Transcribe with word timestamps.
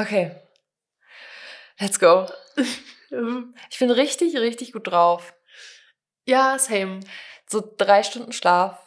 Okay. 0.00 0.32
Let's 1.80 1.98
go. 1.98 2.26
Ich 3.70 3.78
bin 3.78 3.90
richtig, 3.90 4.36
richtig 4.36 4.72
gut 4.72 4.86
drauf. 4.86 5.32
Ja, 6.26 6.58
same. 6.58 7.00
So 7.46 7.62
drei 7.78 8.02
Stunden 8.02 8.32
Schlaf. 8.32 8.78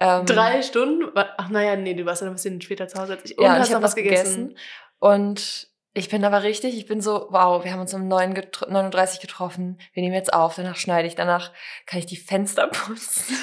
Ähm, 0.00 0.24
Drei 0.24 0.62
Stunden? 0.62 1.12
Ach 1.14 1.50
naja, 1.50 1.76
nee, 1.76 1.92
du 1.92 2.06
warst 2.06 2.22
ja 2.22 2.24
noch 2.24 2.32
ein 2.32 2.36
bisschen 2.36 2.62
später 2.62 2.88
zu 2.88 2.98
Hause 2.98 3.12
als 3.18 3.24
ich. 3.26 3.36
Und 3.36 3.44
ja, 3.44 3.56
hast 3.56 3.66
ich 3.66 3.70
noch 3.72 3.74
habe 3.74 3.84
was 3.84 3.90
was 3.90 3.96
gegessen. 3.96 4.48
gegessen. 4.48 4.58
Und 4.98 5.68
ich 5.92 6.08
bin 6.08 6.24
aber 6.24 6.42
richtig, 6.42 6.74
ich 6.74 6.86
bin 6.86 7.02
so, 7.02 7.26
wow, 7.28 7.62
wir 7.62 7.70
haben 7.70 7.80
uns 7.80 7.92
um 7.92 8.08
9 8.08 8.32
getro 8.32 8.70
39 8.70 9.20
getroffen. 9.20 9.78
Wir 9.92 10.02
nehmen 10.02 10.14
jetzt 10.14 10.32
auf, 10.32 10.54
danach 10.54 10.76
schneide 10.76 11.06
ich, 11.06 11.16
danach 11.16 11.52
kann 11.84 11.98
ich 11.98 12.06
die 12.06 12.16
Fenster 12.16 12.66
putzen. 12.72 13.36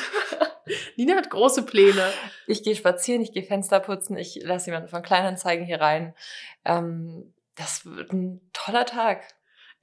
Nina 0.96 1.16
hat 1.16 1.30
große 1.30 1.64
Pläne. 1.64 2.12
Ich 2.48 2.64
gehe 2.64 2.76
spazieren, 2.76 3.22
ich 3.22 3.32
gehe 3.34 3.44
Fenster 3.44 3.80
putzen, 3.80 4.18
ich 4.18 4.40
lasse 4.44 4.68
jemanden 4.68 4.90
von 4.90 5.02
Kleinanzeigen 5.02 5.66
hier 5.66 5.82
rein. 5.82 6.14
Ähm, 6.66 7.34
das 7.56 7.86
wird 7.86 8.12
ein 8.14 8.42
toller 8.54 8.86
Tag. 8.86 9.24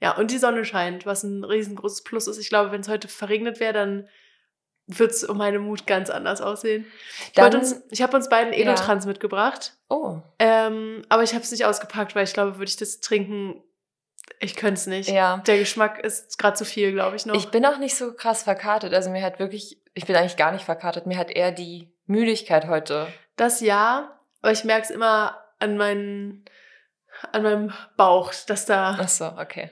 Ja, 0.01 0.15
und 0.17 0.31
die 0.31 0.37
Sonne 0.37 0.65
scheint, 0.65 1.05
was 1.05 1.23
ein 1.23 1.43
riesengroßes 1.43 2.03
Plus 2.03 2.27
ist. 2.27 2.37
Ich 2.37 2.49
glaube, 2.49 2.71
wenn 2.71 2.81
es 2.81 2.89
heute 2.89 3.07
verregnet 3.07 3.59
wäre, 3.59 3.73
dann 3.73 4.09
wird 4.87 5.11
es 5.11 5.23
um 5.23 5.37
meine 5.37 5.57
Mut 5.59 5.87
ganz 5.87 6.09
anders 6.11 6.41
aussehen. 6.41 6.85
Ich, 7.27 7.31
Dann- 7.33 7.55
uns- 7.55 7.81
ich 7.89 8.01
habe 8.03 8.15
uns 8.15 8.29
beiden 8.29 8.53
Ja. 8.53 8.59
Elotrans 8.59 9.05
mitgebracht. 9.07 9.73
Oh, 9.89 10.19
Ähm, 10.37 11.01
aber 11.09 11.23
ich 11.23 11.33
habe 11.33 11.43
es 11.43 11.51
nicht 11.51 11.65
ausgepackt, 11.65 12.13
weil 12.15 12.25
ich 12.25 12.33
glaube, 12.33 12.57
würde 12.59 12.69
ich 12.69 12.77
das 12.77 12.99
trinken, 12.99 13.63
ich 14.39 14.55
könnte 14.55 14.79
es 14.79 14.87
nicht. 14.87 15.09
ja. 15.09 15.37
Der 15.47 15.57
Geschmack 15.57 15.99
ist 15.99 16.37
gerade 16.37 16.55
zu 16.57 16.65
viel, 16.65 16.91
glaube 16.91 17.15
ich 17.15 17.25
noch. 17.25 17.35
Ich 17.35 17.49
bin 17.49 17.65
auch 17.65 17.77
nicht 17.77 17.95
so 17.95 18.13
krass 18.13 18.43
verkartet. 18.43 18.93
Also 18.93 19.09
mir 19.09 19.23
hat 19.23 19.39
wirklich, 19.39 19.81
ich 19.93 20.05
bin 20.05 20.15
eigentlich 20.15 20.37
gar 20.37 20.51
nicht 20.51 20.65
verkartet. 20.65 21.05
Mir 21.05 21.17
hat 21.17 21.31
eher 21.31 21.51
die 21.51 21.91
Müdigkeit 22.05 22.67
heute. 22.67 23.07
das 23.37 23.61
ja, 23.61 24.19
aber 24.41 24.51
ich 24.51 24.63
merke 24.63 24.83
es 24.83 24.89
immer 24.91 25.37
an, 25.59 25.77
meinen, 25.77 26.45
an 27.31 27.43
meinem 27.43 27.73
Bauch, 27.97 28.33
dass 28.47 28.65
da 28.65 28.97
Ach 28.99 29.07
so, 29.09 29.25
okay. 29.37 29.71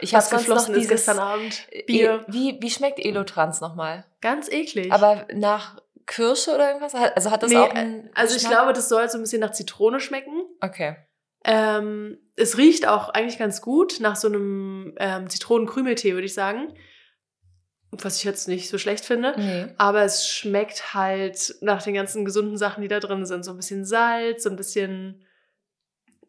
Ich 0.00 0.14
habe 0.14 0.24
sonst 0.24 0.48
noch 0.48 0.66
dieses 0.66 0.88
gestern 0.88 1.18
Abend. 1.18 1.66
E- 1.70 1.82
Bier. 1.84 2.24
Wie, 2.28 2.58
wie 2.60 2.70
schmeckt 2.70 2.98
Elotrans 3.00 3.60
nochmal? 3.60 4.04
Ganz 4.20 4.48
eklig. 4.48 4.92
Aber 4.92 5.26
nach 5.32 5.78
Kirsche 6.06 6.54
oder 6.54 6.68
irgendwas? 6.68 6.94
Also 6.94 7.30
hat 7.30 7.42
das 7.42 7.50
Nee, 7.50 7.56
auch 7.56 7.70
einen 7.74 8.10
also 8.14 8.36
ich 8.36 8.42
Geschmack? 8.42 8.58
glaube, 8.60 8.72
das 8.74 8.88
soll 8.88 9.08
so 9.08 9.18
ein 9.18 9.22
bisschen 9.22 9.40
nach 9.40 9.52
Zitrone 9.52 9.98
schmecken. 9.98 10.42
Okay. 10.60 10.96
Ähm, 11.44 12.18
es 12.36 12.56
riecht 12.56 12.86
auch 12.86 13.08
eigentlich 13.10 13.38
ganz 13.38 13.60
gut 13.60 14.00
nach 14.00 14.16
so 14.16 14.28
einem 14.28 14.94
ähm, 14.98 15.28
Zitronenkrümeltee, 15.28 16.14
würde 16.14 16.26
ich 16.26 16.34
sagen. 16.34 16.74
Was 17.90 18.16
ich 18.16 18.24
jetzt 18.24 18.48
nicht 18.48 18.70
so 18.70 18.78
schlecht 18.78 19.04
finde. 19.04 19.34
Nee. 19.36 19.66
Aber 19.76 20.02
es 20.02 20.26
schmeckt 20.26 20.94
halt 20.94 21.54
nach 21.60 21.82
den 21.82 21.92
ganzen 21.94 22.24
gesunden 22.24 22.56
Sachen, 22.56 22.80
die 22.80 22.88
da 22.88 23.00
drin 23.00 23.26
sind. 23.26 23.44
So 23.44 23.50
ein 23.50 23.58
bisschen 23.58 23.84
Salz, 23.84 24.44
so 24.44 24.50
ein 24.50 24.56
bisschen. 24.56 25.26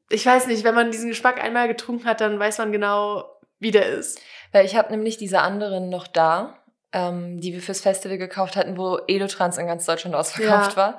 Ich 0.09 0.25
weiß 0.25 0.47
nicht, 0.47 0.65
wenn 0.65 0.75
man 0.75 0.91
diesen 0.91 1.09
Geschmack 1.09 1.41
einmal 1.41 1.69
getrunken 1.69 2.05
hat, 2.05 2.19
dann 2.19 2.37
weiß 2.37 2.57
man 2.57 2.73
genau, 2.73 3.39
wie 3.59 3.71
der 3.71 3.87
ist. 3.87 4.19
Weil 4.51 4.65
ich 4.65 4.75
habe 4.75 4.91
nämlich 4.91 5.17
diese 5.17 5.39
anderen 5.39 5.89
noch 5.89 6.05
da, 6.07 6.57
ähm, 6.91 7.39
die 7.39 7.53
wir 7.53 7.61
fürs 7.61 7.79
Festival 7.79 8.17
gekauft 8.17 8.57
hatten, 8.57 8.77
wo 8.77 8.97
Elotrans 9.07 9.57
in 9.57 9.65
ganz 9.65 9.85
Deutschland 9.85 10.15
ausverkauft 10.15 10.71
Ja. 10.71 10.77
war. 10.77 10.97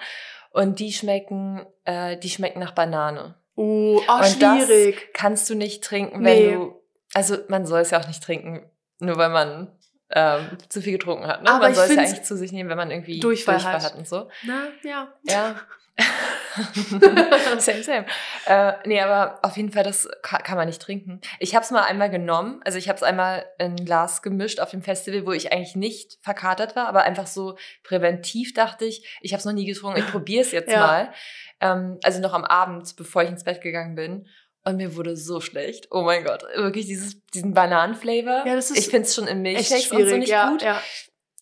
Und 0.51 0.79
die 0.79 0.93
schmecken, 0.93 1.67
äh, 1.85 2.17
die 2.17 2.31
schmecken 2.31 2.61
nach 2.61 2.73
Banane. 2.73 3.35
Uh, 3.57 4.01
oh, 4.09 4.13
Und 4.17 4.43
das 4.43 4.65
schwierig. 4.67 5.11
kannst 5.15 5.49
du 5.49 5.55
nicht 5.55 5.85
trinken, 5.85 6.15
wenn 6.17 6.23
Nee. 6.23 6.53
du. 6.55 6.75
Also 7.13 7.37
man 7.49 7.67
soll 7.67 7.81
es 7.81 7.91
ja 7.91 8.01
auch 8.01 8.09
nicht 8.09 8.23
trinken, 8.23 8.69
nur 8.99 9.17
weil 9.17 9.29
man 9.31 9.71
ähm, 10.11 10.59
zu 10.69 10.81
viel 10.83 10.93
getrunken 10.93 11.27
hat. 11.27 11.43
Ne? 11.43 11.51
Aber 11.51 11.65
man 11.67 11.75
soll 11.75 11.85
es 11.85 11.95
ja 11.95 12.03
eigentlich 12.03 12.23
zu 12.23 12.37
sich 12.37 12.53
nehmen, 12.53 12.69
wenn 12.71 12.77
man 12.77 12.91
irgendwie 12.91 13.21
Durchfall 13.21 13.63
hat. 13.63 13.85
hat 13.85 13.95
und 13.97 14.07
so. 14.07 14.29
Na, 14.45 14.69
ja. 14.83 15.09
Ja. 15.23 15.57
same, 17.59 17.83
same. 17.83 18.07
Äh, 18.47 18.73
nee, 18.85 19.01
aber 19.01 19.39
auf 19.43 19.57
jeden 19.57 19.71
Fall, 19.73 19.85
das 19.85 20.09
kann, 20.23 20.43
kann 20.43 20.57
man 20.57 20.67
nicht 20.67 20.83
trinken. 20.83 21.21
Ich 21.39 21.55
habe 21.55 21.65
es 21.65 21.71
mal 21.71 21.83
einmal 21.83 22.11
genommen. 22.11 22.61
Also 22.65 22.79
ich 22.79 22.89
habe 22.89 22.97
es 22.97 23.03
einmal 23.03 23.45
in 23.59 23.73
ein 23.77 23.85
Glas 23.85 24.23
gemischt 24.23 24.61
auf 24.61 24.71
dem 24.71 24.83
Festival, 24.83 25.27
wo 25.27 25.33
ich 25.33 25.53
eigentlich 25.53 25.77
nicht 25.77 26.19
verkatert 26.23 26.77
war, 26.77 26.89
aber 26.89 27.03
einfach 27.03 27.27
so 27.27 27.57
präventiv 27.83 28.55
dachte 28.55 28.85
ich, 28.85 29.19
ich 29.21 29.33
habe 29.33 29.39
es 29.39 29.45
noch 29.45 29.53
nie 29.53 29.67
getrunken, 29.67 29.99
ich 30.01 30.07
probiere 30.07 30.43
es 30.43 30.53
jetzt 30.53 30.71
Ja. 30.71 30.81
mal. 30.81 31.13
Ähm, 31.61 31.99
also 32.03 32.21
noch 32.21 32.33
am 32.35 32.45
Abend, 32.45 32.95
bevor 32.97 33.23
ich 33.23 33.29
ins 33.31 33.45
Bett 33.45 33.61
gegangen 33.61 33.95
bin. 33.95 34.27
Und 34.65 34.77
mir 34.77 34.97
wurde 34.97 35.17
so 35.17 35.41
schlecht. 35.41 35.89
Oh 35.91 36.03
mein 36.03 36.25
Gott. 36.25 36.43
Wirklich 36.57 36.87
dieses, 36.87 37.23
diesen 37.35 37.53
Bananenflavor. 37.53 38.47
Ja, 38.47 38.55
das 38.55 38.71
ist 38.71 38.79
ich 38.79 38.89
finde 38.89 39.07
es 39.07 39.15
schon 39.15 39.27
in 39.27 39.45
Echt 39.45 39.71
Milchshakes 39.71 39.93
und 39.93 40.09
so 40.09 40.17
nicht 40.17 40.31
ja, 40.31 40.51
gut. 40.51 40.63
ja. 40.63 40.81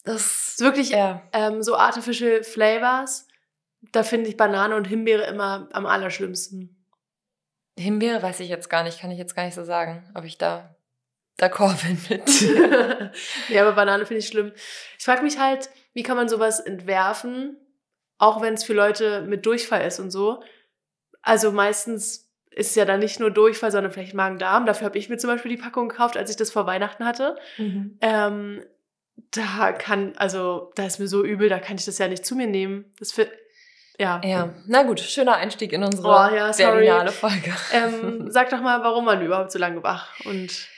Das 0.05 0.49
ist 0.49 0.61
wirklich 0.61 0.91
ja. 0.91 1.23
ähm, 1.33 1.63
so 1.63 1.77
artificial 1.77 2.43
Flavors. 2.43 3.29
Da 3.93 4.03
finde 4.03 4.29
ich 4.29 4.37
Banane 4.37 4.75
und 4.75 4.87
Himbeere 4.87 5.25
immer 5.27 5.69
am 5.73 5.87
allerschlimmsten. 5.87 6.85
Himbeere 7.79 8.23
weiß 8.23 8.41
ich 8.41 8.49
jetzt 8.49 8.69
gar 8.69 8.83
nicht, 8.83 9.01
kann 9.01 9.11
ich 9.13 9.19
jetzt 9.19 9.37
gar 9.37 9.45
nicht 9.45 9.55
so 9.55 9.65
sagen, 9.65 10.11
ob 10.15 10.25
ich 10.25 10.37
da 10.39 10.75
d'accord 11.41 11.77
bin 11.83 11.99
mit. 12.09 12.41
ja, 13.49 13.63
aber 13.63 13.73
Banane 13.73 14.05
finde 14.05 14.19
ich 14.19 14.29
schlimm. 14.29 14.53
Ich 14.99 15.05
frage 15.05 15.23
mich 15.23 15.39
halt, 15.39 15.71
wie 15.95 16.03
kann 16.03 16.17
man 16.17 16.29
sowas 16.29 16.61
entwerfen, 16.61 17.57
auch 18.19 18.43
wenn 18.43 18.55
es 18.55 18.65
für 18.65 18.75
Leute 18.75 19.23
mit 19.23 19.47
Durchfall 19.47 19.87
ist 19.87 20.01
und 20.01 20.11
so. 20.11 20.43
Also 21.23 21.53
meistens 21.53 22.22
ist 22.55 22.77
ja 22.77 22.85
dann 22.85 23.01
nicht 23.01 23.21
nur 23.21 23.31
Durchfall, 23.31 23.71
sondern 23.71 23.93
vielleicht 23.93 24.15
Magen-Darm. 24.15 24.67
Dafür 24.67 24.87
habe 24.87 24.99
ich 24.99 25.09
mir 25.09 25.19
zum 25.19 25.31
Beispiel 25.31 25.51
die 25.51 25.63
Packung 25.63 25.89
gekauft, 25.89 26.17
als 26.17 26.31
ich 26.31 26.37
das 26.37 26.51
vor 26.51 26.67
Weihnachten 26.67 27.05
hatte. 27.05 27.37
Mhm. 27.59 27.99
Ähm, 28.01 28.65
da 29.31 29.73
kann, 29.73 30.13
also 30.17 30.71
da 30.75 30.87
ist 30.87 30.99
mir 30.99 31.09
so 31.09 31.25
übel, 31.25 31.49
da 31.49 31.59
kann 31.59 31.77
ich 31.77 31.85
das 31.85 31.99
ja 31.99 32.09
nicht 32.09 32.25
zu 32.25 32.37
mir 32.37 32.47
nehmen. 32.47 32.93
Das 32.99 33.13
für, 33.13 33.27
ja. 33.99 34.21
Ja, 34.25 34.55
na 34.67 34.83
gut, 34.83 35.01
schöner 35.01 35.37
Einstieg 35.37 35.73
in 35.73 35.83
unsere 35.83 36.09
Oh, 36.09 36.35
ja. 36.35 36.51
Berlinale 36.51 37.13
Folge. 37.13 37.55
Ähm, 37.73 38.27
sag 38.31 38.51
doch 38.51 38.61
mal, 38.61 38.83
warum 38.83 39.07
waren 39.07 39.21
wir 39.21 39.27
überhaupt 39.27 39.53
so 39.53 39.59
lange 39.59 39.83
wach 39.83 40.09
und 40.25 40.69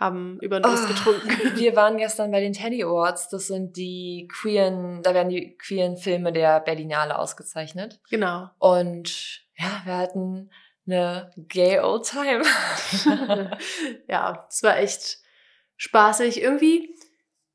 haben 0.00 0.38
über 0.40 0.58
den 0.58 0.64
Durst 0.64 0.84
Oh, 0.84 0.88
getrunken. 0.88 1.28
Wir 1.56 1.76
waren 1.76 1.96
gestern 1.96 2.32
bei 2.32 2.40
den 2.40 2.52
Teddy 2.52 2.82
Awards. 2.82 3.28
Das 3.28 3.46
sind 3.46 3.76
die 3.76 4.28
queeren, 4.32 5.00
da 5.02 5.14
werden 5.14 5.28
die 5.28 5.56
queeren 5.56 5.96
Filme 5.96 6.32
der 6.32 6.58
Berlinale 6.58 7.16
ausgezeichnet. 7.16 8.00
Genau. 8.10 8.50
Und 8.58 9.42
ja, 9.56 9.82
wir 9.84 9.96
hatten 9.96 10.50
eine 10.86 11.30
gay 11.36 11.78
old 11.80 12.04
time. 12.04 12.42
ja, 14.08 14.46
es 14.48 14.62
war 14.62 14.78
echt 14.78 15.18
spaßig. 15.76 16.40
Irgendwie, 16.42 16.94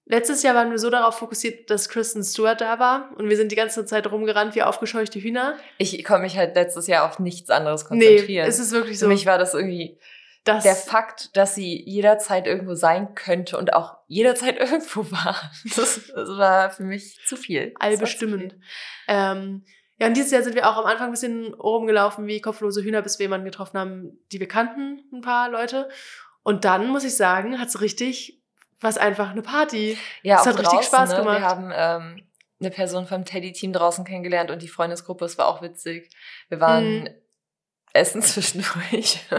letztes 0.06 0.44
Jahr 0.44 0.56
waren 0.56 0.72
wir 0.72 0.80
so 0.80 0.90
darauf 0.90 1.18
fokussiert, 1.18 1.70
dass 1.70 1.90
Kristen 1.90 2.24
Stewart 2.24 2.62
da 2.62 2.80
war 2.80 3.12
und 3.18 3.30
wir 3.30 3.38
sind 3.38 3.52
die 3.52 3.56
ganze 3.56 3.86
Zeit 3.86 4.10
rumgerannt 4.12 4.56
wie 4.56 4.64
aufgescheuchte 4.64 5.20
Hühner. 5.20 5.58
Ich 5.78 6.04
konnte 6.04 6.24
mich 6.24 6.38
halt 6.38 6.56
letztes 6.56 6.88
Jahr 6.88 7.06
auf 7.06 7.20
nichts 7.20 7.50
anderes 7.50 7.90
Nee, 7.90 8.06
konzentrieren. 8.08 8.48
es 8.48 8.60
ist 8.60 8.72
wirklich 8.72 8.98
Für 8.98 9.06
so. 9.06 9.08
mich 9.08 9.26
war 9.26 9.38
das 9.38 9.54
irgendwie 9.54 10.00
das, 10.44 10.64
der 10.64 10.76
Fakt, 10.76 11.36
dass 11.36 11.56
sie 11.56 11.84
jederzeit 11.86 12.48
irgendwo 12.48 12.74
sein 12.74 13.16
könnte 13.16 13.58
und 13.58 13.74
auch 13.74 13.98
jederzeit 14.08 14.58
irgendwo 14.60 15.12
war. 15.12 15.36
Das, 15.76 16.02
das 16.16 16.30
war 16.30 16.70
für 16.72 16.84
mich 16.84 17.20
zu 17.26 17.36
viel. 17.36 17.74
Allbestimmend. 17.80 18.56
Ähm, 19.10 19.66
ja, 20.00 20.08
und 20.08 20.16
dieses 20.16 20.32
Jahr 20.32 20.44
sind 20.44 20.56
wir 20.56 20.70
auch 20.70 20.78
am 20.78 20.86
Anfang 20.86 21.08
ein 21.08 21.12
bisschen 21.12 21.54
rumgelaufen 21.54 22.28
wie 22.28 22.42
kopflose 22.42 22.84
Hühner, 22.84 23.02
bis 23.02 23.20
wir 23.20 23.26
jemanden 23.26 23.46
getroffen 23.46 23.80
haben, 23.80 24.20
die 24.32 24.40
wir 24.40 24.48
kannten, 24.48 25.02
ein 25.12 25.22
paar 25.22 25.50
Leute. 25.50 25.90
Und 26.44 26.66
dann, 26.66 26.88
muss 26.88 27.04
ich 27.04 27.16
sagen, 27.16 27.60
hat 27.60 27.68
es 27.70 27.82
richtig, 27.82 28.42
was 28.80 28.98
einfach 28.98 29.32
eine 29.32 29.42
Party. 29.42 29.98
Ja, 30.22 30.40
Es 30.40 30.46
hat 30.46 30.56
richtig 30.60 30.72
draußen, 30.72 30.84
Spaß 30.88 31.10
ne? 31.12 31.16
gemacht. 31.18 31.40
Wir 31.40 31.46
haben 31.48 31.72
ähm, 31.74 32.28
eine 32.60 32.70
Person 32.72 33.06
vom 33.08 33.26
Teddy-Team 33.26 33.74
draußen 33.74 34.06
kennengelernt 34.06 34.52
und 34.52 34.62
die 34.62 34.68
Freundesgruppe, 34.68 35.26
es 35.26 35.38
war 35.38 35.48
auch 35.48 35.62
witzig. 35.62 36.10
Wir 36.50 36.60
waren 36.60 37.04
Mhm. 37.04 37.10
essen 37.94 38.22
zwischendurch. 38.22 39.20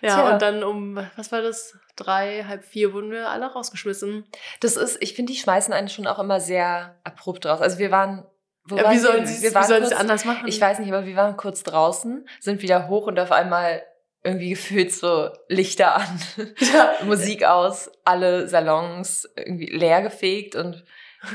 ja, 0.00 0.14
Tja. 0.14 0.32
und 0.32 0.42
dann 0.42 0.62
um, 0.62 0.96
was 1.16 1.32
war 1.32 1.42
das? 1.42 1.76
Drei, 1.96 2.44
halb 2.46 2.64
vier 2.64 2.92
wurden 2.92 3.10
wir 3.10 3.28
alle 3.28 3.46
rausgeschmissen. 3.46 4.24
Das 4.60 4.76
ist, 4.76 4.98
ich 5.02 5.14
finde, 5.14 5.32
die 5.32 5.38
schmeißen 5.38 5.72
einen 5.74 5.88
schon 5.88 6.06
auch 6.06 6.18
immer 6.20 6.38
sehr 6.40 6.94
abrupt 7.04 7.44
raus. 7.46 7.60
Also 7.60 7.78
wir 7.78 7.90
waren, 7.90 8.24
Ja, 8.70 8.90
wie 8.90 8.98
sollen 8.98 9.26
sie 9.26 9.46
es 9.46 9.54
anders 9.92 10.24
machen? 10.24 10.46
Ich 10.48 10.60
weiß 10.60 10.78
nicht, 10.78 10.92
aber 10.92 11.06
wir 11.06 11.16
waren 11.16 11.36
kurz 11.36 11.62
draußen, 11.62 12.26
sind 12.40 12.62
wieder 12.62 12.88
hoch 12.88 13.06
und 13.06 13.18
auf 13.18 13.32
einmal 13.32 13.82
irgendwie 14.24 14.50
gefühlt 14.50 14.92
so 14.92 15.30
Lichter 15.48 15.96
an, 15.96 16.20
Ja, 16.58 16.92
Musik 17.04 17.44
aus, 17.44 17.90
alle 18.04 18.48
Salons 18.48 19.28
irgendwie 19.36 19.66
leer 19.66 20.02
gefegt 20.02 20.54
und 20.56 20.84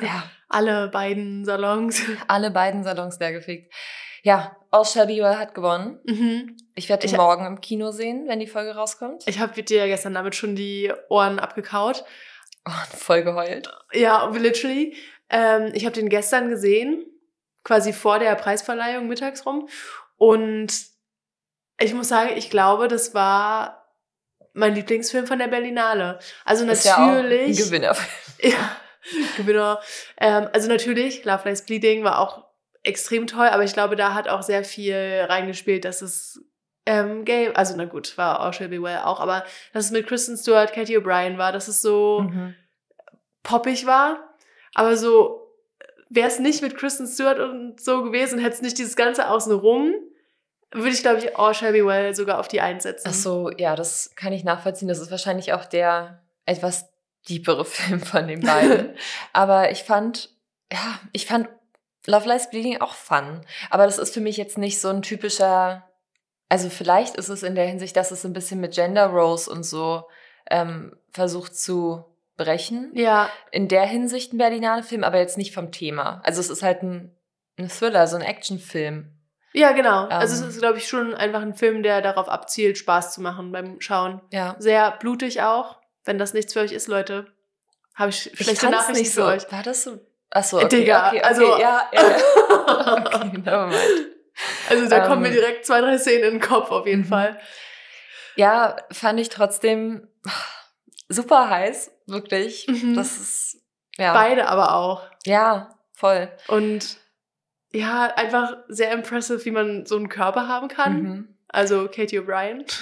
ja, 0.01 0.23
alle 0.49 0.89
beiden 0.89 1.45
Salons. 1.45 2.01
alle 2.27 2.51
beiden 2.51 2.83
Salons 2.83 3.19
leer 3.19 3.33
gefegt. 3.33 3.73
Ja, 4.23 4.55
Be 4.71 4.77
Well 4.79 5.37
hat 5.37 5.53
gewonnen. 5.53 5.99
Mhm. 6.05 6.55
Ich 6.75 6.87
werde 6.87 7.05
ihn 7.07 7.17
morgen 7.17 7.45
im 7.45 7.59
Kino 7.61 7.91
sehen, 7.91 8.25
wenn 8.27 8.39
die 8.39 8.47
Folge 8.47 8.73
rauskommt. 8.73 9.23
Ich 9.27 9.39
habe 9.39 9.61
dir 9.61 9.79
ja 9.79 9.87
gestern 9.87 10.13
damit 10.13 10.35
schon 10.35 10.55
die 10.55 10.91
Ohren 11.09 11.39
abgekaut. 11.39 12.05
Oh, 12.65 12.95
voll 12.95 13.23
geheult. 13.23 13.69
Ja, 13.91 14.25
literally. 14.29 14.95
Ähm, 15.29 15.71
ich 15.73 15.85
habe 15.85 15.93
den 15.93 16.07
gestern 16.07 16.49
gesehen, 16.49 17.05
quasi 17.63 17.93
vor 17.93 18.19
der 18.19 18.35
Preisverleihung 18.35 19.07
mittags 19.07 19.45
rum. 19.45 19.67
Und 20.17 20.73
ich 21.79 21.93
muss 21.93 22.07
sagen, 22.09 22.31
ich 22.35 22.49
glaube, 22.49 22.87
das 22.87 23.13
war 23.13 23.79
mein 24.53 24.75
Lieblingsfilm 24.75 25.25
von 25.25 25.39
der 25.39 25.47
Berlinale. 25.47 26.19
Also 26.45 26.65
Ist 26.65 26.85
ja 26.85 26.95
auch 26.95 26.99
ein 26.99 27.23
natürlich. 27.23 27.57
Gewinner. 27.57 27.95
Ja, 28.41 28.75
Gewinner. 29.37 29.79
Ähm, 30.17 30.49
also 30.53 30.67
natürlich, 30.67 31.23
Love 31.23 31.47
Lies 31.47 31.61
Bleeding 31.65 32.03
war 32.03 32.19
auch 32.19 32.45
extrem 32.83 33.25
toll, 33.27 33.47
aber 33.47 33.63
ich 33.63 33.71
glaube, 33.73 33.95
da 33.95 34.13
hat 34.13 34.27
auch 34.27 34.43
sehr 34.43 34.65
viel 34.65 35.25
reingespielt, 35.29 35.85
dass 35.85 36.01
es 36.01 36.41
ähm, 36.85 37.23
gay, 37.23 37.49
also 37.53 37.75
na 37.77 37.85
gut, 37.85 38.17
war 38.17 38.51
Shall 38.51 38.67
Be 38.67 38.81
Well 38.83 38.99
auch, 39.05 39.21
aber 39.21 39.45
dass 39.71 39.85
es 39.85 39.91
mit 39.91 40.05
Kristen 40.07 40.35
Stewart, 40.35 40.73
Katie 40.73 40.97
O'Brien 40.97 41.37
war, 41.37 41.53
dass 41.53 41.69
es 41.69 41.81
so 41.81 42.19
Mhm. 42.21 42.55
poppig 43.43 43.85
war, 43.85 44.35
aber 44.73 44.97
so 44.97 45.42
wäre 46.13 46.27
es 46.27 46.39
nicht 46.39 46.61
mit 46.61 46.77
Kristen 46.77 47.07
Stewart 47.07 47.39
und 47.39 47.81
so 47.81 48.03
gewesen, 48.03 48.39
hätte 48.39 48.55
es 48.55 48.61
nicht 48.61 48.77
dieses 48.77 48.95
ganze 48.95 49.29
Außenrum, 49.29 49.93
würde 50.71 50.89
ich, 50.89 51.01
glaube 51.01 51.19
ich, 51.19 51.37
All 51.37 51.53
Shall 51.53 51.73
Be 51.73 51.85
Well 51.85 52.15
sogar 52.15 52.39
auf 52.39 52.47
die 52.47 52.61
einsetzen. 52.61 53.07
Ach 53.09 53.13
so, 53.13 53.51
ja, 53.51 53.75
das 53.75 54.11
kann 54.15 54.33
ich 54.33 54.43
nachvollziehen. 54.43 54.87
Das 54.87 54.99
ist 54.99 55.11
wahrscheinlich 55.11 55.53
auch 55.53 55.65
der 55.65 56.23
etwas 56.45 56.89
diepere 57.29 57.65
Film 57.65 58.01
von 58.01 58.27
den 58.27 58.41
beiden. 58.41 58.95
Aber 59.33 59.71
ich 59.71 59.83
fand, 59.83 60.29
ja, 60.71 60.99
ich 61.11 61.25
fand 61.25 61.47
Love 62.05 62.27
Lies 62.27 62.49
Bleeding 62.49 62.81
auch 62.81 62.93
fun. 62.93 63.41
Aber 63.69 63.85
das 63.85 63.97
ist 63.97 64.13
für 64.13 64.21
mich 64.21 64.37
jetzt 64.37 64.57
nicht 64.57 64.81
so 64.81 64.89
ein 64.89 65.03
typischer, 65.03 65.87
also 66.49 66.69
vielleicht 66.69 67.15
ist 67.15 67.29
es 67.29 67.43
in 67.43 67.55
der 67.55 67.65
Hinsicht, 67.65 67.95
dass 67.95 68.11
es 68.11 68.25
ein 68.25 68.33
bisschen 68.33 68.59
mit 68.59 68.73
Gender 68.73 69.07
Roles 69.07 69.47
und 69.47 69.63
so 69.63 70.03
ähm, 70.49 70.95
versucht 71.11 71.55
zu 71.55 72.03
brechen. 72.37 72.91
Ja, 72.95 73.29
In 73.51 73.67
der 73.67 73.83
Hinsicht 73.85 74.33
ein 74.33 74.37
Berlinale 74.37 74.83
Film, 74.83 75.03
aber 75.03 75.19
jetzt 75.19 75.37
nicht 75.37 75.53
vom 75.53 75.71
Thema. 75.71 76.21
Also 76.23 76.39
es 76.41 76.49
ist 76.49 76.63
halt 76.63 76.81
ein, 76.83 77.15
ein 77.57 77.69
Thriller, 77.69 78.07
so 78.07 78.15
ein 78.15 78.21
Actionfilm. 78.23 79.11
ja, 79.53 79.71
genau. 79.73 80.07
also 80.07 80.35
Ähm. 80.43 80.49
es 80.49 80.55
ist, 80.55 80.59
glaube 80.61 80.77
ich, 80.79 80.87
schon 80.87 81.13
einfach 81.13 81.41
ein 81.41 81.53
Film, 81.55 81.83
der 81.83 82.01
darauf 82.01 82.27
abzielt, 82.29 82.77
Spaß 82.77 83.13
zu 83.13 83.21
machen 83.21 83.51
beim 83.51 83.79
Schauen. 83.81 84.21
Ja. 84.31 84.55
Sehr 84.59 84.91
blutig 84.91 85.41
auch. 85.41 85.79
Wenn 86.05 86.17
das 86.17 86.33
nichts 86.33 86.53
für 86.53 86.59
euch 86.61 86.71
ist, 86.71 86.87
Leute, 86.87 87.27
habe 87.95 88.09
ich 88.09 88.27
Ich 88.33 88.39
schlechte 88.43 88.65
fand's 88.65 88.79
Nachrichten 88.79 89.01
nicht 89.03 89.13
für 89.13 89.21
so. 89.21 89.27
euch. 89.27 89.51
War 89.51 89.63
das 89.63 89.83
so? 89.83 89.99
Achso, 90.31 90.57
okay, 90.57 90.67
Digga, 90.69 91.07
okay, 91.09 91.17
okay, 91.19 91.21
also- 91.27 91.57
ja, 91.59 91.89
ja. 91.93 92.01
okay, 93.15 93.37
nevermind. 93.37 93.79
Also 94.67 94.89
da 94.89 95.07
kommen 95.07 95.21
mir 95.21 95.27
Ähm. 95.27 95.35
direkt 95.35 95.65
zwei, 95.67 95.79
drei 95.81 95.99
Szenen 95.99 96.23
in 96.23 96.31
den 96.31 96.41
Kopf 96.41 96.71
auf 96.71 96.87
jeden 96.87 97.01
Mhm. 97.01 97.05
Fall. 97.07 97.39
Ja, 98.35 98.75
fand 98.91 99.19
ich 99.19 99.29
trotzdem 99.29 100.07
super 101.07 101.51
heiß, 101.51 101.91
wirklich. 102.07 102.67
Mhm. 102.67 102.95
Das 102.95 103.17
ist, 103.17 103.57
ja. 103.97 104.13
Beide 104.13 104.47
aber 104.47 104.75
auch. 104.75 105.03
Ja, 105.25 105.69
voll. 105.93 106.31
Und 106.47 106.97
ja, 107.71 108.13
einfach 108.15 108.57
sehr 108.67 108.91
impressive, 108.91 109.43
wie 109.45 109.51
man 109.51 109.85
so 109.85 109.95
einen 109.95 110.09
Körper 110.09 110.47
haben 110.47 110.67
kann. 110.67 111.01
Mhm. 111.01 111.27
Also 111.47 111.87
Katie 111.87 112.19
O'Brien. 112.19 112.65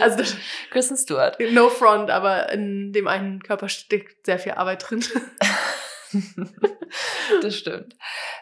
Also 0.00 0.22
ist 0.22 0.36
Kristen 0.70 0.96
Stewart. 0.96 1.38
no 1.52 1.68
front, 1.68 2.10
aber 2.10 2.48
in 2.50 2.92
dem 2.92 3.06
einen 3.06 3.40
Körper 3.40 3.68
steckt 3.68 4.26
sehr 4.26 4.40
viel 4.40 4.52
Arbeit 4.52 4.90
drin. 4.90 5.04
das 7.42 7.54
stimmt. 7.54 7.96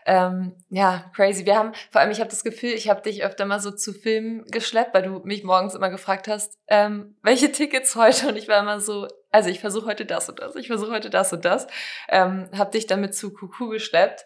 Ähm, 0.04 0.56
ja, 0.70 1.10
crazy. 1.14 1.44
Wir 1.46 1.56
haben, 1.56 1.72
vor 1.90 2.00
allem, 2.00 2.10
ich 2.10 2.20
habe 2.20 2.30
das 2.30 2.44
Gefühl, 2.44 2.70
ich 2.70 2.88
habe 2.88 3.02
dich 3.02 3.24
öfter 3.24 3.44
mal 3.44 3.60
so 3.60 3.70
zu 3.70 3.92
Filmen 3.92 4.44
geschleppt, 4.46 4.94
weil 4.94 5.02
du 5.02 5.20
mich 5.24 5.44
morgens 5.44 5.74
immer 5.74 5.90
gefragt 5.90 6.28
hast, 6.28 6.58
ähm, 6.68 7.16
welche 7.22 7.52
Tickets 7.52 7.96
heute? 7.96 8.28
Und 8.28 8.36
ich 8.36 8.48
war 8.48 8.60
immer 8.60 8.80
so, 8.80 9.08
also 9.30 9.48
ich 9.48 9.60
versuche 9.60 9.86
heute 9.86 10.06
das 10.06 10.28
und 10.28 10.38
das, 10.38 10.56
ich 10.56 10.68
versuche 10.68 10.92
heute 10.92 11.10
das 11.10 11.32
und 11.32 11.44
das. 11.44 11.66
Ähm, 12.08 12.48
hab 12.56 12.72
dich 12.72 12.86
damit 12.86 13.14
zu 13.14 13.32
Kuku 13.32 13.68
geschleppt. 13.68 14.24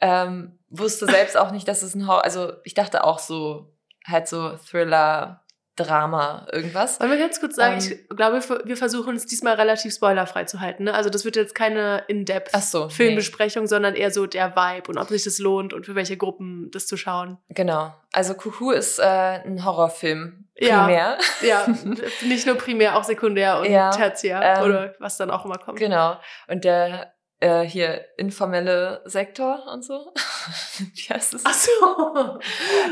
Ähm, 0.00 0.58
wusste 0.68 1.06
selbst 1.06 1.36
auch 1.36 1.52
nicht, 1.52 1.68
dass 1.68 1.82
es 1.82 1.94
ein 1.94 2.08
Horror, 2.08 2.24
also 2.24 2.52
ich 2.64 2.74
dachte 2.74 3.04
auch 3.04 3.20
so, 3.20 3.72
halt 4.04 4.26
so 4.26 4.56
Thriller, 4.56 5.44
Drama, 5.76 6.46
irgendwas. 6.52 7.00
Wollen 7.00 7.12
wir 7.12 7.18
ganz 7.18 7.40
kurz 7.40 7.56
sagen, 7.56 7.80
Ähm. 7.80 7.98
ich 8.10 8.16
glaube, 8.16 8.40
wir 8.64 8.76
versuchen 8.76 9.16
es 9.16 9.24
diesmal 9.26 9.54
relativ 9.54 9.94
spoilerfrei 9.94 10.44
zu 10.44 10.60
halten. 10.60 10.84
Ne? 10.84 10.94
Also 10.94 11.08
das 11.08 11.24
wird 11.24 11.34
jetzt 11.36 11.54
keine 11.54 12.04
in-depth 12.08 12.54
so, 12.62 12.84
nee. 12.86 12.90
Filmbesprechung, 12.90 13.66
sondern 13.66 13.94
eher 13.94 14.10
so 14.10 14.26
der 14.26 14.54
Vibe 14.54 14.90
und 14.90 14.98
ob 14.98 15.08
sich 15.08 15.24
das 15.24 15.38
lohnt 15.38 15.72
und 15.72 15.86
für 15.86 15.94
welche 15.94 16.16
Gruppen 16.18 16.70
das 16.72 16.86
zu 16.86 16.96
schauen. 16.98 17.38
Genau. 17.48 17.94
Also 18.12 18.34
Kuku 18.34 18.70
ist 18.72 18.98
äh, 18.98 19.02
ein 19.04 19.64
Horrorfilm. 19.64 20.44
Ja. 20.58 20.84
Primär. 20.84 21.18
Ja, 21.40 21.66
nicht 22.22 22.46
nur 22.46 22.56
primär, 22.56 22.96
auch 22.98 23.04
sekundär 23.04 23.58
und 23.60 23.70
Ja, 23.70 23.90
tertiär 23.90 24.40
ähm, 24.42 24.64
oder 24.64 24.94
was 24.98 25.16
dann 25.16 25.30
auch 25.30 25.46
immer 25.46 25.56
kommt. 25.56 25.78
Genau. 25.78 26.18
Und 26.48 26.64
der 26.64 27.14
äh, 27.40 27.62
hier 27.62 28.04
informelle 28.18 29.00
Sektor 29.06 29.66
und 29.72 29.84
so. 29.84 30.12
Wie 30.78 31.08
heißt 31.12 31.34
es? 31.34 31.42
Ach 31.46 31.54
so. 31.54 31.70
oh 31.82 32.38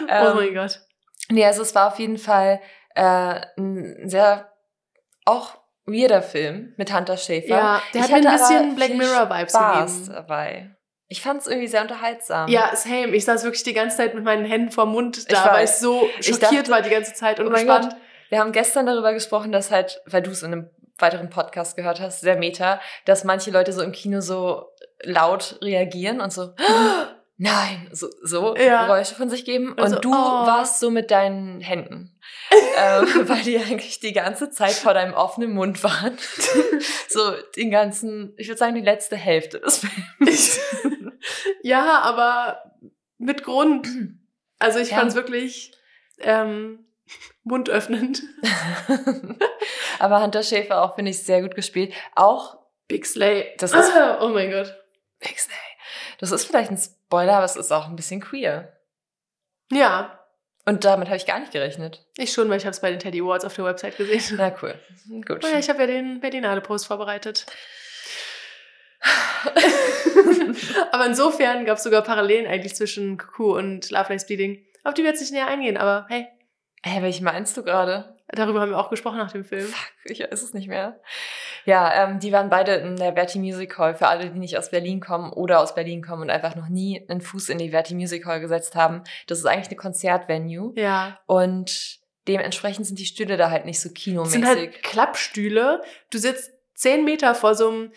Ähm, 0.08 0.34
mein 0.34 0.54
Gott. 0.54 0.80
Nee, 1.30 1.44
also 1.44 1.62
es 1.62 1.74
war 1.74 1.88
auf 1.88 1.98
jeden 1.98 2.18
Fall 2.18 2.60
äh, 2.94 3.40
ein 3.56 4.08
sehr 4.08 4.50
auch 5.24 5.58
weirder 5.86 6.22
Film 6.22 6.74
mit 6.76 6.92
Hunter 6.94 7.16
Schäfer. 7.16 7.48
Ja, 7.48 7.82
der 7.94 8.04
Ich 8.04 8.12
hat 8.12 8.22
mir 8.22 8.30
ein 8.30 8.36
bisschen 8.38 8.74
Black 8.76 8.94
Mirror 8.94 9.28
Vibes 9.30 9.52
Spaß 9.52 9.92
gegeben. 9.98 10.12
dabei. 10.14 10.70
Ich 11.08 11.22
fand 11.22 11.40
es 11.40 11.48
irgendwie 11.48 11.66
sehr 11.66 11.82
unterhaltsam. 11.82 12.48
Ja, 12.48 12.74
same. 12.76 13.08
Ich 13.08 13.24
saß 13.24 13.42
wirklich 13.42 13.64
die 13.64 13.72
ganze 13.74 13.96
Zeit 13.96 14.14
mit 14.14 14.22
meinen 14.22 14.44
Händen 14.44 14.70
vorm 14.70 14.92
Mund 14.92 15.30
da, 15.30 15.36
Ich 15.44 15.52
weil 15.52 15.64
ich 15.64 15.70
so 15.72 16.08
Ich 16.20 16.26
schockiert 16.26 16.52
dachte- 16.52 16.70
war 16.70 16.82
die 16.82 16.90
ganze 16.90 17.14
Zeit 17.14 17.40
und 17.40 17.48
oh 17.48 17.50
mein 17.50 17.66
gespannt. 17.66 17.90
Gott. 17.92 18.00
Wir 18.28 18.38
haben 18.38 18.52
gestern 18.52 18.86
darüber 18.86 19.12
gesprochen, 19.12 19.50
dass 19.50 19.72
halt, 19.72 20.00
weil 20.06 20.22
du 20.22 20.30
es 20.30 20.44
in 20.44 20.52
einem 20.52 20.70
weiteren 20.98 21.28
Podcast 21.30 21.76
gehört 21.76 21.98
hast, 21.98 22.20
sehr 22.20 22.36
meta, 22.36 22.80
dass 23.06 23.24
manche 23.24 23.50
Leute 23.50 23.72
so 23.72 23.82
im 23.82 23.90
Kino 23.90 24.20
so 24.20 24.66
laut 25.02 25.58
reagieren 25.62 26.20
und 26.20 26.32
so, 26.32 26.50
nein, 27.40 27.88
so, 27.92 28.08
so 28.22 28.54
Ja. 28.56 28.84
Geräusche 28.84 29.14
von 29.14 29.30
sich 29.30 29.44
geben. 29.44 29.76
Also, 29.78 29.96
und 29.96 30.04
du 30.04 30.10
oh. 30.12 30.14
warst 30.14 30.78
so 30.78 30.90
mit 30.90 31.10
deinen 31.10 31.60
Händen. 31.60 32.14
ähm, 32.76 33.06
weil 33.28 33.42
die 33.42 33.58
eigentlich 33.58 33.98
die 34.00 34.12
ganze 34.12 34.50
Zeit 34.50 34.72
vor 34.74 34.92
deinem 34.94 35.14
offenen 35.14 35.52
Mund 35.52 35.82
waren. 35.82 36.18
so 37.08 37.32
den 37.56 37.70
ganzen, 37.70 38.34
ich 38.36 38.48
würde 38.48 38.58
sagen, 38.58 38.74
die 38.74 38.80
letzte 38.82 39.16
Hälfte 39.16 39.58
des 39.60 39.78
Films. 39.78 40.60
ja, 41.62 42.00
aber 42.02 42.62
mit 43.18 43.42
Grund. 43.42 43.88
Also 44.58 44.78
ich 44.78 44.90
Ja. 44.90 44.98
fand's 44.98 45.14
wirklich 45.14 45.72
ähm, 46.18 46.84
mundöffnend. 47.44 48.22
Aber 49.98 50.22
Hunter 50.22 50.42
Schäfer 50.42 50.82
auch, 50.82 50.94
finde 50.94 51.10
ich, 51.10 51.22
sehr 51.22 51.40
gut 51.40 51.54
gespielt. 51.54 51.94
Auch 52.14 52.58
Big 52.88 53.06
Slay. 53.06 53.54
Das 53.58 53.72
ist- 53.72 53.92
oh 54.20 54.28
mein 54.28 54.50
Gott. 54.50 54.76
Big 55.20 55.38
Snake. 55.38 55.58
Das 56.18 56.32
ist 56.32 56.44
vielleicht 56.44 56.70
ein 56.70 56.78
Spoiler, 57.10 57.38
aber 57.38 57.44
es 57.44 57.56
ist 57.56 57.72
auch 57.72 57.88
ein 57.88 57.96
bisschen 57.96 58.20
queer. 58.20 58.72
Ja, 59.72 60.20
Und 60.64 60.84
damit 60.84 61.08
habe 61.08 61.16
ich 61.16 61.26
gar 61.26 61.40
nicht 61.40 61.50
gerechnet. 61.50 62.06
ich 62.16 62.32
schon, 62.32 62.48
weil 62.48 62.58
ich 62.58 62.64
habe 62.64 62.70
es 62.70 62.78
bei 62.78 62.90
den 62.90 63.00
Teddy 63.00 63.20
Awards 63.20 63.44
auf 63.44 63.52
der 63.56 63.64
Website 63.64 63.96
gesehen. 63.96 64.36
Na 64.36 64.54
cool. 64.62 64.78
Gut. 65.26 65.44
Oh 65.44 65.48
ja, 65.48 65.58
ich 65.58 65.68
habe 65.68 65.80
ja 65.80 65.86
den 65.88 66.20
Berlinale-Post 66.20 66.86
vorbereitet. 66.86 67.46
aber 70.92 71.06
insofern 71.06 71.64
gab 71.64 71.78
es 71.78 71.82
sogar 71.82 72.02
Parallelen 72.02 72.46
eigentlich 72.46 72.76
zwischen 72.76 73.18
Cuckoo 73.18 73.56
und 73.56 73.90
Love 73.90 74.12
Lies 74.12 74.26
Bleeding, 74.26 74.64
auf 74.84 74.94
die 74.94 75.02
wir 75.02 75.10
jetzt 75.10 75.20
nicht 75.20 75.32
näher 75.32 75.48
eingehen, 75.48 75.76
aber 75.76 76.06
hey, 76.08 76.28
Hä, 76.84 77.02
welchen 77.02 77.24
meinst 77.24 77.56
du 77.56 77.64
gerade? 77.64 78.19
Darüber 78.32 78.60
haben 78.60 78.70
wir 78.70 78.78
auch 78.78 78.90
gesprochen 78.90 79.18
nach 79.18 79.32
dem 79.32 79.44
Film. 79.44 79.66
Fuck, 79.66 79.92
ich 80.04 80.20
weiß 80.20 80.42
es 80.42 80.54
nicht 80.54 80.68
mehr. 80.68 81.00
Ja, 81.64 82.04
ähm, 82.04 82.20
die 82.20 82.32
waren 82.32 82.50
beide 82.50 82.74
in 82.74 82.96
der 82.96 83.14
Verti 83.14 83.38
Music 83.38 83.76
Hall. 83.78 83.94
Für 83.94 84.08
alle, 84.08 84.30
die 84.30 84.38
nicht 84.38 84.56
aus 84.58 84.70
Berlin 84.70 85.00
kommen 85.00 85.32
oder 85.32 85.60
aus 85.60 85.74
Berlin 85.74 86.02
kommen 86.02 86.22
und 86.22 86.30
einfach 86.30 86.56
noch 86.56 86.68
nie 86.68 87.04
einen 87.08 87.20
Fuß 87.20 87.48
in 87.48 87.58
die 87.58 87.70
Verti 87.70 87.94
Music 87.94 88.26
Hall 88.26 88.40
gesetzt 88.40 88.74
haben. 88.74 89.02
Das 89.26 89.38
ist 89.38 89.46
eigentlich 89.46 89.68
eine 89.68 89.76
Konzertvenue. 89.76 90.72
Ja. 90.76 91.18
Und 91.26 92.00
dementsprechend 92.28 92.86
sind 92.86 92.98
die 92.98 93.06
Stühle 93.06 93.36
da 93.36 93.50
halt 93.50 93.64
nicht 93.64 93.80
so 93.80 93.90
kinomäßig. 93.90 94.32
sind 94.32 94.46
halt 94.46 94.82
Klappstühle. 94.82 95.82
Du 96.10 96.18
sitzt 96.18 96.52
zehn 96.74 97.04
Meter 97.04 97.34
vor 97.34 97.54
so 97.54 97.70
einem 97.70 97.92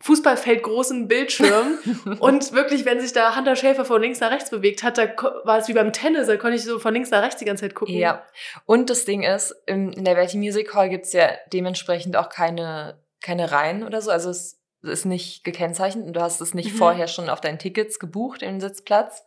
Fußballfeld 0.00 0.62
großen 0.62 1.08
Bildschirm 1.08 1.78
und 2.20 2.52
wirklich, 2.52 2.84
wenn 2.84 3.00
sich 3.00 3.12
da 3.12 3.34
Hunter 3.36 3.56
Schäfer 3.56 3.84
von 3.84 4.00
links 4.00 4.20
nach 4.20 4.30
rechts 4.30 4.50
bewegt 4.50 4.82
hat, 4.82 4.96
da 4.98 5.08
war 5.44 5.58
es 5.58 5.68
wie 5.68 5.72
beim 5.74 5.92
Tennis, 5.92 6.26
da 6.28 6.36
konnte 6.36 6.56
ich 6.56 6.64
so 6.64 6.78
von 6.78 6.94
links 6.94 7.10
nach 7.10 7.22
rechts 7.22 7.38
die 7.40 7.44
ganze 7.44 7.62
Zeit 7.64 7.74
gucken. 7.74 7.94
Ja. 7.96 8.24
Und 8.64 8.90
das 8.90 9.04
Ding 9.04 9.22
ist, 9.22 9.54
im- 9.66 9.90
in 9.92 10.04
der 10.04 10.14
Verti 10.14 10.36
Music 10.36 10.72
Hall 10.74 10.88
gibt's 10.88 11.12
ja 11.12 11.28
dementsprechend 11.52 12.16
auch 12.16 12.28
keine, 12.28 13.02
keine 13.20 13.50
Reihen 13.50 13.82
oder 13.82 14.00
so. 14.00 14.10
Also 14.10 14.30
es 14.30 14.60
ist 14.82 15.04
nicht 15.04 15.42
gekennzeichnet 15.42 16.06
und 16.06 16.12
du 16.12 16.20
hast 16.20 16.40
es 16.40 16.54
nicht 16.54 16.72
Mhm. 16.74 16.78
vorher 16.78 17.08
schon 17.08 17.28
auf 17.28 17.40
deinen 17.40 17.58
Tickets 17.58 17.98
gebucht, 17.98 18.42
den 18.42 18.60
Sitzplatz. 18.60 19.24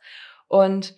Und 0.47 0.95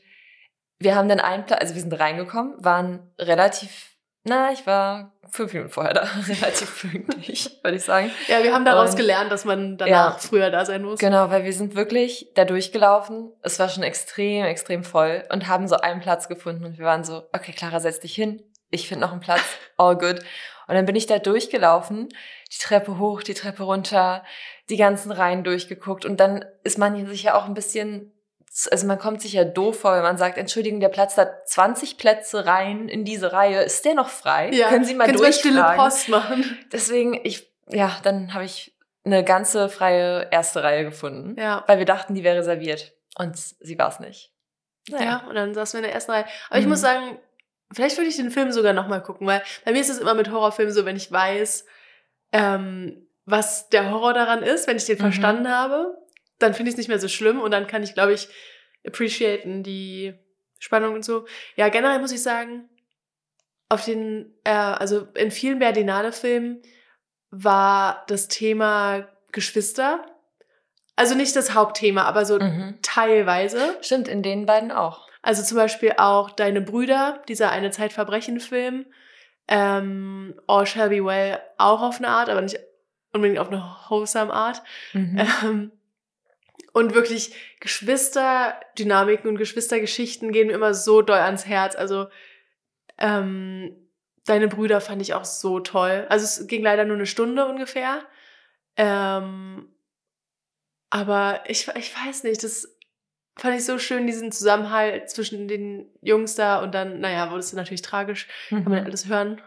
wir 0.80 0.96
haben 0.96 1.10
dann 1.10 1.20
einen 1.20 1.46
Platz, 1.46 1.62
also 1.62 1.74
wir 1.74 1.82
sind 1.82 1.94
reingekommen, 1.94 2.54
waren 2.64 3.12
relativ, 3.20 3.93
na, 4.24 4.52
ich 4.52 4.66
war 4.66 5.12
fünf 5.30 5.54
Minuten 5.54 5.72
vorher 5.72 5.94
da, 5.94 6.02
relativ 6.28 6.82
pünktlich, 6.82 7.50
würde 7.64 7.78
ich 7.78 7.84
sagen. 7.84 8.12
Ja, 8.28 8.44
wir 8.44 8.54
haben 8.54 8.66
daraus 8.66 8.92
Und- 8.92 8.98
gelernt, 8.98 9.32
dass 9.32 9.46
man 9.46 9.78
danach 9.78 10.14
Ja. 10.14 10.18
früher 10.20 10.50
da 10.50 10.66
sein 10.66 10.84
muss. 10.84 11.00
Genau, 11.00 11.30
weil 11.30 11.44
wir 11.44 11.54
sind 11.54 11.76
wirklich 11.76 12.30
da 12.36 12.46
durchgelaufen. 12.46 13.32
Es 13.42 13.60
war 13.60 13.70
schon 13.70 13.84
extrem, 13.84 14.46
extrem 14.46 14.84
voll 14.84 15.24
und 15.32 15.48
haben 15.48 15.68
so 15.68 15.76
einen 15.78 16.02
Platz 16.02 16.28
gefunden 16.28 16.66
und 16.66 16.78
wir 16.78 16.86
waren 16.86 17.04
so, 17.04 17.24
okay, 17.34 17.52
Clara, 17.52 17.80
setz 17.80 18.00
dich 18.00 18.16
hin. 18.16 18.42
Ich 18.70 18.88
finde 18.88 19.06
noch 19.06 19.12
einen 19.12 19.22
Platz. 19.22 19.42
All 19.78 19.98
good. 19.98 20.20
Und 20.68 20.76
dann 20.76 20.86
bin 20.86 20.96
ich 20.96 21.08
da 21.08 21.20
durchgelaufen, 21.20 22.08
die 22.54 22.58
Treppe 22.60 22.98
hoch, 22.98 23.22
die 23.24 23.34
Treppe 23.34 23.64
runter, 23.64 24.24
die 24.70 24.78
ganzen 24.78 25.12
Reihen 25.12 25.44
durchgeguckt 25.44 26.06
und 26.06 26.20
dann 26.22 26.46
ist 26.64 26.78
man 26.78 27.06
sich 27.06 27.24
ja 27.24 27.36
auch 27.36 27.46
ein 27.46 27.54
bisschen, 27.54 28.14
also 28.72 28.86
man 28.88 29.00
kommt 29.00 29.22
sich 29.22 29.34
ja 29.34 29.44
doof 29.46 29.80
vor, 29.82 29.94
wenn 29.96 30.04
man 30.04 30.18
sagt, 30.18 30.38
Entschuldigung, 30.38 30.80
der 30.80 30.90
Platz 30.90 31.18
hat 31.18 31.48
20 31.50 31.98
Plätze 31.98 32.46
rein 32.46 32.88
in 32.88 33.04
diese 33.04 33.34
Reihe. 33.34 33.62
Ist 33.64 33.84
der 33.86 33.96
noch 33.96 34.10
frei? 34.10 34.52
Können 34.70 34.86
Sie 34.86 34.94
mal 34.94 35.06
Können 35.06 35.18
Sie 35.18 35.24
mal 35.24 35.34
stille 35.34 35.54
durchfragen? 35.56 35.78
Post 35.84 36.10
machen? 36.10 36.58
Deswegen, 36.72 37.20
ich, 37.24 37.52
ja, 37.70 37.98
dann 38.04 38.34
habe 38.34 38.46
ich 38.46 38.76
eine 39.06 39.24
ganze 39.24 39.70
freie 39.70 40.28
erste 40.32 40.64
Reihe 40.64 40.84
gefunden, 40.86 41.36
Ja. 41.40 41.64
weil 41.68 41.80
wir 41.80 41.86
dachten, 41.86 42.14
die 42.16 42.24
wäre 42.24 42.38
reserviert. 42.38 42.94
Und 43.18 43.38
sie 43.38 43.78
war 43.78 43.90
es 43.90 44.00
nicht. 44.00 44.32
Ja, 44.88 45.00
Naja. 45.00 45.24
und 45.28 45.36
dann 45.36 45.54
saßen 45.54 45.78
wir 45.78 45.80
in 45.84 45.86
der 45.90 45.94
ersten 45.96 46.12
Reihe. 46.12 46.26
Aber 46.50 46.60
ich 46.60 46.66
Mhm. 46.66 46.72
muss 46.72 46.82
sagen, 46.82 47.18
vielleicht 47.74 47.98
würde 47.98 48.10
ich 48.10 48.16
den 48.18 48.32
Film 48.32 48.52
sogar 48.52 48.74
nochmal 48.74 49.02
gucken, 49.02 49.26
weil 49.28 49.42
bei 49.66 49.72
mir 49.72 49.82
ist 49.82 49.90
es 49.90 49.98
immer 50.00 50.14
mit 50.14 50.30
Horrorfilmen 50.32 50.74
so, 50.74 50.86
wenn 50.86 50.96
ich 50.96 51.12
weiß, 51.12 51.66
ähm, 52.32 53.08
was 53.26 53.70
der 53.70 53.90
Horror 53.92 54.14
daran 54.14 54.44
ist, 54.44 54.68
wenn 54.68 54.78
ich 54.78 54.86
den 54.86 54.98
Mhm. 54.98 55.02
verstanden 55.02 55.50
habe, 55.50 55.98
dann 56.44 56.54
finde 56.54 56.70
ich 56.70 56.74
es 56.74 56.78
nicht 56.78 56.90
mehr 56.90 57.00
so 57.00 57.08
schlimm 57.08 57.40
und 57.42 57.52
dann 57.52 57.66
kann 57.68 57.82
ich, 57.84 57.94
glaube 57.94 58.14
ich, 58.14 58.28
appreciaten 58.86 59.64
die 59.64 60.14
Spannung 60.60 60.94
und 60.96 61.04
so. 61.06 61.26
Ja, 61.56 61.70
generell 61.70 62.00
muss 62.00 62.12
ich 62.12 62.22
sagen, 62.22 62.70
auf 63.70 63.84
den, 63.86 64.34
äh, 64.44 64.52
also 64.52 65.08
in 65.16 65.32
vielen 65.32 65.60
Berlinale-Filmen 65.60 66.62
war 67.32 68.04
das 68.08 68.28
Thema 68.28 69.08
Geschwister. 69.32 70.06
Also 70.96 71.16
nicht 71.16 71.36
das 71.36 71.56
Hauptthema, 71.56 72.04
aber 72.04 72.26
so 72.26 72.38
Mhm. 72.40 72.78
teilweise. 72.84 73.78
Stimmt, 73.82 74.08
in 74.08 74.22
den 74.22 74.46
beiden 74.46 74.72
auch. 74.72 75.08
Also 75.24 75.42
zum 75.42 75.58
Beispiel 75.58 75.94
auch 75.98 76.30
Deine 76.32 76.62
Brüder, 76.62 77.24
dieser 77.28 77.50
eine 77.52 77.72
Zeitverbrechen-Film. 77.72 78.86
Ähm, 79.48 80.40
All 80.48 80.66
Shall 80.68 80.90
Be 80.90 81.04
Well 81.04 81.40
auch 81.58 81.82
auf 81.82 81.98
eine 81.98 82.10
Art, 82.10 82.30
aber 82.30 82.42
nicht 82.42 82.60
unbedingt 83.12 83.40
auf 83.40 83.50
eine 83.50 83.64
wholesome 83.90 84.32
Art. 84.34 84.62
Mhm. 84.94 85.20
Ähm, 85.44 85.72
und 86.74 86.94
wirklich 86.94 87.34
Geschwisterdynamiken 87.62 89.30
und 89.30 89.38
Geschwistergeschichten 89.38 90.32
gehen 90.32 90.48
mir 90.48 90.54
immer 90.54 90.74
so 90.74 91.02
doll 91.02 91.20
ans 91.20 91.46
Herz. 91.46 91.76
Also 91.76 92.08
ähm, 92.98 93.80
Deine 94.26 94.48
Brüder 94.48 94.80
fand 94.80 95.02
ich 95.02 95.14
auch 95.16 95.26
so 95.26 95.60
toll. 95.60 96.06
Also 96.08 96.24
es 96.24 96.48
ging 96.48 96.64
leider 96.64 96.86
nur 96.86 96.96
eine 96.96 97.06
Stunde 97.06 97.46
ungefähr. 97.46 98.06
Ähm, 98.78 99.68
aber 100.90 101.44
ich, 101.48 101.68
ich 101.76 101.94
weiß 101.94 102.24
nicht, 102.24 102.42
das 102.42 102.74
fand 103.38 103.58
ich 103.58 103.66
so 103.66 103.80
schön, 103.80 104.08
diesen 104.08 104.32
Zusammenhalt 104.32 105.10
zwischen 105.10 105.50
den 105.50 105.90
Jungs 106.02 106.36
da 106.36 106.62
und 106.62 106.74
dann, 106.74 107.02
naja, 107.02 107.32
wurde 107.32 107.40
es 107.40 107.52
natürlich 107.52 107.82
tragisch, 107.82 108.28
kann 108.50 108.64
man 108.64 108.80
Mhm. 108.80 108.86
alles 108.86 109.08
hören. 109.08 109.42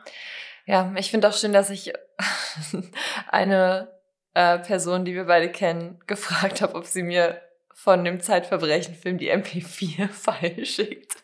Ja, 0.67 0.93
ich 0.97 1.11
finde 1.11 1.29
auch 1.29 1.33
schön, 1.35 1.55
dass 1.55 1.71
ich 1.71 1.95
eine 3.29 3.96
äh, 4.37 4.59
Person, 4.59 5.07
die 5.07 5.15
wir 5.15 5.25
beide 5.25 5.51
kennen, 5.51 5.99
gefragt 6.07 6.61
habe, 6.61 6.75
ob 6.75 6.85
sie 6.85 7.03
mir 7.03 7.41
von 7.73 8.05
dem 8.05 8.21
Zeitverbrechen-Film 8.21 9.17
die 9.17 9.33
MP4-File 9.33 10.67
schickt. 10.67 11.17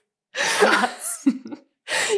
Was? 0.62 1.26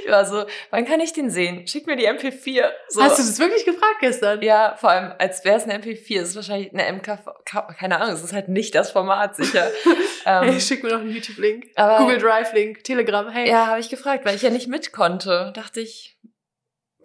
Ich 0.04 0.08
war 0.08 0.24
so, 0.24 0.44
wann 0.70 0.84
kann 0.84 1.00
ich 1.00 1.12
den 1.12 1.30
sehen? 1.30 1.66
Schick 1.66 1.88
mir 1.88 1.96
die 1.96 2.08
MP4. 2.08 2.70
So. 2.88 3.02
Hast 3.02 3.18
du 3.18 3.24
das 3.24 3.40
wirklich 3.40 3.64
gefragt 3.64 3.96
gestern? 3.98 4.40
Ja, 4.40 4.76
vor 4.78 4.90
allem, 4.90 5.12
als 5.18 5.44
wäre 5.44 5.56
es 5.56 5.64
eine 5.64 5.82
MP4. 5.82 6.20
Es 6.20 6.28
ist 6.28 6.36
wahrscheinlich 6.36 6.72
eine 6.72 6.92
MKV. 6.92 7.28
Keine 7.76 8.00
Ahnung, 8.00 8.14
es 8.14 8.22
ist 8.22 8.32
halt 8.32 8.46
nicht 8.48 8.76
das 8.76 8.92
Format, 8.92 9.34
sicher. 9.34 9.72
ähm, 10.26 10.44
Hey, 10.44 10.60
schick 10.60 10.84
mir 10.84 10.90
noch 10.90 11.00
einen 11.00 11.10
YouTube-Link. 11.10 11.74
Google 11.74 12.18
Drive-Link, 12.18 12.84
Telegram, 12.84 13.28
hey. 13.30 13.48
ja, 13.48 13.66
habe 13.66 13.80
ich 13.80 13.88
gefragt, 13.88 14.24
weil 14.24 14.36
ich 14.36 14.42
ja 14.42 14.50
nicht 14.50 14.68
mit 14.68 14.92
konnte. 14.92 15.52
Dachte 15.56 15.80
ich, 15.80 16.16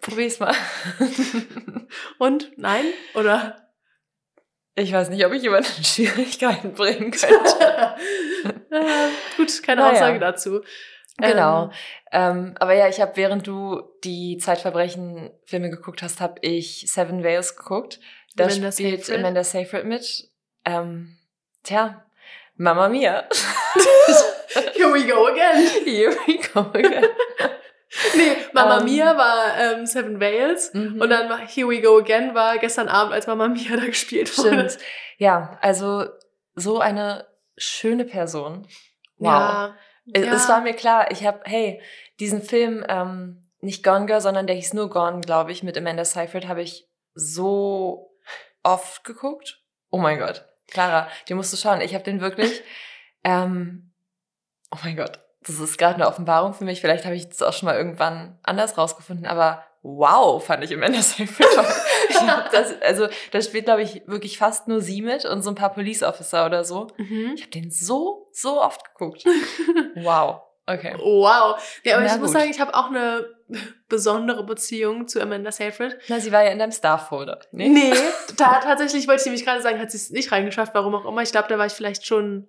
probier's 0.00 0.38
mal. 0.38 0.54
Und? 2.18 2.52
Nein? 2.56 2.84
Oder? 3.14 3.69
Ich 4.76 4.92
weiß 4.92 5.10
nicht, 5.10 5.24
ob 5.26 5.32
ich 5.32 5.42
jemanden 5.42 5.68
in 5.78 5.84
Schwierigkeiten 5.84 6.72
bringen 6.72 7.10
könnte. 7.10 7.96
äh, 8.70 9.08
gut, 9.36 9.62
keine 9.62 9.82
Naja. 9.82 9.92
Aussage 9.92 10.18
dazu. 10.18 10.60
genau. 11.18 11.64
Ähm, 11.64 11.70
Ähm, 12.12 12.54
aber 12.58 12.74
ja, 12.74 12.88
ich 12.88 13.00
habe, 13.00 13.16
während 13.16 13.46
du 13.46 13.82
die 14.04 14.38
Zeitverbrechen-Filme 14.38 15.70
geguckt 15.70 16.02
hast, 16.02 16.20
habe 16.20 16.36
ich 16.42 16.86
Seven 16.90 17.22
Veils 17.22 17.56
geguckt. 17.56 18.00
Da 18.36 18.44
Amanda 18.44 18.72
spielt 18.72 19.04
Seyfried. 19.04 19.18
Amanda 19.20 19.44
Seyfried 19.44 19.84
mit. 19.84 20.28
Ähm, 20.64 21.18
tja, 21.62 22.04
Mama 22.56 22.88
Mia. 22.88 23.28
Here 24.74 24.92
we 24.92 25.06
go 25.06 25.26
again. 25.28 25.66
Here 25.84 26.10
we 26.26 26.38
go 26.52 26.60
again. 26.74 27.04
Nee, 28.16 28.36
Mama 28.52 28.78
Ähm. 28.78 28.84
Mia 28.84 29.16
war 29.16 29.56
ähm, 29.58 29.86
Seven 29.86 30.20
Veils. 30.20 30.72
Mhm. 30.74 31.00
Und 31.00 31.10
dann 31.10 31.28
war 31.28 31.38
Here 31.38 31.68
we 31.68 31.80
go 31.80 31.98
again 31.98 32.34
war 32.34 32.58
gestern 32.58 32.88
Abend, 32.88 33.12
als 33.14 33.26
Mama 33.26 33.48
Mia 33.48 33.76
da 33.76 33.84
gespielt 33.84 34.36
wurde. 34.38 34.68
Stimmt. 34.70 34.78
Ja, 35.18 35.58
also 35.60 36.06
so 36.54 36.78
eine 36.80 37.26
schöne 37.56 38.04
Person. 38.04 38.66
Wow. 39.18 39.30
Ja, 39.32 39.76
Es- 40.12 40.24
ja. 40.26 40.32
Es 40.34 40.48
war 40.48 40.60
mir 40.60 40.74
klar, 40.74 41.10
ich 41.10 41.24
habe, 41.26 41.40
hey, 41.44 41.82
diesen 42.20 42.42
Film, 42.42 42.84
ähm, 42.88 43.46
nicht 43.60 43.82
Gone 43.84 44.06
Girl, 44.06 44.20
sondern 44.20 44.46
der 44.46 44.56
hieß 44.56 44.72
nur 44.74 44.88
Gone, 44.88 45.20
glaube 45.20 45.52
ich, 45.52 45.62
mit 45.62 45.76
Amanda 45.76 46.04
Seyfried, 46.04 46.48
habe 46.48 46.62
ich 46.62 46.88
so 47.14 48.10
oft 48.62 49.04
geguckt. 49.04 49.60
Oh 49.90 49.98
mein 49.98 50.18
Gott. 50.18 50.46
Clara, 50.68 51.08
den 51.28 51.36
musst 51.36 51.52
du 51.52 51.56
schauen. 51.56 51.80
Ich 51.80 51.94
habe 51.94 52.04
den 52.04 52.20
wirklich, 52.20 52.62
ähm, 53.24 53.92
oh 54.70 54.78
mein 54.84 54.96
Gott, 54.96 55.18
das 55.46 55.58
ist 55.58 55.78
gerade 55.78 55.94
eine 55.94 56.06
Offenbarung 56.06 56.52
für 56.54 56.64
mich. 56.64 56.80
Vielleicht 56.80 57.04
habe 57.04 57.14
ich 57.14 57.28
das 57.28 57.42
auch 57.42 57.52
schon 57.52 57.66
mal 57.66 57.76
irgendwann 57.76 58.38
anders 58.42 58.76
rausgefunden, 58.76 59.26
aber 59.26 59.64
wow, 59.82 60.44
fand 60.44 60.64
ich. 60.64 60.70
Ich 62.10 62.26
hab 62.26 62.50
das, 62.50 62.74
also 62.82 63.08
da 63.30 63.40
spielt, 63.40 63.64
glaube 63.64 63.82
ich, 63.82 64.02
wirklich 64.06 64.36
fast 64.36 64.68
nur 64.68 64.82
sie 64.82 65.00
mit 65.00 65.24
und 65.24 65.42
so 65.42 65.50
ein 65.50 65.54
paar 65.54 65.72
Police 65.72 66.02
Officer 66.02 66.44
oder 66.44 66.64
so. 66.64 66.88
Mhm. 66.98 67.32
Ich 67.34 67.42
habe 67.42 67.50
den 67.50 67.70
so, 67.70 68.28
so 68.32 68.60
oft 68.60 68.84
geguckt. 68.84 69.24
Wow. 69.94 70.42
Okay. 70.66 70.94
Wow. 70.98 71.60
Ja, 71.82 71.96
aber 71.96 72.04
Na 72.04 72.14
ich 72.14 72.20
muss 72.20 72.32
gut. 72.32 72.40
sagen, 72.40 72.50
ich 72.50 72.60
habe 72.60 72.74
auch 72.74 72.90
eine 72.90 73.26
besondere 73.88 74.44
Beziehung 74.44 75.08
zu 75.08 75.20
Amanda 75.20 75.50
Seyfried. 75.50 75.98
Na, 76.08 76.20
sie 76.20 76.30
war 76.30 76.44
ja 76.44 76.50
in 76.50 76.58
deinem 76.58 76.72
Starfolder. 76.72 77.40
Nee. 77.50 77.68
Nee, 77.68 77.94
ta 78.36 78.60
tatsächlich 78.60 79.08
wollte 79.08 79.22
ich 79.22 79.26
nämlich 79.26 79.44
gerade 79.44 79.62
sagen, 79.62 79.80
hat 79.80 79.90
sie 79.90 79.96
es 79.96 80.10
nicht 80.10 80.30
reingeschafft, 80.30 80.74
warum 80.74 80.94
auch 80.94 81.06
immer. 81.06 81.22
Ich 81.22 81.32
glaube, 81.32 81.48
da 81.48 81.58
war 81.58 81.66
ich 81.66 81.72
vielleicht 81.72 82.06
schon 82.06 82.46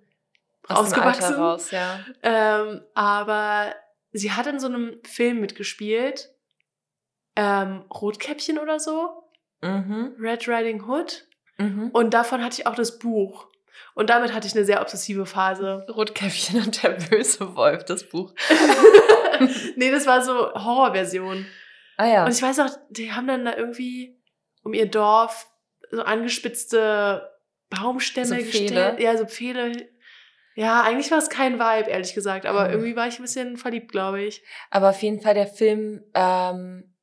Aus 0.68 0.78
ausgewachsen. 0.78 1.34
raus, 1.34 1.70
ja. 1.70 2.00
Ähm, 2.22 2.82
aber 2.94 3.74
sie 4.12 4.32
hat 4.32 4.46
in 4.46 4.60
so 4.60 4.68
einem 4.68 5.00
Film 5.04 5.40
mitgespielt. 5.40 6.30
Ähm, 7.34 7.84
Rotkäppchen 7.90 8.58
oder 8.58 8.78
so. 8.78 9.24
Mhm. 9.60 10.14
Red 10.18 10.46
Riding 10.48 10.86
Hood. 10.86 11.26
Mhm. 11.58 11.90
Und 11.92 12.14
davon 12.14 12.42
hatte 12.42 12.60
ich 12.60 12.66
auch 12.66 12.74
das 12.74 12.98
Buch. 12.98 13.48
Und 13.94 14.10
damit 14.10 14.32
hatte 14.32 14.46
ich 14.46 14.54
eine 14.54 14.64
sehr 14.64 14.80
obsessive 14.80 15.26
Phase. 15.26 15.86
Rotkäppchen 15.88 16.62
und 16.62 16.82
der 16.82 16.90
böse 16.90 17.54
Wolf, 17.56 17.84
das 17.84 18.04
Buch. 18.08 18.32
nee, 19.76 19.90
das 19.90 20.06
war 20.06 20.22
so 20.22 20.52
Horrorversion. 20.54 21.46
Ah 21.96 22.06
ja. 22.06 22.24
Und 22.24 22.32
ich 22.32 22.42
weiß 22.42 22.58
auch, 22.60 22.70
die 22.90 23.12
haben 23.12 23.26
dann 23.26 23.44
da 23.44 23.56
irgendwie 23.56 24.18
um 24.62 24.74
ihr 24.74 24.86
Dorf 24.86 25.48
so 25.90 26.02
angespitzte 26.02 27.28
Baumstämme 27.70 28.26
So 28.26 28.36
gestellt. 28.36 29.00
Ja, 29.00 29.16
so 29.16 29.26
Pfähle. 29.26 29.88
Ja, 30.54 30.82
eigentlich 30.82 31.10
war 31.10 31.18
es 31.18 31.30
kein 31.30 31.58
Vibe, 31.58 31.90
ehrlich 31.90 32.14
gesagt. 32.14 32.46
Aber 32.46 32.64
Hm. 32.66 32.70
irgendwie 32.72 32.96
war 32.96 33.08
ich 33.08 33.18
ein 33.18 33.22
bisschen 33.22 33.56
verliebt, 33.56 33.90
glaube 33.92 34.22
ich. 34.22 34.42
Aber 34.70 34.90
auf 34.90 35.02
jeden 35.02 35.20
Fall 35.20 35.34
der 35.34 35.46
Film, 35.46 36.02
ähm, 36.14 36.94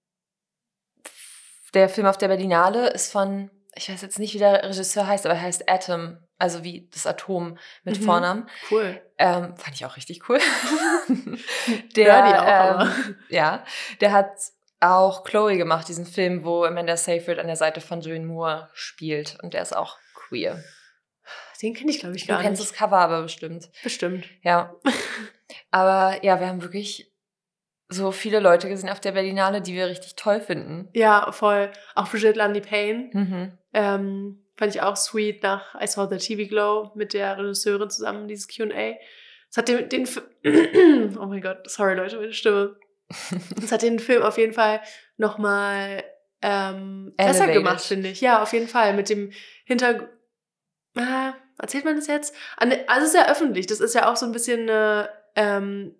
der 1.74 1.89
Film 1.89 2.08
auf 2.08 2.18
der 2.18 2.27
Berlinale 2.29 2.89
ist 2.89 3.12
von, 3.12 3.50
ich 3.75 3.89
weiß 3.91 4.01
jetzt 4.01 4.20
nicht, 4.20 4.34
wie 4.34 4.39
der 4.39 4.63
Regisseur 4.63 5.06
heißt, 5.08 5.25
aber 5.25 5.36
er 5.36 5.41
heißt 5.41 5.70
Atom, 5.70 6.18
also 6.38 6.63
wie 6.63 6.89
das 6.94 7.06
Atom 7.06 7.58
mit 7.84 8.00
Mhm. 8.00 8.03
Vornamen. 8.03 8.50
Cool. 8.72 9.01
Ähm, 9.18 9.56
fand 9.58 9.75
ich 9.75 9.86
auch 9.86 9.96
richtig 9.98 10.27
cool. 10.29 10.39
Der, 11.96 12.24
die 12.24 12.34
auch, 12.36 12.82
ähm, 12.86 13.15
ja, 13.29 13.63
der 14.01 14.12
hat 14.13 14.32
auch 14.79 15.24
Chloe 15.24 15.58
gemacht, 15.58 15.88
diesen 15.89 16.06
Film, 16.06 16.46
wo 16.46 16.63
Amanda 16.63 16.96
Seyfried 16.96 17.38
an 17.39 17.48
der 17.48 17.56
Seite 17.58 17.82
von 17.82 18.01
Julianne 18.01 18.25
Moore 18.27 18.70
spielt. 18.74 19.38
Und 19.44 19.53
der 19.53 19.62
ist 19.62 19.75
auch 19.75 19.98
queer. 20.15 20.63
Den 21.61 21.73
kenne 21.73 21.91
ich, 21.91 21.99
glaube 21.99 22.15
ich, 22.15 22.23
Du 22.23 22.29
gar 22.29 22.41
kennst 22.41 22.61
nicht. 22.61 22.71
das 22.71 22.77
Cover 22.77 22.97
aber 22.97 23.23
bestimmt. 23.23 23.69
Bestimmt. 23.83 24.25
Ja. 24.43 24.75
aber 25.71 26.23
ja, 26.23 26.39
wir 26.39 26.47
haben 26.47 26.61
wirklich 26.61 27.11
so 27.89 28.11
viele 28.11 28.39
Leute 28.39 28.69
gesehen 28.69 28.89
auf 28.89 28.99
der 28.99 29.13
Berlinale, 29.13 29.61
die 29.61 29.73
wir 29.73 29.87
richtig 29.87 30.15
toll 30.15 30.39
finden. 30.41 30.89
Ja, 30.93 31.31
voll. 31.31 31.71
Auch 31.95 32.09
Brigitte 32.09 32.37
Landy 32.37 32.61
Payne. 32.61 33.09
Mhm. 33.11 33.57
Ähm, 33.73 34.45
fand 34.57 34.75
ich 34.75 34.81
auch 34.81 34.95
sweet 34.95 35.41
nach 35.41 35.73
I 35.81 35.87
Saw 35.87 36.07
the 36.09 36.17
TV 36.17 36.47
Glow 36.47 36.91
mit 36.95 37.13
der 37.13 37.37
Regisseurin 37.37 37.89
zusammen, 37.89 38.27
dieses 38.27 38.47
Q&A. 38.47 38.93
Das 39.49 39.57
hat 39.57 39.67
den, 39.67 39.89
den 39.89 40.07
oh 41.19 41.25
mein 41.25 41.41
Gott, 41.41 41.69
sorry 41.69 41.95
Leute, 41.95 42.17
meine 42.17 42.33
Stimme. 42.33 42.75
Das 43.59 43.71
hat 43.71 43.81
den 43.81 43.97
Film 43.97 44.21
auf 44.21 44.37
jeden 44.37 44.53
Fall 44.53 44.81
nochmal 45.17 46.03
ähm, 46.43 47.13
besser 47.17 47.47
gemacht, 47.47 47.81
finde 47.81 48.09
ich. 48.09 48.21
Ja, 48.21 48.43
auf 48.43 48.53
jeden 48.53 48.67
Fall. 48.67 48.93
Mit 48.93 49.09
dem 49.09 49.31
Hintergrund. 49.65 50.09
Äh, 50.95 51.31
erzählt 51.59 51.85
man 51.85 51.95
das 51.95 52.07
jetzt? 52.07 52.33
An- 52.57 52.73
Also 52.87 53.03
es 53.05 53.13
ist 53.13 53.15
ja 53.15 53.29
öffentlich. 53.29 53.67
Das 53.67 53.79
ist 53.79 53.95
ja 53.95 54.11
auch 54.11 54.15
so 54.15 54.25
ein 54.25 54.31
bisschen 54.31 54.61
eine, 54.69 55.09
ähm, 55.35 55.95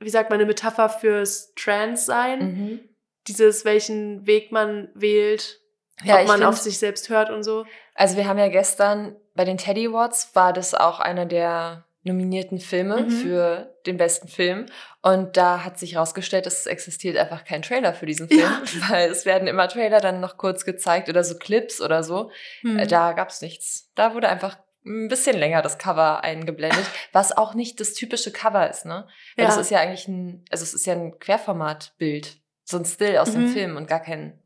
wie 0.00 0.10
sagt 0.10 0.30
man, 0.30 0.38
eine 0.38 0.46
Metapher 0.46 0.88
fürs 0.88 1.54
Trans-Sein. 1.54 2.38
Mhm. 2.40 2.80
Dieses, 3.26 3.64
welchen 3.64 4.26
Weg 4.26 4.52
man 4.52 4.88
wählt, 4.94 5.60
Ja, 6.04 6.20
ob 6.20 6.26
man 6.28 6.36
find- 6.38 6.48
auf 6.48 6.56
sich 6.58 6.78
selbst 6.78 7.08
hört 7.08 7.30
und 7.30 7.42
so. 7.42 7.66
Also 7.94 8.16
wir 8.16 8.26
haben 8.28 8.38
ja 8.38 8.48
gestern 8.48 9.16
bei 9.34 9.44
den 9.44 9.58
Teddy 9.58 9.88
Awards 9.88 10.30
war 10.34 10.52
das 10.52 10.74
auch 10.74 11.00
einer 11.00 11.26
der 11.26 11.84
nominierten 12.04 12.58
Filme 12.58 13.02
Mhm. 13.02 13.10
für 13.10 13.74
den 13.84 13.96
besten 13.98 14.28
Film. 14.28 14.66
Und 15.02 15.36
da 15.36 15.64
hat 15.64 15.78
sich 15.78 15.94
herausgestellt, 15.94 16.46
dass 16.46 16.60
es 16.60 16.66
existiert 16.66 17.16
einfach 17.18 17.44
kein 17.44 17.60
Trailer 17.62 17.92
für 17.92 18.06
diesen 18.06 18.28
Film, 18.28 18.40
Ja. 18.40 18.62
weil 18.88 19.10
es 19.10 19.26
werden 19.26 19.46
immer 19.48 19.68
Trailer 19.68 20.00
dann 20.00 20.20
noch 20.20 20.38
kurz 20.38 20.64
gezeigt 20.64 21.08
oder 21.08 21.22
so 21.24 21.36
Clips 21.36 21.80
oder 21.82 22.02
so. 22.02 22.30
Hm. 22.62 22.78
Äh, 22.78 22.86
Da 22.86 23.12
gab's 23.12 23.42
nichts. 23.42 23.90
Da 23.94 24.14
wurde 24.14 24.28
einfach 24.28 24.56
ein 24.88 25.08
bisschen 25.08 25.36
länger 25.36 25.62
das 25.62 25.78
Cover 25.78 26.24
eingeblendet, 26.24 26.84
was 27.12 27.36
auch 27.36 27.54
nicht 27.54 27.78
das 27.80 27.94
typische 27.94 28.32
Cover 28.32 28.68
ist, 28.68 28.84
ne? 28.86 29.06
Weil 29.36 29.44
Ja. 29.44 29.50
das 29.50 29.56
ist 29.58 29.70
ja 29.70 29.80
eigentlich 29.80 30.08
ein, 30.08 30.44
also 30.50 30.62
es 30.62 30.74
ist 30.74 30.86
ja 30.86 30.94
ein 30.94 31.18
Querformatbild, 31.18 32.38
so 32.64 32.78
ein 32.78 32.84
Still 32.84 33.18
aus 33.18 33.32
dem 33.32 33.42
Mhm. 33.44 33.48
Film 33.52 33.76
und 33.76 33.86
gar 33.86 34.00
kein 34.00 34.38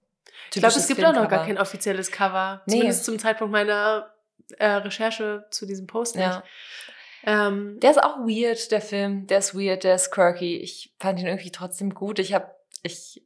Ich 0.55 0.61
glaube, 0.61 0.69
es 0.69 0.75
typisches 0.75 0.89
gibt 0.89 1.01
auch 1.05 1.13
noch 1.13 1.29
gar 1.29 1.45
Filmcover. 1.45 1.47
kein 1.47 1.59
offizielles 1.59 2.11
Cover. 2.13 2.63
Nee. 2.67 2.73
Zumindest 2.75 3.05
zum 3.05 3.19
Zeitpunkt 3.19 3.53
meiner 3.53 4.13
äh, 4.59 4.67
Recherche 4.67 5.47
zu 5.51 5.65
diesem 5.67 5.87
Post 5.87 6.17
nicht. 6.17 6.25
Ja. 6.27 6.43
Ähm, 7.25 7.79
Der 7.81 7.93
ist 7.93 8.03
auch 8.03 8.19
weird, 8.19 8.71
der 8.73 8.81
Film. 8.81 9.27
Der 9.29 9.39
ist 9.39 9.55
weird, 9.55 9.85
der 9.85 9.95
ist 9.95 10.11
quirky. 10.11 10.57
Ich 10.59 10.95
fand 10.99 11.21
ihn 11.21 11.27
irgendwie 11.27 11.53
trotzdem 11.53 11.95
gut. 11.95 12.19
Ich 12.19 12.35
habe, 12.35 12.51
ich, 12.83 13.25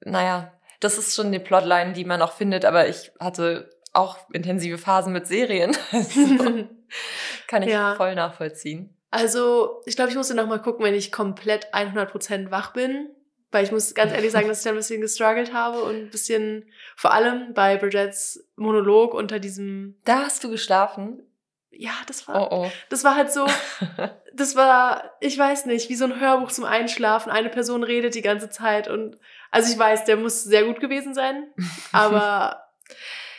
naja, 0.00 0.52
das 0.80 0.96
ist 0.96 1.14
schon 1.14 1.30
die 1.32 1.38
Plotline, 1.38 1.92
die 1.92 2.04
man 2.04 2.22
auch 2.22 2.32
findet, 2.32 2.64
aber 2.64 2.88
ich 2.88 3.12
hatte 3.20 3.68
auch 3.98 4.16
intensive 4.32 4.78
Phasen 4.78 5.12
mit 5.12 5.26
Serien. 5.26 5.76
Also, 5.92 6.64
kann 7.46 7.62
ich 7.62 7.70
Ja. 7.70 7.94
voll 7.96 8.14
nachvollziehen. 8.14 8.94
Also, 9.10 9.82
ich 9.86 9.96
glaube, 9.96 10.10
ich 10.10 10.16
musste 10.16 10.34
noch 10.34 10.46
mal 10.46 10.60
gucken, 10.60 10.84
wenn 10.84 10.94
ich 10.94 11.12
komplett 11.12 11.72
100% 11.74 12.50
wach 12.50 12.72
bin. 12.72 13.10
Weil 13.50 13.64
ich 13.64 13.72
muss 13.72 13.94
ganz 13.94 14.12
ehrlich 14.12 14.30
sagen, 14.30 14.46
dass 14.46 14.58
ich 14.58 14.64
da 14.64 14.70
ein 14.70 14.76
bisschen 14.76 15.00
gestruggelt 15.00 15.54
habe 15.54 15.80
und 15.82 15.94
ein 15.96 16.10
bisschen, 16.10 16.66
vor 16.96 17.12
allem 17.14 17.54
bei 17.54 17.78
Bridgets 17.78 18.46
Monolog 18.56 19.14
unter 19.14 19.38
diesem, 19.38 19.96
Da 20.04 20.24
hast 20.26 20.44
du 20.44 20.50
geschlafen. 20.50 21.22
ja, 21.70 21.92
das 22.06 22.28
war, 22.28 22.52
Oh 22.52 22.64
oh. 22.66 22.70
das 22.90 23.04
war 23.04 23.16
halt 23.16 23.32
so, 23.32 23.46
das 24.34 24.54
war, 24.54 25.12
ich 25.20 25.38
weiß 25.38 25.64
nicht, 25.64 25.88
wie 25.88 25.94
so 25.94 26.04
ein 26.04 26.20
Hörbuch 26.20 26.50
zum 26.52 26.64
Einschlafen. 26.66 27.30
Eine 27.32 27.48
Person 27.48 27.82
redet 27.84 28.14
die 28.14 28.20
ganze 28.20 28.50
Zeit 28.50 28.86
und, 28.86 29.16
also 29.50 29.72
ich 29.72 29.78
weiß, 29.78 30.04
der 30.04 30.18
muss 30.18 30.44
sehr 30.44 30.64
gut 30.64 30.78
gewesen 30.80 31.14
sein, 31.14 31.46
aber, 31.90 32.64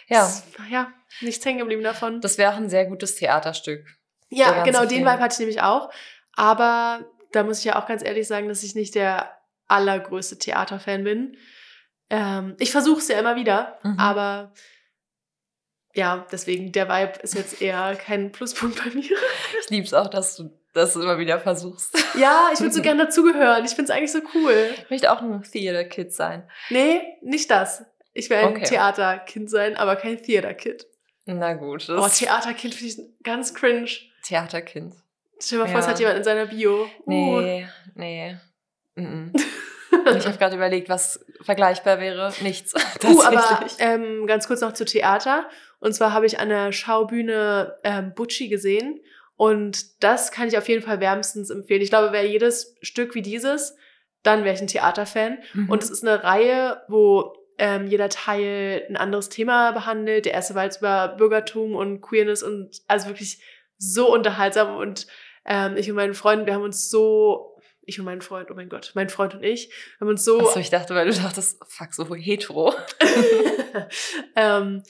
Ja, 0.09 0.25
es- 0.25 0.43
ja, 0.69 0.91
nichts 1.21 1.45
hängen 1.45 1.59
geblieben 1.59 1.83
davon. 1.83 2.19
das 2.21 2.37
wäre 2.37 2.51
auch 2.53 2.57
ein 2.57 2.69
sehr 2.69 2.85
gutes 2.85 3.15
Theaterstück. 3.15 3.85
Ja, 4.29 4.63
genau, 4.63 4.85
den. 4.85 5.01
Vibe 5.01 5.19
hatte 5.19 5.33
ich 5.33 5.39
nämlich 5.39 5.61
auch. 5.61 5.91
Aber 6.35 7.05
da 7.31 7.43
muss 7.43 7.59
ich 7.59 7.65
ja 7.65 7.81
auch 7.81 7.87
ganz 7.87 8.03
ehrlich 8.03 8.27
sagen, 8.27 8.47
dass 8.47 8.63
ich 8.63 8.75
nicht 8.75 8.95
der 8.95 9.35
allergrößte 9.67 10.37
Theaterfan 10.37 11.03
bin. 11.03 11.37
Ähm, 12.09 12.55
ich 12.59 12.71
versuche 12.71 12.99
es 12.99 13.07
ja 13.07 13.19
immer 13.19 13.35
wieder, 13.35 13.77
Mhm. 13.83 13.99
aber 13.99 14.53
ja, 15.93 16.25
deswegen, 16.31 16.71
der 16.71 16.87
Vibe 16.87 17.19
ist 17.23 17.33
jetzt 17.35 17.61
eher 17.61 17.95
kein 17.95 18.31
Pluspunkt 18.31 18.83
bei 18.83 18.89
mir. 18.91 19.17
Ich 19.61 19.69
lieb's 19.69 19.93
auch, 19.93 20.07
dass 20.07 20.35
du 20.37 20.51
das 20.73 20.95
immer 20.95 21.17
wieder 21.17 21.39
versuchst. 21.39 21.97
ja, 22.17 22.49
ich 22.53 22.59
würde 22.59 22.73
so 22.73 22.81
gerne 22.81 23.05
dazugehören. 23.05 23.65
Ich 23.65 23.71
finde 23.71 23.91
es 23.91 23.97
eigentlich 23.97 24.11
so 24.11 24.21
cool. 24.35 24.69
Ich 24.83 24.89
möchte 24.89 25.11
auch 25.11 25.21
ein 25.21 25.41
Theater-Kid 25.43 26.13
sein. 26.13 26.47
Nee, 26.69 27.01
nicht 27.21 27.49
das. 27.49 27.83
Ich 28.19 28.31
ein 28.33 28.45
Okay. 28.47 28.65
Theaterkind 28.65 29.49
sein, 29.49 29.75
aber 29.75 29.95
kein 29.95 30.21
Theaterkid. 30.21 30.85
Na 31.25 31.53
gut, 31.53 31.87
Oh, 31.89 31.95
das 31.95 32.17
Theaterkind 32.17 32.73
finde 32.73 32.93
ich 32.93 33.23
ganz 33.23 33.53
cringe. 33.53 33.89
Theaterkind. 34.23 34.95
Stell 35.39 35.59
dir 35.59 35.65
mal 35.65 35.71
vor, 35.71 35.79
es 35.79 35.87
hat 35.87 35.99
jemand 35.99 36.17
in 36.17 36.23
seiner 36.23 36.47
Bio. 36.47 36.87
Uh. 37.05 37.39
Nee, 37.39 37.67
nee. 37.95 38.37
Mm 38.95 39.31
-mm. 39.31 39.41
Ich 40.17 40.25
habe 40.25 40.37
gerade 40.37 40.55
überlegt, 40.55 40.89
was 40.89 41.25
vergleichbar 41.41 41.99
wäre. 41.99 42.33
Nichts. 42.41 42.73
Uh, 43.03 43.21
aber 43.21 43.65
ähm, 43.79 44.27
ganz 44.27 44.47
kurz 44.47 44.59
noch 44.59 44.73
zu 44.73 44.83
Theater. 44.83 45.49
Und 45.79 45.93
zwar 45.93 46.11
habe 46.11 46.25
ich 46.25 46.39
an 46.39 46.49
der 46.49 46.73
Schaubühne 46.73 47.77
ähm, 47.83 48.13
Bucci 48.13 48.49
gesehen. 48.49 48.99
Und 49.37 50.03
das 50.03 50.31
kann 50.31 50.49
ich 50.49 50.57
auf 50.57 50.67
jeden 50.67 50.83
Fall 50.83 50.99
wärmstens 50.99 51.49
empfehlen. 51.49 51.81
Ich 51.81 51.89
glaube, 51.89 52.11
wäre 52.11 52.25
jedes 52.27 52.75
Stück 52.81 53.15
wie 53.15 53.21
dieses, 53.21 53.77
dann 54.21 54.43
wäre 54.43 54.53
ich 54.53 54.61
ein 54.61 54.67
Theaterfan. 54.67 55.37
Mhm. 55.53 55.69
Und 55.69 55.81
es 55.81 55.89
ist 55.89 56.05
eine 56.05 56.23
Reihe, 56.23 56.81
wo 56.89 57.33
ähm, 57.59 57.87
jeder 57.87 58.09
Teil 58.09 58.85
ein 58.89 58.95
anderes 58.95 59.29
Thema 59.29 59.71
behandelt. 59.71 60.25
Der 60.25 60.33
erste 60.33 60.55
war 60.55 60.63
jetzt 60.63 60.79
über 60.79 61.09
Bürgertum 61.09 61.75
und 61.75 62.01
Queerness 62.01 62.41
und 62.41 62.81
also 62.87 63.07
wirklich 63.07 63.43
so 63.77 64.11
unterhaltsam. 64.11 64.77
Und 64.77 65.07
ähm, 65.45 65.75
ich 65.75 65.89
und 65.89 65.97
meinen 65.97 66.13
Freunden, 66.13 66.45
wir 66.45 66.53
haben 66.53 66.63
uns 66.63 66.89
so, 66.89 67.57
ich 67.81 67.99
und 67.99 68.05
mein 68.05 68.21
Freund, 68.21 68.49
oh 68.49 68.53
mein 68.53 68.69
Gott, 68.69 68.91
mein 68.95 69.09
Freund 69.09 69.35
und 69.35 69.43
ich, 69.43 69.73
haben 69.99 70.07
uns 70.07 70.23
so 70.23 70.39
Achso, 70.39 70.59
ich 70.59 70.69
dachte, 70.69 70.95
weil 70.95 71.09
du 71.09 71.13
dachtest, 71.13 71.61
fuck, 71.67 71.93
so 71.93 72.15
hetero. 72.15 72.73
ähm, 74.37 74.83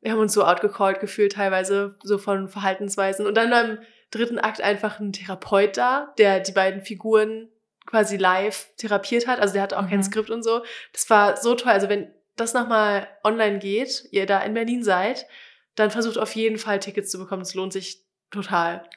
wir 0.00 0.12
haben 0.12 0.20
uns 0.20 0.32
so 0.32 0.44
outgecallt 0.44 1.00
gefühlt, 1.00 1.32
teilweise 1.32 1.96
so 2.02 2.16
von 2.16 2.48
Verhaltensweisen. 2.48 3.26
Und 3.26 3.34
dann 3.34 3.50
beim 3.50 3.78
dritten 4.10 4.38
Akt 4.38 4.62
einfach 4.62 5.00
ein 5.00 5.12
Therapeut 5.12 5.76
da, 5.76 6.14
der 6.16 6.40
die 6.40 6.52
beiden 6.52 6.80
Figuren 6.80 7.50
quasi 7.86 8.16
live 8.16 8.68
therapiert 8.76 9.26
hat. 9.26 9.40
Also 9.40 9.54
der 9.54 9.62
hatte 9.62 9.78
auch 9.78 9.88
kein 9.88 9.98
Mhm. 9.98 10.04
Skript 10.04 10.30
und 10.30 10.42
so. 10.42 10.62
Das 10.92 11.08
war 11.08 11.36
so 11.36 11.54
toll. 11.54 11.72
Also 11.72 11.88
wenn 11.88 12.12
das 12.36 12.54
nochmal 12.54 13.08
online 13.24 13.58
geht, 13.58 14.06
ihr 14.10 14.26
da 14.26 14.40
in 14.40 14.54
Berlin 14.54 14.82
seid, 14.84 15.26
dann 15.74 15.90
versucht 15.90 16.18
auf 16.18 16.34
jeden 16.34 16.58
Fall 16.58 16.78
Tickets 16.78 17.10
zu 17.10 17.18
bekommen. 17.18 17.42
Es 17.42 17.54
lohnt 17.54 17.72
sich 17.72 18.04
total. 18.30 18.88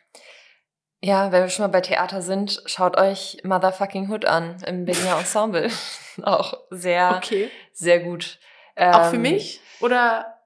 Ja, 1.02 1.32
wenn 1.32 1.44
wir 1.44 1.50
schon 1.50 1.64
mal 1.64 1.70
bei 1.72 1.80
Theater 1.82 2.22
sind, 2.22 2.62
schaut 2.66 2.98
euch 2.98 3.38
Motherfucking 3.44 4.10
Hood 4.12 4.26
an 4.26 4.62
im 4.68 4.84
Berliner 4.86 5.18
Ensemble. 5.20 5.70
Auch 6.24 6.54
sehr, 6.70 7.18
Okay. 7.18 7.50
sehr 7.72 8.00
gut. 8.00 8.38
Auch 8.76 9.10
für 9.10 9.16
Ähm, 9.16 9.22
mich? 9.22 9.62
Oder? 9.82 10.40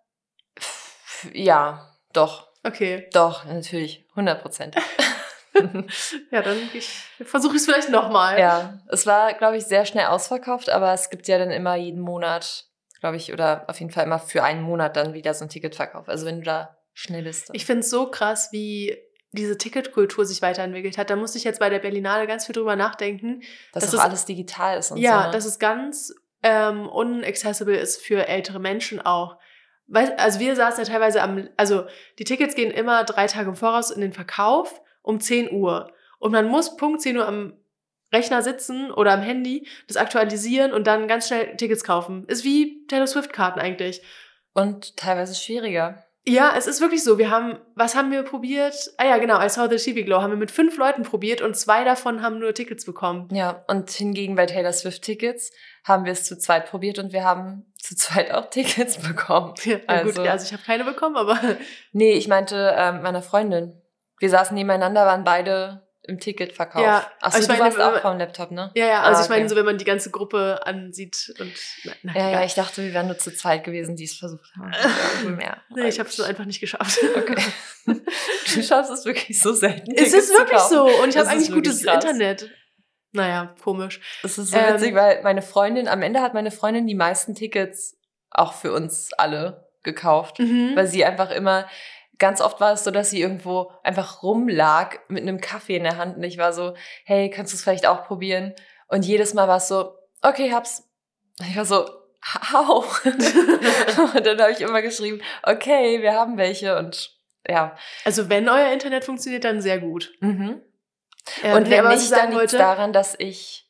Ja, 1.33 1.95
doch, 2.13 2.49
Okay. 2.63 3.09
doch, 3.13 3.45
natürlich, 3.45 4.05
100 4.11 4.41
Prozent. 4.41 4.75
Ja, 6.31 6.41
dann 6.41 6.67
versuche 7.23 7.55
ich 7.55 7.61
es 7.61 7.65
vielleicht 7.65 7.89
nochmal. 7.89 8.39
ja, 8.39 8.79
es 8.89 9.05
war, 9.05 9.33
glaube 9.35 9.55
ich, 9.57 9.65
sehr 9.65 9.85
schnell 9.85 10.07
ausverkauft, 10.07 10.69
aber 10.71 10.91
es 10.93 11.11
gibt 11.11 11.27
ja 11.27 11.37
dann 11.37 11.51
immer 11.51 11.75
jeden 11.75 12.01
Monat, 12.01 12.65
glaube 13.03 13.17
ich, 13.17 13.33
oder 13.33 13.65
auf 13.67 13.77
jeden 13.81 13.91
Fall 13.91 14.05
immer 14.05 14.17
für 14.17 14.43
einen 14.45 14.61
Monat 14.61 14.95
dann 14.95 15.13
wieder 15.13 15.33
so 15.33 15.43
ein 15.43 15.49
Ticketverkauf. 15.49 16.07
Also 16.07 16.25
wenn 16.25 16.37
du 16.37 16.43
da 16.45 16.77
schnell 16.93 17.23
bist. 17.23 17.49
dann- 17.49 17.55
Ich 17.55 17.65
finde 17.65 17.81
es 17.81 17.89
so 17.89 18.09
krass, 18.09 18.53
wie 18.53 18.97
diese 19.33 19.57
Ticketkultur 19.57 20.25
sich 20.25 20.41
weiterentwickelt 20.41 20.97
hat. 20.97 21.09
Da 21.09 21.17
musste 21.17 21.37
ich 21.37 21.43
jetzt 21.43 21.59
bei 21.59 21.69
der 21.69 21.79
Berlinale 21.79 22.27
ganz 22.27 22.45
viel 22.45 22.53
drüber 22.53 22.77
nachdenken. 22.77 23.41
dass 23.73 23.83
das 23.83 23.91
das 23.91 23.99
alles 23.99 24.23
digital 24.23 24.77
ist 24.77 24.91
und 24.91 24.99
ja, 24.99 25.19
so. 25.23 25.25
ne? 25.27 25.31
dass 25.33 25.43
es 25.43 25.59
ganz 25.59 26.13
ähm, 26.43 26.87
unaccessible 26.87 27.75
ist 27.75 28.01
für 28.01 28.25
ältere 28.29 28.59
Menschen 28.61 29.01
auch. 29.01 29.37
Weil, 29.87 30.13
also 30.13 30.39
wir 30.39 30.55
saßen 30.55 30.85
ja 30.85 30.89
teilweise 30.89 31.21
am, 31.21 31.49
also 31.57 31.83
die 32.19 32.23
Tickets 32.23 32.55
gehen 32.55 32.71
immer 32.71 33.03
drei 33.03 33.27
Tage 33.27 33.49
im 33.49 33.57
Voraus 33.57 33.91
in 33.91 33.99
den 33.99 34.13
Verkauf 34.13 34.81
um 35.01 35.19
10 35.19 35.51
Uhr. 35.51 35.91
Und 36.19 36.31
man 36.31 36.47
muss 36.47 36.77
Punkt 36.77 37.01
10 37.01 37.17
Uhr 37.17 37.27
am 37.27 37.57
Rechner 38.13 38.41
sitzen 38.41 38.91
oder 38.91 39.11
am 39.11 39.21
Handy, 39.21 39.67
das 39.87 39.97
aktualisieren 39.97 40.71
und 40.71 40.85
dann 40.87 41.07
ganz 41.07 41.27
schnell 41.27 41.55
Tickets 41.57 41.83
kaufen. 41.83 42.25
Ist 42.27 42.43
wie 42.43 42.85
Taylor 42.87 43.07
Swift-Karten 43.07 43.59
eigentlich. 43.59 44.01
und 44.53 44.95
teilweise 44.97 45.33
schwieriger. 45.35 46.03
Ja, 46.25 46.53
es 46.57 46.67
ist 46.67 46.79
wirklich 46.79 47.03
so. 47.03 47.17
Wir 47.17 47.29
haben, 47.31 47.57
was 47.75 47.95
haben 47.95 48.09
wir 48.11 48.23
probiert? 48.23 48.75
Ah 48.97 49.05
ja, 49.05 49.17
genau, 49.17 49.41
I 49.43 49.49
Saw 49.49 49.67
the 49.69 49.75
TV 49.83 50.05
Glow 50.05 50.21
haben 50.21 50.29
wir 50.31 50.37
mit 50.37 50.51
fünf 50.51 50.77
Leuten 50.77 51.03
probiert 51.03 51.41
und 51.41 51.57
zwei 51.57 51.83
davon 51.83 52.21
haben 52.21 52.39
nur 52.39 52.53
Tickets 52.53 52.85
bekommen. 52.85 53.27
Ja, 53.33 53.65
und 53.67 53.89
hingegen 53.89 54.35
bei 54.35 54.45
Taylor 54.45 54.71
Swift 54.71 55.01
Tickets 55.01 55.51
haben 55.83 56.05
wir 56.05 56.13
es 56.13 56.23
zu 56.23 56.37
zweit 56.37 56.67
probiert 56.69 56.97
und 56.99 57.11
wir 57.11 57.25
haben 57.25 57.65
zu 57.77 57.97
zweit 57.97 58.31
auch 58.31 58.49
Tickets 58.49 58.97
bekommen. 59.07 59.53
Ja, 59.65 59.79
na 59.85 60.03
gut, 60.03 60.17
Also- 60.17 60.21
also 60.31 60.45
ich 60.45 60.53
habe 60.53 60.63
keine 60.63 60.85
bekommen, 60.85 61.17
aber 61.17 61.37
Nee, 61.91 62.13
ich 62.13 62.29
meinte 62.29 62.73
ähm, 62.77 63.01
meiner 63.01 63.21
Freundin. 63.21 63.81
Wir 64.19 64.29
saßen 64.29 64.55
nebeneinander, 64.55 65.05
waren 65.05 65.25
beide 65.25 65.82
im 66.05 66.19
Ticketverkauf. 66.19 66.81
Ja, 66.83 67.09
Achso, 67.21 67.37
aber 67.37 67.37
ich 67.39 67.41
du 67.45 67.47
meine, 67.53 67.63
warst 67.63 67.77
wenn 67.77 67.83
auch 67.85 68.01
vom 68.01 68.17
Laptop, 68.17 68.51
ne? 68.51 68.71
ja, 68.75 68.85
ja, 68.87 69.01
also 69.03 69.21
Ah, 69.21 69.23
ich 69.23 69.29
meine, 69.29 69.41
okay. 69.43 69.49
so 69.49 69.55
wenn 69.55 69.65
man 69.65 69.77
die 69.77 69.85
ganze 69.85 70.11
Gruppe 70.11 70.59
ansieht 70.65 71.33
und 71.39 71.53
na, 72.03 72.13
Ja, 72.13 72.29
ja, 72.29 72.43
ich 72.43 72.55
dachte, 72.55 72.83
wir 72.83 72.93
wären 72.93 73.07
nur 73.07 73.17
zu 73.17 73.33
zweit 73.33 73.63
gewesen, 73.63 73.95
die 73.95 74.03
es 74.03 74.13
versucht 74.17 74.51
haben. 74.57 74.71
Mehr. 75.37 75.57
nee, 75.69 75.87
ich 75.87 75.99
habe 75.99 76.09
es 76.09 76.19
einfach 76.19 76.45
nicht 76.45 76.59
geschafft. 76.59 76.99
Okay. 77.15 77.41
Du 78.53 78.61
schaffst 78.61 78.91
es 78.91 79.05
wirklich 79.05 79.41
so 79.41 79.51
selten. 79.53 79.91
es 79.91 80.11
Tickets 80.11 80.13
ist 80.13 80.27
zu 80.27 80.37
wirklich 80.37 80.59
so 80.59 80.83
und 81.01 81.09
ich 81.09 81.17
habe 81.17 81.27
ist 81.27 81.33
eigentlich 81.33 81.51
gutes 81.51 81.83
krass. 81.83 81.95
Internet. 82.03 82.49
Naja, 83.11 83.55
komisch. 83.63 83.99
Es 84.23 84.37
ist 84.37 84.51
so 84.51 84.57
Ähm, 84.57 84.75
witzig, 84.75 84.95
weil 84.95 85.21
meine 85.23 85.41
Freundin, 85.41 85.87
am 85.87 86.01
Ende 86.01 86.21
hat 86.21 86.33
meine 86.33 86.51
Freundin 86.51 86.85
die 86.87 86.95
meisten 86.95 87.35
Tickets 87.35 87.97
auch 88.31 88.53
für 88.53 88.71
uns 88.73 89.11
alle 89.13 89.69
gekauft. 89.83 90.39
Mhm. 90.39 90.71
Weil 90.75 90.87
sie 90.87 91.03
einfach 91.05 91.31
immer, 91.31 91.67
ganz 92.23 92.39
oft 92.39 92.61
war 92.61 92.71
es 92.71 92.85
so, 92.85 92.89
dass 92.89 93.09
sie 93.09 93.19
irgendwo 93.19 93.69
einfach 93.83 94.23
rumlag 94.23 94.99
mit 95.09 95.23
einem 95.23 95.41
Kaffee 95.41 95.75
in 95.75 95.83
der 95.83 95.97
Hand 95.97 96.15
und 96.15 96.23
ich 96.23 96.37
war 96.37 96.53
so, 96.53 96.73
hey, 97.03 97.29
kannst 97.29 97.51
du 97.51 97.57
es 97.57 97.63
vielleicht 97.63 97.85
auch 97.85 98.05
probieren? 98.05 98.53
Und 98.87 99.03
jedes 99.03 99.33
Mal 99.33 99.49
war 99.49 99.57
es 99.57 99.67
so, 99.67 99.97
okay, 100.21 100.53
hab's. 100.53 100.89
Ich 101.41 101.57
war 101.57 101.65
so, 101.65 101.85
how? 102.53 103.03
und 104.15 104.25
dann 104.25 104.41
habe 104.41 104.53
ich 104.53 104.61
immer 104.61 104.81
geschrieben, 104.81 105.21
okay, 105.43 106.01
wir 106.01 106.13
haben 106.13 106.37
welche 106.37 106.77
und 106.77 107.11
ja. 107.45 107.75
Also 108.05 108.29
wenn 108.29 108.47
euer 108.47 108.71
Internet 108.71 109.03
funktioniert, 109.03 109.43
dann 109.43 109.61
sehr 109.61 109.79
gut. 109.79 110.13
Mhm. 110.21 110.61
Ähm, 111.43 111.57
und 111.57 111.63
nee, 111.63 111.71
wenn 111.71 111.83
was 111.83 111.95
nicht, 111.95 112.11
ich 112.13 112.17
dann 112.17 112.31
liegt 112.31 112.53
daran, 112.53 112.93
dass 112.93 113.15
ich 113.19 113.69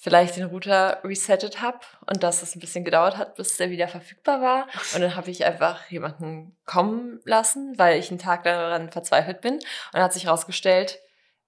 vielleicht 0.00 0.36
den 0.36 0.44
Router 0.44 1.00
resettet 1.02 1.60
habe 1.60 1.80
und 2.06 2.22
dass 2.22 2.42
es 2.42 2.54
ein 2.54 2.60
bisschen 2.60 2.84
gedauert 2.84 3.16
hat, 3.16 3.34
bis 3.34 3.56
der 3.56 3.70
wieder 3.70 3.88
verfügbar 3.88 4.40
war. 4.40 4.68
Und 4.94 5.00
dann 5.00 5.16
habe 5.16 5.30
ich 5.30 5.44
einfach 5.44 5.90
jemanden 5.90 6.56
kommen 6.66 7.20
lassen, 7.24 7.76
weil 7.78 7.98
ich 7.98 8.10
einen 8.10 8.20
Tag 8.20 8.44
daran 8.44 8.90
verzweifelt 8.92 9.40
bin. 9.40 9.54
Und 9.54 9.64
dann 9.92 10.02
hat 10.02 10.12
sich 10.12 10.26
herausgestellt, 10.26 11.00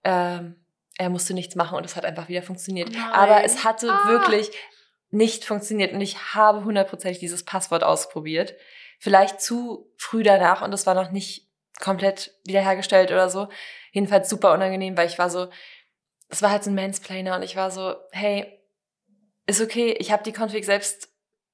ähm, 0.03 0.57
er 0.99 1.11
musste 1.11 1.33
nichts 1.33 1.55
machen 1.55 1.77
und 1.79 1.85
es 1.87 1.95
hat 1.95 2.05
einfach 2.05 2.29
wieder 2.29 2.43
funktioniert. 2.43 2.91
Nein. 2.93 3.13
Aber 3.13 3.45
es 3.45 3.65
hatte 3.65 3.91
Ah. 3.91 4.09
wirklich 4.09 4.51
nicht 5.11 5.45
funktioniert 5.45 5.93
und 5.93 6.01
ich 6.01 6.35
habe 6.35 6.65
hundertprozentig 6.65 7.21
dieses 7.21 7.45
Passwort 7.45 7.85
ausprobiert. 7.85 8.55
Vielleicht 8.99 9.41
zu 9.41 9.91
früh 9.97 10.23
danach 10.23 10.63
und 10.63 10.73
es 10.75 10.87
war 10.87 10.95
noch 10.95 11.11
nicht 11.11 11.49
komplett 11.81 12.35
wiederhergestellt 12.45 13.11
oder 13.11 13.31
so. 13.31 13.49
Jedenfalls 13.93 14.29
super 14.29 14.53
unangenehm, 14.53 14.97
weil 14.97 15.07
ich 15.07 15.19
war 15.19 15.31
so, 15.31 15.49
es 16.31 16.43
war 16.43 16.51
halt 16.51 16.65
so 16.65 16.71
ein 16.71 16.75
Mansplainer 16.75 17.37
und 17.37 17.43
ich 17.43 17.57
war 17.57 17.71
so, 17.71 17.95
hey, 18.13 18.47
ist 19.47 19.61
okay, 19.61 19.97
ich 19.99 20.13
habe 20.13 20.23
die 20.23 20.33
Config 20.33 20.65
selbst 20.65 21.09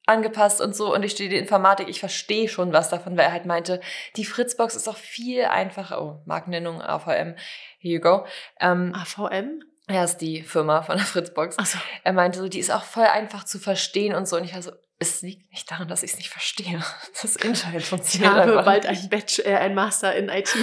angepasst 0.07 0.61
und 0.61 0.77
so 0.77 0.95
und 0.95 1.03
ich 1.03 1.12
stehe 1.12 1.29
die 1.29 1.37
Informatik, 1.37 1.89
ich 1.89 1.99
verstehe 1.99 2.49
schon 2.49 2.73
was 2.73 2.91
davon, 2.91 3.17
weil 3.17 3.25
er 3.25 3.33
halt 3.33 3.47
meinte, 3.47 3.81
die 4.15 4.25
Fritzbox 4.25 4.77
ist 4.77 4.89
auch 4.89 4.97
viel 4.97 5.45
einfacher. 5.47 6.01
Oh, 6.01 6.23
Markennennung, 6.27 6.81
AVM, 6.81 7.35
here 7.79 7.95
you 7.95 8.01
go. 8.01 8.25
Ähm, 8.61 8.95
AVM? 8.95 9.62
Er 9.89 10.05
ist 10.05 10.19
die 10.19 10.43
Firma 10.43 10.83
von 10.83 10.97
der 10.97 11.07
Fritzbox. 11.07 11.59
Achso. 11.59 11.79
Er 12.03 12.12
meinte 12.12 12.39
so, 12.39 12.49
die 12.49 12.59
ist 12.59 12.71
auch 12.71 12.83
voll 12.83 13.05
einfach 13.05 13.45
zu 13.45 13.59
verstehen 13.61 14.15
und 14.15 14.27
so. 14.27 14.37
Und 14.37 14.45
ich 14.45 14.53
war 14.53 14.62
so, 14.62 14.73
es 14.99 15.23
liegt 15.23 15.51
nicht 15.53 15.71
daran, 15.71 15.87
dass 15.87 16.03
ich 16.03 16.12
es 16.12 16.17
nicht 16.17 16.31
verstehe. 16.31 16.81
Das 17.23 17.37
Internet 17.37 17.83
Ich 17.83 17.89
funktioniert 17.89 18.33
habe 18.33 18.43
einfach 18.43 18.65
bald 18.65 18.87
ein, 18.87 19.09
Bachelor, 19.09 19.47
äh, 19.47 19.57
ein 19.57 19.75
Master 19.75 20.15
in 20.15 20.29
IT. 20.29 20.55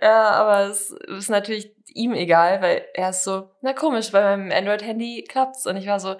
Ja, 0.00 0.30
aber 0.30 0.70
es 0.70 0.90
ist 0.90 1.30
natürlich 1.30 1.72
ihm 1.96 2.12
egal, 2.14 2.60
weil 2.62 2.86
er 2.94 3.10
ist 3.10 3.24
so, 3.24 3.50
na 3.60 3.72
komisch, 3.72 4.12
bei 4.12 4.20
meinem 4.22 4.50
Android-Handy 4.50 5.24
klappt's. 5.28 5.66
Und 5.66 5.76
ich 5.76 5.86
war 5.86 6.00
so, 6.00 6.16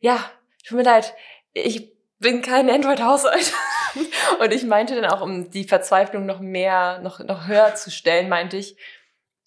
ja, 0.00 0.18
tut 0.66 0.76
mir 0.78 0.84
leid, 0.84 1.14
ich 1.52 1.92
bin 2.18 2.42
kein 2.42 2.68
Android-Haushalt. 2.70 3.52
Und 4.40 4.52
ich 4.52 4.64
meinte 4.64 5.00
dann 5.00 5.10
auch, 5.10 5.20
um 5.20 5.50
die 5.50 5.64
Verzweiflung 5.64 6.26
noch 6.26 6.40
mehr, 6.40 7.00
noch, 7.00 7.18
noch 7.20 7.46
höher 7.48 7.74
zu 7.74 7.90
stellen, 7.90 8.28
meinte 8.28 8.56
ich, 8.56 8.76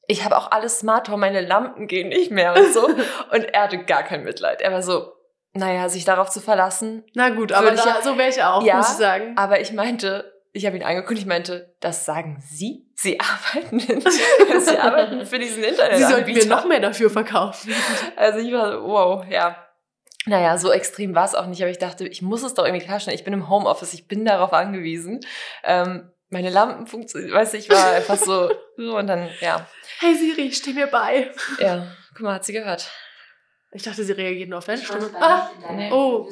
ich 0.08 0.26
habe 0.26 0.38
auch 0.38 0.52
alles 0.52 0.80
Smart 0.80 1.08
Home, 1.08 1.20
meine 1.20 1.42
Lampen 1.42 1.88
gehen 1.88 2.10
nicht 2.10 2.30
mehr 2.32 2.54
und 2.56 2.74
so. 2.74 2.86
Und 3.32 3.44
er 3.54 3.64
hatte 3.64 3.78
gar 3.86 4.04
kein 4.04 4.24
Mitleid. 4.24 4.62
Er 4.62 4.72
war 4.72 4.84
so, 4.84 5.14
naja, 5.54 5.88
sich 5.88 6.04
darauf 6.04 6.30
zu 6.30 6.42
verlassen. 6.42 7.06
Na 7.14 7.30
gut, 7.30 7.52
aber 7.52 7.72
da, 7.72 7.86
ja- 7.86 8.02
so 8.02 8.18
wäre 8.18 8.30
ich 8.30 8.44
auch, 8.44 8.64
Ja, 8.64 8.78
muss 8.78 8.90
ich 8.92 8.98
sagen. 8.98 9.38
Aber 9.38 9.62
ich 9.62 9.72
meinte, 9.72 10.33
ich 10.54 10.66
habe 10.66 10.78
ihn 10.78 10.84
angeguckt, 10.84 11.20
ich 11.20 11.26
meinte, 11.26 11.76
das 11.80 12.06
sagen 12.06 12.42
Sie? 12.48 12.86
Sie 12.96 13.20
arbeiten, 13.20 13.80
in, 13.80 14.02
Sie 14.62 14.78
arbeiten 14.78 15.26
für 15.26 15.39
diesen 15.39 15.63
Internet. 15.63 15.98
Sie 15.98 16.04
sollten 16.06 16.32
mir 16.32 16.46
noch 16.46 16.66
mehr 16.66 16.80
dafür 16.80 17.10
verkaufen. 17.10 17.74
Also 18.16 18.39
ich 18.39 18.54
war 18.54 18.72
so, 18.72 18.84
wow, 18.88 19.26
ja. 19.30 19.58
Naja, 20.26 20.58
so 20.58 20.72
extrem 20.72 21.13
war 21.16 21.26
es 21.26 21.36
auch 21.36 21.48
nicht, 21.48 21.62
aber 21.62 21.72
ich 21.72 21.80
dachte, 21.80 22.08
ich 22.08 22.22
muss 22.22 22.44
es 22.44 22.54
doch 22.54 22.66
irgendwie 22.66 22.86
klarstellen. 22.86 23.18
Ich 23.18 23.26
bin 23.26 23.34
im 23.34 23.50
Homeoffice, 23.50 23.94
ich 23.94 24.08
bin 24.08 24.24
darauf 24.24 24.54
angewiesen. 24.54 25.20
Ähm, 25.63 26.10
meine 26.30 26.50
Lampen 26.50 26.88
funktionieren, 26.88 27.34
weißt 27.34 27.54
du, 27.54 27.58
ich 27.58 27.70
war 27.70 27.92
einfach 27.92 28.16
so, 28.18 28.50
so 28.78 28.98
und 28.98 29.08
dann, 29.08 29.28
ja, 29.42 29.68
Hey 30.00 30.16
Siri, 30.16 30.52
steh 30.52 30.74
mir 30.74 30.88
bei. 30.88 31.32
ja, 31.60 31.88
guck 32.13 32.22
mal, 32.22 32.36
hat 32.36 32.46
sie 32.46 32.54
gehört. 32.54 32.89
Ich 33.72 33.84
dachte, 33.84 34.04
sie 34.04 34.12
reagiert 34.13 34.50
nur 34.50 34.60
auf 34.60 34.66
deine 34.66 34.80
Ich 34.80 34.88
Stimme. 34.88 35.02
konnte 35.10 35.22
Ah, 35.22 35.50
nee. 35.72 35.92
Oh. 35.92 36.30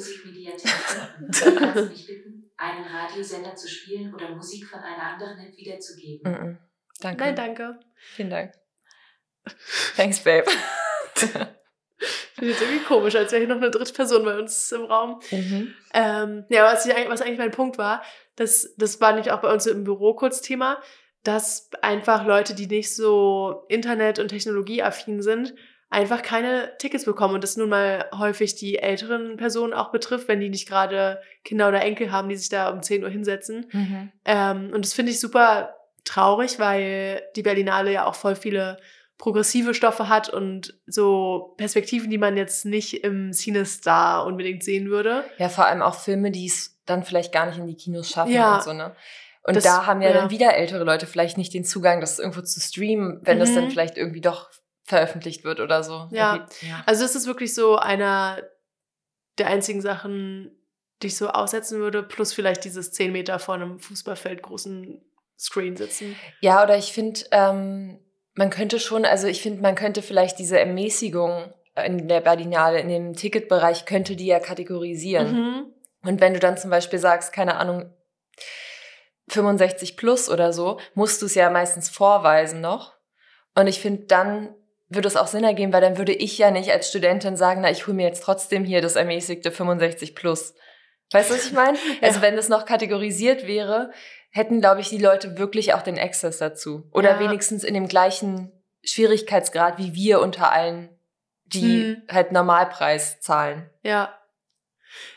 Einen 2.62 2.84
Radiosender 2.84 3.56
zu 3.56 3.68
spielen 3.68 4.14
oder 4.14 4.30
Musik 4.36 4.66
von 4.68 4.80
einer 4.80 5.02
anderen 5.14 5.36
App 5.38 5.56
wiederzugeben. 5.56 6.30
Mhm. 6.32 6.58
Danke. 7.00 7.24
nein, 7.24 7.34
danke. 7.36 7.80
Vielen 8.14 8.30
Dank. 8.30 8.52
Thanks, 9.96 10.20
Babe. 10.20 10.46
Finde 12.34 12.52
jetzt 12.52 12.62
irgendwie 12.62 12.84
komisch, 12.84 13.14
als 13.14 13.32
wäre 13.32 13.40
hier 13.44 13.48
noch 13.48 13.60
eine 13.60 13.70
dritte 13.70 13.92
Person 13.92 14.24
bei 14.24 14.38
uns 14.38 14.72
im 14.72 14.84
Raum. 14.84 15.20
mhm. 15.30 15.74
Ähm, 15.94 16.44
ja, 16.48 16.64
was, 16.64 16.86
ich, 16.86 16.94
eigentlich- 16.94 17.08
was 17.10 17.22
eigentlich 17.22 17.38
mein 17.38 17.50
Punkt 17.50 17.78
war, 17.78 18.02
das, 18.36 18.74
das 18.76 19.00
war 19.00 19.12
nicht 19.14 19.30
auch 19.30 19.40
bei 19.40 19.52
uns 19.52 19.66
im 19.66 19.84
Büro 19.84 20.14
kurz 20.14 20.40
Thema, 20.40 20.80
dass 21.22 21.70
einfach 21.82 22.24
Leute, 22.26 22.54
die 22.54 22.66
nicht 22.66 22.94
so 22.94 23.64
Internet- 23.68 24.18
und 24.18 24.28
Technologieaffin 24.28 25.22
sind, 25.22 25.54
einfach 25.92 26.22
keine 26.22 26.72
Tickets 26.78 27.04
bekommen 27.04 27.34
und 27.34 27.44
das 27.44 27.56
nun 27.56 27.68
mal 27.68 28.06
häufig 28.16 28.54
die 28.56 28.78
älteren 28.78 29.36
Personen 29.36 29.74
auch 29.74 29.92
betrifft, 29.92 30.26
wenn 30.26 30.40
die 30.40 30.48
nicht 30.48 30.66
gerade 30.66 31.20
Kinder 31.44 31.68
oder 31.68 31.82
Enkel 31.82 32.10
haben, 32.10 32.28
die 32.28 32.36
sich 32.36 32.48
da 32.48 32.70
um 32.70 32.82
10 32.82 33.04
Uhr 33.04 33.10
hinsetzen. 33.10 33.66
Mhm. 33.72 34.12
Ähm, 34.24 34.70
und 34.74 34.84
das 34.84 34.94
finde 34.94 35.12
ich 35.12 35.20
super 35.20 35.76
traurig, 36.04 36.58
weil 36.58 37.22
die 37.36 37.42
Berlinale 37.42 37.92
ja 37.92 38.06
auch 38.06 38.14
voll 38.14 38.34
viele 38.36 38.78
progressive 39.18 39.74
Stoffe 39.74 40.08
hat 40.08 40.30
und 40.30 40.74
so 40.86 41.54
Perspektiven, 41.58 42.10
die 42.10 42.18
man 42.18 42.36
jetzt 42.36 42.64
nicht 42.64 43.04
im 43.04 43.32
Cinestar 43.32 44.26
unbedingt 44.26 44.64
sehen 44.64 44.88
würde. 44.90 45.24
Ja, 45.38 45.48
vor 45.48 45.66
allem 45.66 45.82
auch 45.82 45.94
Filme, 45.94 46.30
die 46.32 46.46
es 46.46 46.80
dann 46.86 47.04
vielleicht 47.04 47.32
gar 47.32 47.46
nicht 47.46 47.58
in 47.58 47.66
die 47.68 47.76
Kinos 47.76 48.08
schaffen 48.10 48.32
Ja. 48.32 48.56
und 48.56 48.62
so, 48.64 48.72
ne? 48.72 48.96
Und 49.44 49.56
Das- 49.56 49.64
da 49.64 49.86
haben 49.86 50.02
ja, 50.02 50.08
ja. 50.10 50.14
dann 50.14 50.30
wieder 50.30 50.54
ältere 50.56 50.84
Leute 50.84 51.06
vielleicht 51.06 51.36
nicht 51.36 51.52
den 51.54 51.64
Zugang, 51.64 52.00
das 52.00 52.18
irgendwo 52.18 52.40
zu 52.40 52.60
streamen, 52.60 53.20
wenn 53.22 53.38
das 53.38 53.54
dann 53.54 53.64
Mhm. 53.66 53.70
vielleicht 53.70 53.96
irgendwie 53.98 54.20
doch 54.20 54.50
veröffentlicht 54.84 55.44
wird 55.44 55.60
oder 55.60 55.82
so. 55.82 56.08
Ja. 56.10 56.46
Ja. 56.60 56.82
Also 56.86 57.04
es 57.04 57.14
ist 57.14 57.26
wirklich 57.26 57.54
so 57.54 57.76
einer 57.76 58.42
der 59.38 59.46
einzigen 59.46 59.80
Sachen, 59.80 60.50
die 61.02 61.08
ich 61.08 61.16
so 61.16 61.28
aussetzen 61.28 61.78
würde, 61.78 62.02
plus 62.02 62.32
vielleicht 62.32 62.64
dieses 62.64 62.92
10 62.92 63.12
Meter 63.12 63.38
vor 63.38 63.54
einem 63.54 63.78
Fußballfeld 63.78 64.42
großen 64.42 65.00
Screen 65.38 65.76
sitzen. 65.76 66.16
Ja, 66.40 66.62
oder 66.62 66.76
ich 66.76 66.92
finde, 66.92 67.20
ähm, 67.30 67.98
man 68.34 68.50
könnte 68.50 68.78
schon, 68.78 69.04
also 69.04 69.26
ich 69.26 69.42
finde, 69.42 69.62
man 69.62 69.74
könnte 69.74 70.02
vielleicht 70.02 70.38
diese 70.38 70.58
Ermäßigung 70.58 71.52
in 71.84 72.08
der 72.08 72.20
Berlinale, 72.20 72.80
in 72.80 72.88
dem 72.88 73.14
Ticketbereich, 73.14 73.86
könnte 73.86 74.16
die 74.16 74.26
ja 74.26 74.40
kategorisieren. 74.40 75.32
Mhm. 75.32 75.66
Und 76.04 76.20
wenn 76.20 76.34
du 76.34 76.40
dann 76.40 76.56
zum 76.56 76.70
Beispiel 76.70 76.98
sagst, 76.98 77.32
keine 77.32 77.56
Ahnung, 77.56 77.92
65 79.28 79.96
plus 79.96 80.28
oder 80.28 80.52
so, 80.52 80.78
musst 80.94 81.22
du 81.22 81.26
es 81.26 81.34
ja 81.34 81.48
meistens 81.50 81.88
vorweisen 81.88 82.60
noch. 82.60 82.94
Und 83.54 83.66
ich 83.66 83.80
finde, 83.80 84.04
dann 84.04 84.54
würde 84.94 85.08
es 85.08 85.16
auch 85.16 85.26
Sinn 85.26 85.44
ergeben, 85.44 85.72
weil 85.72 85.80
dann 85.80 85.98
würde 85.98 86.12
ich 86.12 86.38
ja 86.38 86.50
nicht 86.50 86.70
als 86.70 86.88
Studentin 86.88 87.36
sagen, 87.36 87.60
na, 87.62 87.70
ich 87.70 87.86
hole 87.86 87.94
mir 87.96 88.06
jetzt 88.06 88.22
trotzdem 88.22 88.64
hier 88.64 88.80
das 88.80 88.96
ermäßigte 88.96 89.50
65 89.52 90.14
plus. 90.14 90.54
Weißt 91.12 91.30
du, 91.30 91.34
was 91.34 91.46
ich 91.46 91.52
meine? 91.52 91.78
Also 92.00 92.16
Ja. 92.16 92.22
wenn 92.22 92.36
das 92.36 92.48
noch 92.48 92.64
kategorisiert 92.66 93.46
wäre, 93.46 93.92
hätten, 94.30 94.60
glaube 94.60 94.80
ich, 94.80 94.88
die 94.88 94.98
Leute 94.98 95.36
wirklich 95.38 95.74
auch 95.74 95.82
den 95.82 95.98
Access 95.98 96.38
dazu. 96.38 96.88
Oder 96.92 97.12
Ja. 97.12 97.20
wenigstens 97.20 97.64
in 97.64 97.74
dem 97.74 97.86
gleichen 97.88 98.50
Schwierigkeitsgrad 98.84 99.78
wie 99.78 99.94
wir 99.94 100.20
unter 100.20 100.50
allen, 100.52 100.88
die 101.44 101.82
Hm. 101.82 102.02
halt 102.10 102.32
Normalpreis 102.32 103.20
zahlen. 103.20 103.68
Ja. 103.82 104.18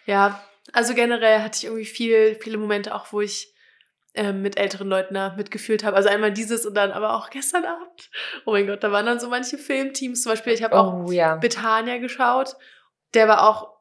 Ja, 0.06 0.44
also 0.74 0.94
generell 0.94 1.40
hatte 1.42 1.58
ich 1.58 1.64
irgendwie 1.66 1.86
viel, 1.86 2.36
viele 2.36 2.58
Momente 2.58 2.94
auch, 2.94 3.12
wo 3.12 3.22
ich 3.22 3.54
mit 4.34 4.58
älteren 4.58 4.88
Leuten 4.88 5.14
da 5.14 5.34
mitgefühlt 5.36 5.84
habe. 5.84 5.98
Also 5.98 6.10
einmal 6.10 6.32
dieses 6.32 6.66
und 6.66 6.76
dann 6.76 6.92
aber 6.92 7.16
auch 7.16 7.30
gestern 7.30 7.66
Abend. 7.66 8.10
Oh 8.46 8.52
mein 8.52 8.68
Gott, 8.68 8.84
da 8.84 8.92
waren 8.92 9.06
dann 9.06 9.20
so 9.20 9.30
manche 9.30 9.58
Filmteams. 9.58 10.22
Zum 10.22 10.32
Beispiel, 10.32 10.54
ich 10.54 10.64
habe 10.64 10.76
auch 10.78 11.06
Oh 11.06 11.12
ja. 11.12 11.36
Betania 11.36 11.98
geschaut. 11.98 12.56
Der 13.14 13.28
war 13.28 13.48
auch 13.50 13.76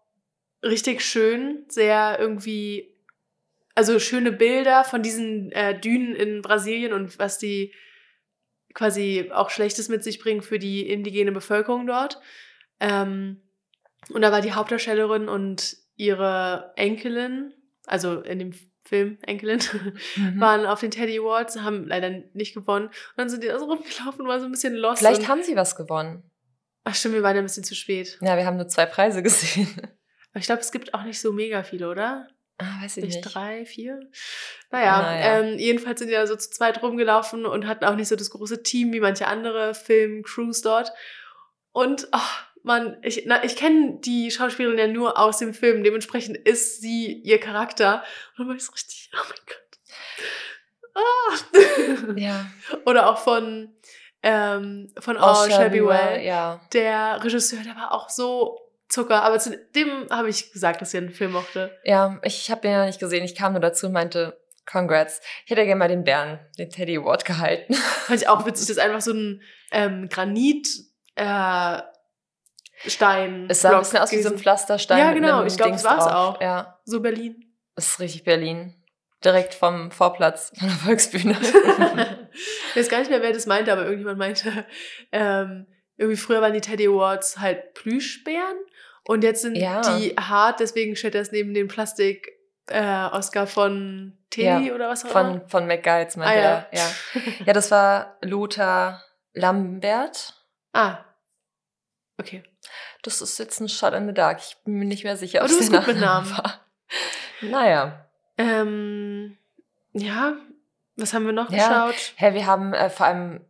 richtig 0.62 1.02
schön, 1.02 1.64
sehr 1.68 2.18
irgendwie, 2.18 2.94
also 3.74 3.98
schöne 3.98 4.32
Bilder 4.32 4.84
von 4.84 5.02
diesen 5.02 5.52
äh, 5.52 5.78
Dünen 5.78 6.14
in 6.14 6.42
Brasilien 6.42 6.92
und 6.92 7.18
was 7.18 7.38
die 7.38 7.72
quasi 8.72 9.30
auch 9.32 9.50
Schlechtes 9.50 9.88
mit 9.88 10.02
sich 10.02 10.18
bringen 10.18 10.42
für 10.42 10.58
die 10.58 10.88
indigene 10.88 11.32
Bevölkerung 11.32 11.86
dort. 11.86 12.20
Ähm, 12.80 13.40
und 14.10 14.22
da 14.22 14.32
war 14.32 14.40
die 14.40 14.52
Hauptdarstellerin 14.52 15.28
und 15.28 15.76
ihre 15.96 16.72
Enkelin, 16.76 17.54
also 17.86 18.20
in 18.20 18.38
dem 18.38 18.52
Film 18.86 19.18
Enkelin, 19.22 19.60
Mhm. 20.16 20.40
waren 20.40 20.66
auf 20.66 20.80
den 20.80 20.90
Teddy 20.90 21.18
Awards, 21.18 21.56
haben 21.60 21.86
leider 21.86 22.10
nicht 22.34 22.54
gewonnen. 22.54 22.86
Und 22.88 22.94
dann 23.16 23.28
sind 23.30 23.42
die 23.42 23.48
da 23.48 23.58
so 23.58 23.64
rumgelaufen 23.66 24.20
und 24.22 24.28
waren 24.28 24.40
so 24.40 24.46
ein 24.46 24.52
bisschen 24.52 24.74
lost. 24.74 24.98
Vielleicht 24.98 25.26
haben 25.28 25.42
sie 25.42 25.56
was 25.56 25.74
gewonnen. 25.76 26.22
Ach 26.84 26.94
stimmt, 26.94 27.14
wir 27.14 27.22
waren 27.22 27.34
ja 27.34 27.40
ein 27.42 27.46
bisschen 27.46 27.64
zu 27.64 27.74
spät. 27.74 28.18
Ja, 28.20 28.36
wir 28.36 28.44
haben 28.44 28.56
nur 28.58 28.68
zwei 28.68 28.84
Preise 28.86 29.22
gesehen. 29.22 29.68
Aber 30.32 30.40
ich 30.40 30.44
glaube, 30.46 30.60
es 30.60 30.70
gibt 30.72 30.92
auch 30.94 31.02
nicht 31.04 31.18
so 31.20 31.32
mega 31.32 31.62
viele, 31.62 31.88
oder? 31.88 32.28
Ah, 32.58 32.82
weiß 32.82 32.98
ich 32.98 33.04
Nicht 33.04 33.16
nicht. 33.24 33.34
drei, 33.34 33.64
vier? 33.64 33.98
Naja, 34.70 35.00
Naja. 35.02 35.40
Ähm, 35.40 35.58
jedenfalls 35.58 35.98
sind 35.98 36.08
die 36.08 36.14
da 36.14 36.26
so 36.26 36.36
zu 36.36 36.50
zweit 36.50 36.82
rumgelaufen 36.82 37.46
und 37.46 37.66
hatten 37.66 37.84
auch 37.84 37.96
nicht 37.96 38.06
so 38.08 38.16
das 38.16 38.30
große 38.30 38.62
Team 38.62 38.92
wie 38.92 39.00
manche 39.00 39.26
andere 39.26 39.74
Film-Crews 39.74 40.60
dort. 40.62 40.92
Und, 41.72 42.06
ach, 42.12 42.46
man, 42.64 42.96
ich, 43.02 43.24
na, 43.26 43.44
ich 43.44 43.56
kenne 43.56 43.98
die 44.00 44.30
Schauspielerin 44.30 44.78
ja 44.78 44.86
nur 44.86 45.18
aus 45.18 45.38
dem 45.38 45.54
Film, 45.54 45.84
dementsprechend 45.84 46.36
ist 46.36 46.80
sie 46.80 47.12
ihr 47.12 47.38
Charakter. 47.38 48.02
Und 48.32 48.38
dann 48.38 48.48
war 48.48 48.56
ich 48.56 48.64
so 48.64 48.72
richtig, 48.72 49.10
oh 49.14 49.24
mein 49.28 49.38
Gott. 49.46 49.64
Ah. 50.96 52.14
Ja. 52.16 52.46
Oder 52.86 53.10
auch 53.10 53.18
von, 53.18 53.74
ähm, 54.22 54.92
von 54.98 55.16
All 55.16 55.50
Shall 55.50 55.70
Be 55.70 55.86
Well. 55.86 56.24
Ja. 56.24 56.60
Der 56.72 57.22
Regisseur, 57.22 57.62
der 57.62 57.76
war 57.76 57.92
auch 57.92 58.08
so 58.08 58.58
Zucker. 58.88 59.22
Aber 59.22 59.38
zu 59.38 59.56
dem 59.74 60.08
habe 60.10 60.30
ich 60.30 60.52
gesagt, 60.52 60.80
dass 60.80 60.94
er 60.94 61.02
einen 61.02 61.10
Film 61.10 61.32
mochte. 61.32 61.76
Ja, 61.84 62.18
ich 62.22 62.50
habe 62.50 62.62
den 62.62 62.72
ja 62.72 62.86
nicht 62.86 63.00
gesehen. 63.00 63.24
Ich 63.24 63.34
kam 63.34 63.52
nur 63.52 63.60
dazu 63.60 63.86
und 63.86 63.92
meinte, 63.92 64.40
Congrats. 64.66 65.20
Ich 65.44 65.50
hätte 65.50 65.66
gerne 65.66 65.78
mal 65.78 65.88
den 65.88 66.04
Bären, 66.04 66.38
den 66.58 66.70
Teddy 66.70 66.96
Award 66.96 67.26
gehalten. 67.26 67.74
Fand 67.74 68.22
ich 68.22 68.28
auch 68.28 68.46
witzig, 68.46 68.68
dass 68.68 68.78
einfach 68.78 69.02
so 69.02 69.12
ein 69.12 69.42
ähm, 69.72 70.08
Granit 70.08 70.66
äh, 71.16 71.82
Stein. 72.86 73.46
Es 73.48 73.60
sah 73.62 73.72
ein 73.72 73.78
bisschen 73.80 73.98
aus 74.00 74.12
wie 74.12 74.22
so 74.22 74.30
ein. 74.30 74.38
Pflasterstein. 74.38 74.98
Ja, 74.98 75.06
mit 75.12 75.16
genau. 75.22 75.44
Ich 75.44 75.56
glaub, 75.56 75.68
Dings 75.68 75.82
das 75.82 75.90
war's 75.92 76.04
drauf. 76.06 76.36
auch. 76.36 76.40
Ja, 76.40 76.78
So 76.84 77.00
Berlin. 77.00 77.44
das 77.74 77.86
ist 77.86 78.00
richtig 78.00 78.24
Berlin. 78.24 78.74
Direkt 79.24 79.54
vom 79.54 79.90
Vorplatz 79.90 80.52
von 80.58 80.68
der 80.68 80.76
Volksbühne. 80.76 81.36
ich 82.70 82.76
weiß 82.76 82.88
gar 82.90 82.98
nicht 82.98 83.10
mehr, 83.10 83.22
wer 83.22 83.32
das 83.32 83.46
meinte, 83.46 83.72
aber 83.72 83.84
irgendjemand 83.84 84.18
meinte, 84.18 84.66
ähm, 85.12 85.66
irgendwie 85.96 86.16
früher 86.18 86.42
waren 86.42 86.52
die 86.52 86.60
Teddy 86.60 86.88
Awards 86.88 87.38
halt 87.38 87.72
Plüschbären 87.74 88.56
und 89.06 89.24
jetzt 89.24 89.40
sind 89.42 89.54
Ja. 89.56 89.80
die 89.96 90.10
hart, 90.18 90.60
deswegen 90.60 90.94
steht 90.96 91.14
das 91.14 91.32
neben 91.32 91.54
den 91.54 91.68
Plastik 91.68 92.28
äh, 92.66 93.06
Oscar 93.12 93.46
von 93.46 94.18
Tilly 94.30 94.66
Ja, 94.68 94.74
oder 94.74 94.88
was 94.90 95.04
auch 95.06 95.10
immer? 95.10 95.40
Von, 95.40 95.48
von 95.48 95.66
McGuides, 95.66 96.16
meinte 96.16 96.34
Ah, 96.34 96.42
ja. 96.42 96.66
er. 96.70 96.78
Ja. 96.78 97.22
ja, 97.46 97.52
das 97.54 97.70
war 97.70 98.18
Lothar 98.22 99.02
Lambert. 99.32 100.34
Ah. 100.72 100.98
Okay. 102.18 102.42
Das 103.04 103.20
ist 103.20 103.38
jetzt 103.38 103.60
ein 103.60 103.68
Shot 103.68 103.92
in 103.94 104.06
the 104.08 104.14
dark. 104.14 104.40
Ich 104.40 104.56
bin 104.64 104.74
mir 104.74 104.84
nicht 104.86 105.04
mehr 105.04 105.16
sicher, 105.16 105.40
ob 105.42 105.46
es 105.50 105.58
der 105.70 105.80
Nachname 105.80 106.00
Namen. 106.00 106.30
war. 106.30 106.60
Naja. 107.42 108.06
Ähm, 108.38 109.36
ja, 109.92 110.34
was 110.96 111.12
haben 111.14 111.26
wir 111.26 111.32
noch 111.32 111.50
Ja. 111.50 111.86
geschaut? 111.88 112.12
Hä, 112.16 112.34
wir 112.34 112.46
haben 112.46 112.72
äh, 112.72 112.88
vor 112.90 113.06
allem, 113.06 113.44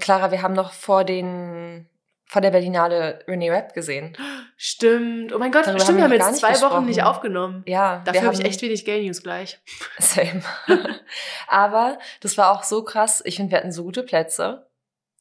Clara, 0.00 0.30
wir 0.30 0.42
haben 0.42 0.54
noch 0.54 0.72
vor 0.72 1.04
den, 1.04 1.88
vor 2.26 2.40
der 2.40 2.50
Berlinale 2.50 3.22
René 3.28 3.52
Rapp 3.52 3.74
gesehen. 3.74 4.16
Stimmt. 4.56 5.32
Oh 5.34 5.38
mein 5.38 5.52
Gott, 5.52 5.66
Darüber 5.66 5.80
stimmt, 5.82 5.98
wir 5.98 6.04
haben 6.04 6.12
jetzt 6.12 6.36
zwei 6.40 6.60
Wochen 6.62 6.86
nicht 6.86 6.96
gesprochen. 6.96 7.14
aufgenommen. 7.16 7.62
Ja, 7.66 8.02
Dafür 8.04 8.22
habe 8.22 8.34
ich 8.34 8.44
echt 8.44 8.62
wenig 8.62 8.84
Gay 8.84 9.04
News 9.04 9.22
gleich. 9.22 9.58
Same. 9.98 10.42
Aber 11.48 11.98
das 12.20 12.38
war 12.38 12.50
auch 12.52 12.62
so 12.62 12.82
krass. 12.82 13.22
Ich 13.26 13.36
finde, 13.36 13.52
wir 13.52 13.58
hatten 13.58 13.72
so 13.72 13.84
gute 13.84 14.02
Plätze 14.02 14.68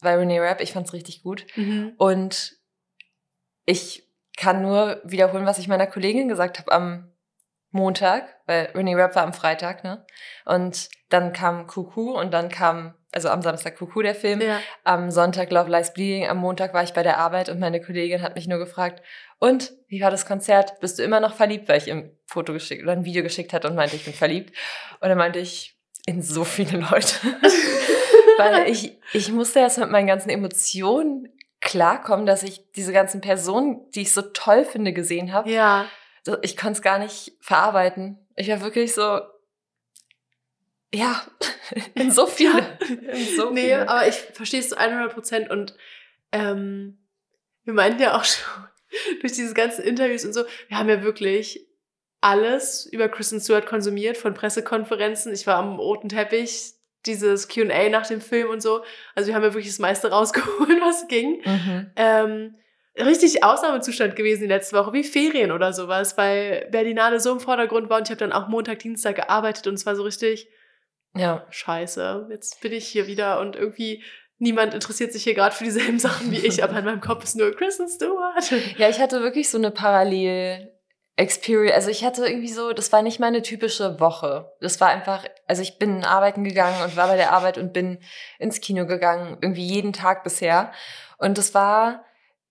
bei 0.02 0.16
René 0.16 0.42
Rapp. 0.42 0.62
Ich 0.62 0.72
fand's 0.74 0.94
richtig 0.94 1.24
gut. 1.24 1.46
Mhm. 1.56 1.94
Und 1.98 2.58
ich 3.70 4.04
kann 4.36 4.62
nur 4.62 5.00
wiederholen, 5.04 5.46
was 5.46 5.60
ich 5.60 5.68
meiner 5.68 5.86
Kollegin 5.86 6.28
gesagt 6.28 6.58
habe 6.60 6.72
am 6.72 7.12
Montag, 7.72 8.24
weil 8.48 8.66
René 8.74 8.98
Rapp 8.98 9.16
war 9.16 9.24
am 9.24 9.34
Freitag, 9.34 9.84
ne? 9.84 10.04
Und 10.46 10.90
dann 11.10 11.34
kam 11.34 11.68
Kuku 11.68 12.18
und 12.18 12.34
dann 12.34 12.50
kam, 12.50 12.96
also 13.12 13.30
am 13.30 13.44
Samstag 13.44 13.78
Kuku 13.78 14.02
der 14.02 14.16
Film, 14.16 14.42
Ja. 14.42 14.60
am 14.84 15.12
Sonntag 15.12 15.52
Love 15.52 15.70
Lies 15.70 15.94
Bleeding, 15.94 16.28
am 16.28 16.38
Montag 16.38 16.74
war 16.74 16.82
ich 16.82 16.94
bei 16.94 17.04
der 17.04 17.20
Arbeit 17.20 17.50
und 17.50 17.60
meine 17.60 17.80
Kollegin 17.80 18.24
hat 18.24 18.36
mich 18.36 18.48
nur 18.48 18.58
gefragt, 18.58 19.04
und 19.38 19.72
wie 19.88 20.02
war 20.02 20.10
das 20.10 20.26
Konzert? 20.26 20.80
Bist 20.80 20.98
du 20.98 21.04
immer 21.04 21.20
noch 21.20 21.36
verliebt? 21.36 21.70
Weil 21.70 21.78
ich 21.78 21.88
ihm 21.88 21.98
ein 22.00 22.18
Foto 22.26 22.54
geschickt 22.54 22.82
oder 22.82 22.94
ein 22.94 23.06
Video 23.06 23.22
geschickt 23.22 23.54
hatte 23.54 23.68
und 23.70 23.76
meinte, 23.76 23.96
ich 23.96 24.04
bin 24.06 24.14
verliebt. 24.16 24.58
Und 25.00 25.10
dann 25.10 25.18
meinte 25.18 25.38
ich, 25.40 25.78
in 26.08 26.24
so 26.24 26.44
viele 26.44 26.80
Leute. 26.80 27.16
Weil 28.38 28.68
ich, 28.70 28.98
ich 29.14 29.32
musste 29.32 29.60
erst 29.60 29.78
mit 29.78 29.92
meinen 29.92 30.08
ganzen 30.08 30.30
Emotionen 30.30 31.28
klarkommen, 31.62 32.26
dass 32.26 32.44
ich 32.44 32.72
diese 32.72 32.94
ganzen 32.94 33.22
Personen, 33.22 33.90
die 33.92 34.02
ich 34.02 34.14
so 34.14 34.22
toll 34.22 34.66
finde, 34.66 34.94
gesehen 34.94 35.34
habe. 35.34 35.50
Ja. 35.50 35.86
Ich 36.42 36.58
konnte 36.58 36.74
es 36.74 36.82
gar 36.82 37.00
nicht 37.00 37.34
verarbeiten. 37.42 38.18
Ich 38.36 38.50
war 38.50 38.62
wirklich 38.62 38.94
so, 38.94 39.20
ja, 40.94 41.22
in 41.96 42.12
so 42.12 42.28
viele. 42.28 42.78
In 43.12 43.36
so 43.36 43.52
nee, 43.52 43.62
viele. 43.62 43.90
aber 43.90 44.08
ich 44.08 44.16
verstehe 44.16 44.60
es 44.60 44.70
zu 44.70 44.78
100 44.78 45.14
Prozent 45.14 45.50
und 45.50 45.76
ähm, 46.32 47.00
wir 47.64 47.74
meinten 47.74 48.02
ja 48.02 48.18
auch 48.18 48.24
schon 48.24 48.46
durch 49.22 49.34
diese 49.34 49.54
ganzen 49.54 49.84
Interviews 49.84 50.26
und 50.26 50.34
so, 50.34 50.44
wir 50.68 50.78
haben 50.78 50.90
ja 50.90 51.04
wirklich 51.04 51.68
alles 52.22 52.86
über 52.86 53.08
Kristen 53.08 53.40
Stewart 53.40 53.66
konsumiert, 53.66 54.18
von 54.18 54.34
Pressekonferenzen. 54.34 55.34
Ich 55.34 55.48
war 55.48 55.56
am 55.56 55.80
roten 55.80 56.10
Teppich, 56.10 56.74
dieses 57.06 57.48
Q&A 57.48 57.90
nach 57.90 58.08
dem 58.08 58.22
Film 58.22 58.50
und 58.50 58.62
so. 58.62 58.84
Also 59.16 59.28
wir 59.28 59.36
haben 59.36 59.44
ja 59.44 59.54
wirklich 59.54 59.68
das 59.72 59.80
meiste 59.80 60.10
rausgeholt, 60.12 60.82
was 60.82 61.08
ging. 61.08 61.42
Mhm. 61.46 61.92
Ähm, 61.96 62.56
richtig 62.98 63.44
Ausnahmezustand 63.44 64.16
gewesen 64.16 64.42
die 64.42 64.48
letzte 64.48 64.76
Woche, 64.78 64.92
wie 64.94 65.04
Ferien 65.04 65.52
oder 65.52 65.72
sowas, 65.74 66.18
weil 66.18 66.68
Berlinale 66.72 67.20
so 67.20 67.32
im 67.32 67.40
Vordergrund 67.40 67.90
war 67.90 67.98
und 68.00 68.04
ich 68.08 68.12
habe 68.12 68.20
dann 68.20 68.34
auch 68.34 68.48
Montag, 68.50 68.80
Dienstag 68.80 69.16
gearbeitet 69.16 69.68
und 69.68 69.76
es 69.76 69.86
war 69.86 69.96
so 69.96 70.04
richtig, 70.04 70.50
Ja. 71.16 71.46
scheiße, 71.50 72.28
jetzt 72.32 72.60
bin 72.62 72.74
ich 72.74 72.88
hier 72.88 73.08
wieder 73.08 73.40
und 73.40 73.56
irgendwie 73.56 74.04
niemand 74.38 74.74
interessiert 74.74 75.14
sich 75.14 75.24
hier 75.24 75.34
gerade 75.34 75.56
für 75.56 75.64
dieselben 75.64 76.00
Sachen 76.00 76.32
wie 76.32 76.46
ich, 76.46 76.64
aber 76.64 76.78
in 76.80 76.86
meinem 76.86 77.02
Kopf 77.02 77.24
ist 77.24 77.36
nur 77.38 77.56
Kristen 77.56 77.88
Stewart. 77.88 78.52
Ja, 78.78 78.90
ich 78.90 79.00
hatte 79.00 79.22
wirklich 79.22 79.50
so 79.50 79.58
eine 79.58 79.72
Parallel 79.72 80.72
Experience. 81.20 81.76
Also 81.76 81.90
ich 81.90 82.06
hatte 82.06 82.26
irgendwie 82.26 82.48
so, 82.48 82.72
das 82.72 82.94
war 82.94 83.02
nicht 83.02 83.20
meine 83.20 83.42
typische 83.42 84.00
Woche. 84.00 84.54
Das 84.62 84.80
war 84.80 84.88
einfach, 84.88 85.26
also 85.48 85.62
ich 85.62 85.78
bin 85.78 86.06
arbeiten 86.06 86.46
gegangen 86.46 86.82
und 86.82 86.96
war 86.96 87.10
bei 87.10 87.18
der 87.18 87.34
Arbeit 87.34 87.58
und 87.58 87.74
bin 87.74 88.00
ins 88.40 88.62
Kino 88.62 88.86
gegangen, 88.86 89.38
irgendwie 89.42 89.66
jeden 89.66 89.92
Tag 89.92 90.24
bisher. 90.24 90.72
Und 91.18 91.38
das 91.38 91.54
war 91.54 92.06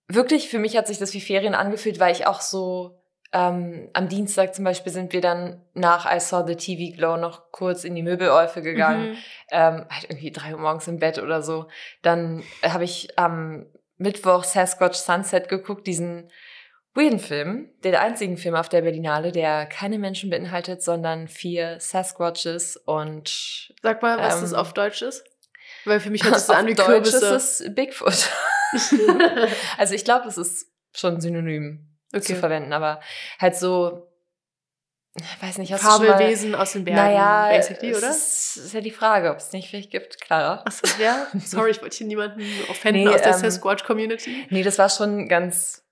wirklich, 0.07 0.51
für 0.51 0.59
mich 0.59 0.77
hat 0.77 0.87
sich 0.87 0.99
das 0.99 1.15
wie 1.15 1.23
Ferien 1.23 1.55
angefühlt, 1.55 1.99
weil 1.99 2.13
ich 2.13 2.27
auch 2.27 2.43
so 2.43 3.01
ähm, 3.33 3.89
am 3.95 4.09
Dienstag 4.09 4.55
zum 4.55 4.67
Beispiel 4.67 4.93
sind 4.93 5.15
wir 5.15 5.23
dann 5.23 5.63
nach 5.73 6.05
I 6.11 6.21
Saw 6.21 6.47
the 6.47 6.57
TV 6.57 6.95
Glow 6.95 7.17
noch 7.17 7.51
kurz 7.53 7.85
in 7.85 7.95
die 7.95 8.03
Möbeläufe 8.03 8.61
gegangen. 8.61 9.13
Mhm. 9.13 9.17
ähm, 9.51 9.87
halt 9.89 10.05
irgendwie 10.11 10.31
drei 10.31 10.53
Uhr 10.53 10.61
morgens 10.61 10.89
im 10.89 10.99
Bett 10.99 11.19
oder 11.19 11.41
so. 11.41 11.69
Dann 12.03 12.43
habe 12.63 12.85
ich 12.85 13.19
am 13.19 13.65
Mittwoch 13.97 14.45
Sasquatch 14.45 14.99
Sunset 14.99 15.49
geguckt, 15.49 15.87
diesen 15.87 16.31
weirden 16.95 17.19
Film, 17.19 17.71
den 17.85 17.95
einzigen 17.95 18.37
Film 18.37 18.55
auf 18.55 18.69
der 18.69 18.83
Berlinale, 18.83 19.33
der 19.33 19.67
keine 19.67 19.99
Menschen 19.99 20.31
beinhaltet, 20.31 20.83
sondern 20.83 21.29
vier 21.29 21.79
Sasquatches 21.81 22.77
und 22.77 23.73
Sag 23.83 24.03
mal, 24.03 24.19
was 24.19 24.37
Ähm, 24.37 24.41
das 24.43 24.55
auf 24.55 24.73
Deutsch 24.73 25.03
ist. 25.03 25.25
Weil 25.85 26.01
für 26.01 26.11
mich 26.11 26.25
hört 26.25 26.35
das 26.35 26.51
auf 26.51 26.57
an 26.57 26.67
wie 26.67 26.75
Deutsch 26.75 26.89
Kürbisse. 26.89 27.35
ist 27.35 27.61
es 27.61 27.75
Bigfoot. 27.75 28.31
also 29.79 29.95
ich 29.95 30.05
glaube, 30.05 30.29
es 30.29 30.39
ist 30.39 30.67
schon 30.95 31.21
synonym 31.21 31.89
zu 32.13 32.19
okay. 32.19 32.35
verwenden, 32.35 32.73
aber 32.73 33.01
halt 33.39 33.55
so, 33.55 34.09
ich 35.15 35.43
weiß 35.43 35.59
nicht, 35.59 35.73
hast 35.73 35.83
Fabelwesen 35.83 36.55
aus 36.55 36.73
den 36.73 36.85
Bergen, 36.85 37.01
naja, 37.01 37.49
basically, 37.51 37.91
es 37.91 37.99
oder? 37.99 38.11
Ist, 38.11 38.57
ist 38.57 38.75
ja 38.75 38.81
die 38.81 38.91
Frage, 38.91 39.31
ob 39.31 39.39
es 39.39 39.53
nicht 39.53 39.69
vielleicht 39.69 39.91
gibt, 39.91 40.21
Clara. 40.21 40.63
Achso, 40.65 40.87
ja. 41.01 41.27
Sorry, 41.45 41.71
ich 41.71 41.83
wollte 41.83 41.97
hier 41.97 42.07
niemanden 42.07 42.43
offenden 42.71 43.05
Nee, 43.05 43.09
aus 43.09 43.23
der 43.23 43.33
ähm, 43.35 43.39
Sasquatch-Community. 43.39 44.47
Nee, 44.51 44.63
das 44.63 44.79
war 44.79 44.89
schon 44.89 45.29
ganz 45.29 45.88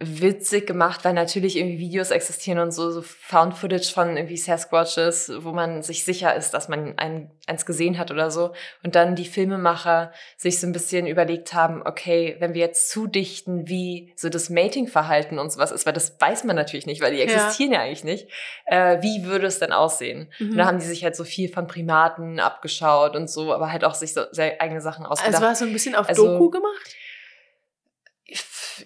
witzig 0.00 0.68
gemacht, 0.68 1.04
weil 1.04 1.12
natürlich 1.12 1.56
irgendwie 1.56 1.80
Videos 1.80 2.12
existieren 2.12 2.60
und 2.60 2.70
so, 2.70 2.92
so 2.92 3.02
Found 3.02 3.54
Footage 3.54 3.92
von 3.92 4.16
irgendwie 4.16 4.36
Sasquatches, 4.36 5.32
wo 5.40 5.50
man 5.50 5.82
sich 5.82 6.04
sicher 6.04 6.36
ist, 6.36 6.52
dass 6.52 6.68
man 6.68 6.96
ein, 6.98 7.32
eins 7.48 7.66
gesehen 7.66 7.98
hat 7.98 8.12
oder 8.12 8.30
so. 8.30 8.52
Und 8.84 8.94
dann 8.94 9.16
die 9.16 9.24
Filmemacher 9.24 10.12
sich 10.36 10.60
so 10.60 10.68
ein 10.68 10.72
bisschen 10.72 11.08
überlegt 11.08 11.52
haben, 11.52 11.82
okay, 11.84 12.36
wenn 12.38 12.54
wir 12.54 12.60
jetzt 12.60 12.90
zudichten, 12.90 13.66
wie 13.68 14.12
so 14.14 14.28
das 14.28 14.50
Mating-Verhalten 14.50 15.40
und 15.40 15.50
sowas 15.50 15.72
ist, 15.72 15.84
weil 15.84 15.94
das 15.94 16.20
weiß 16.20 16.44
man 16.44 16.54
natürlich 16.54 16.86
nicht, 16.86 17.00
weil 17.02 17.10
die 17.10 17.18
Ja. 17.18 17.24
existieren 17.24 17.72
ja, 17.72 17.80
eigentlich 17.80 18.04
nicht, 18.04 18.28
äh, 18.66 19.02
wie 19.02 19.24
würde 19.24 19.48
es 19.48 19.58
denn 19.58 19.72
aussehen? 19.72 20.30
Mhm. 20.38 20.50
Und 20.52 20.56
da 20.58 20.66
haben 20.66 20.78
die 20.78 20.86
sich 20.86 21.02
halt 21.02 21.16
so 21.16 21.24
viel 21.24 21.52
von 21.52 21.66
Primaten 21.66 22.38
abgeschaut 22.38 23.16
und 23.16 23.28
so, 23.28 23.52
aber 23.52 23.72
halt 23.72 23.84
auch 23.84 23.94
sich 23.94 24.14
so 24.14 24.22
sehr 24.30 24.60
eigene 24.60 24.80
Sachen 24.80 25.06
ausgedacht. 25.06 25.34
Also 25.34 25.44
war 25.44 25.52
es 25.54 25.58
so 25.58 25.64
ein 25.64 25.72
bisschen 25.72 25.96
auf 25.96 26.08
Also- 26.08 26.24
Doku 26.24 26.50
gemacht? 26.50 26.94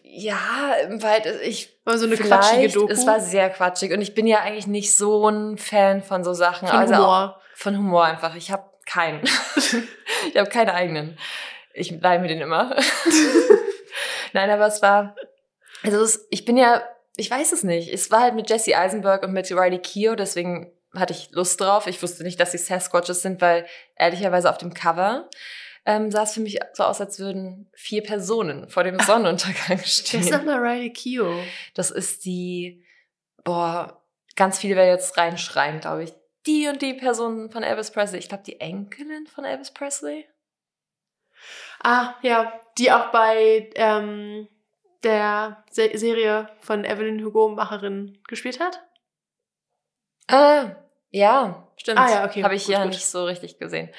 Ja, 0.03 0.75
weil 0.89 1.23
ich 1.43 1.79
War 1.85 1.99
so 1.99 2.07
eine 2.07 2.17
quatschige 2.17 2.69
Doku? 2.69 2.93
Es 2.93 3.07
war 3.07 3.21
sehr 3.21 3.51
quatschig 3.51 3.93
und 3.93 4.01
ich 4.01 4.15
bin 4.15 4.27
ja 4.27 4.41
eigentlich 4.41 4.67
nicht 4.67 4.97
so 4.97 5.29
ein 5.29 5.59
Fan 5.59 6.03
von 6.03 6.25
so 6.25 6.33
Sachen. 6.33 6.69
von 6.69 6.79
also 6.79 6.97
Humor. 6.97 7.41
von 7.55 7.77
Humor 7.79 8.05
einfach. 8.05 8.35
Ich 8.35 8.51
habe 8.51 8.65
keinen. 8.87 9.23
ich 10.33 10.37
habe 10.37 10.51
keine 10.51 10.75
eigenen. 10.75 11.19
Ich 11.75 11.91
leih 11.91 12.19
mir 12.19 12.29
den 12.29 12.41
immer. 12.41 12.77
Nein, 14.33 14.51
aber 14.51 14.67
es 14.67 14.83
war, 14.83 15.15
also 15.83 16.01
es, 16.03 16.27
ich 16.31 16.45
bin 16.45 16.57
ja, 16.57 16.83
ich 17.17 17.31
weiß 17.31 17.53
es 17.53 17.63
nicht. 17.63 17.93
Es 17.93 18.11
war 18.11 18.21
halt 18.21 18.35
mit 18.35 18.49
Jesse 18.49 18.77
Eisenberg 18.77 19.23
und 19.23 19.33
mit 19.33 19.51
Riley 19.51 19.79
Keough, 19.79 20.17
deswegen 20.17 20.73
hatte 20.95 21.13
ich 21.13 21.31
Lust 21.31 21.61
drauf. 21.61 21.87
Ich 21.87 22.03
wusste 22.03 22.23
nicht, 22.23 22.39
dass 22.39 22.53
sie 22.53 22.59
Sasquatches 22.59 23.23
sind, 23.23 23.41
weil 23.41 23.67
ehrlicherweise 23.97 24.51
auf 24.51 24.59
dem 24.59 24.75
Cover 24.75 25.29
ähm, 25.85 26.11
sah 26.11 26.23
es 26.23 26.35
für 26.35 26.41
mich 26.41 26.61
so 26.75 26.85
aus, 26.85 27.01
als 27.01 27.19
würden 27.19 27.69
vier 27.75 28.03
Personen 28.03 28.69
vor 28.69 28.85
dem 28.85 28.99
Sonnenuntergang 29.01 29.79
stehen. 29.85 30.21
ist 30.21 30.31
nochmal 30.31 30.59
Riley 30.61 30.93
Keough? 30.93 31.45
Das 31.75 31.91
ist 31.91 32.25
die, 32.25 32.85
boah, 33.45 34.03
ganz 34.37 34.59
viele 34.59 34.77
werden 34.77 34.91
jetzt 34.91 35.17
reinschreien, 35.17 35.81
glaube 35.81 36.05
ich. 36.05 36.13
Die 36.47 36.69
und 36.69 36.83
die 36.83 36.95
Person 36.95 37.51
von 37.51 37.63
Elvis 37.63 37.91
Presley. 37.91 38.19
Ich 38.19 38.29
glaube, 38.29 38.45
die 38.45 38.61
Enkelin 38.61 39.27
von 39.27 39.45
Elvis 39.45 39.73
Presley. 39.73 40.27
Ah, 41.83 42.15
ja, 42.23 42.61
die 42.79 42.93
auch 42.93 43.11
bei 43.11 43.71
ähm, 43.75 44.49
der 45.03 45.65
Se 45.71 45.91
Serie 45.95 46.49
von 46.61 46.85
Evelyn 46.85 47.25
Hugo 47.25 47.49
Macherin 47.49 48.19
gespielt 48.29 48.61
hat. 48.61 48.83
Ah, 50.29 50.77
ja, 51.13 51.69
stimmt. 51.77 51.99
Ah, 52.01 52.11
ja, 52.11 52.25
okay, 52.25 52.43
Habe 52.43 52.55
ich 52.57 52.65
gut, 52.65 52.73
ja 52.73 52.83
gut. 52.83 52.93
nicht 52.93 53.07
so 53.07 53.25
richtig 53.25 53.59
gesehen. 53.59 53.91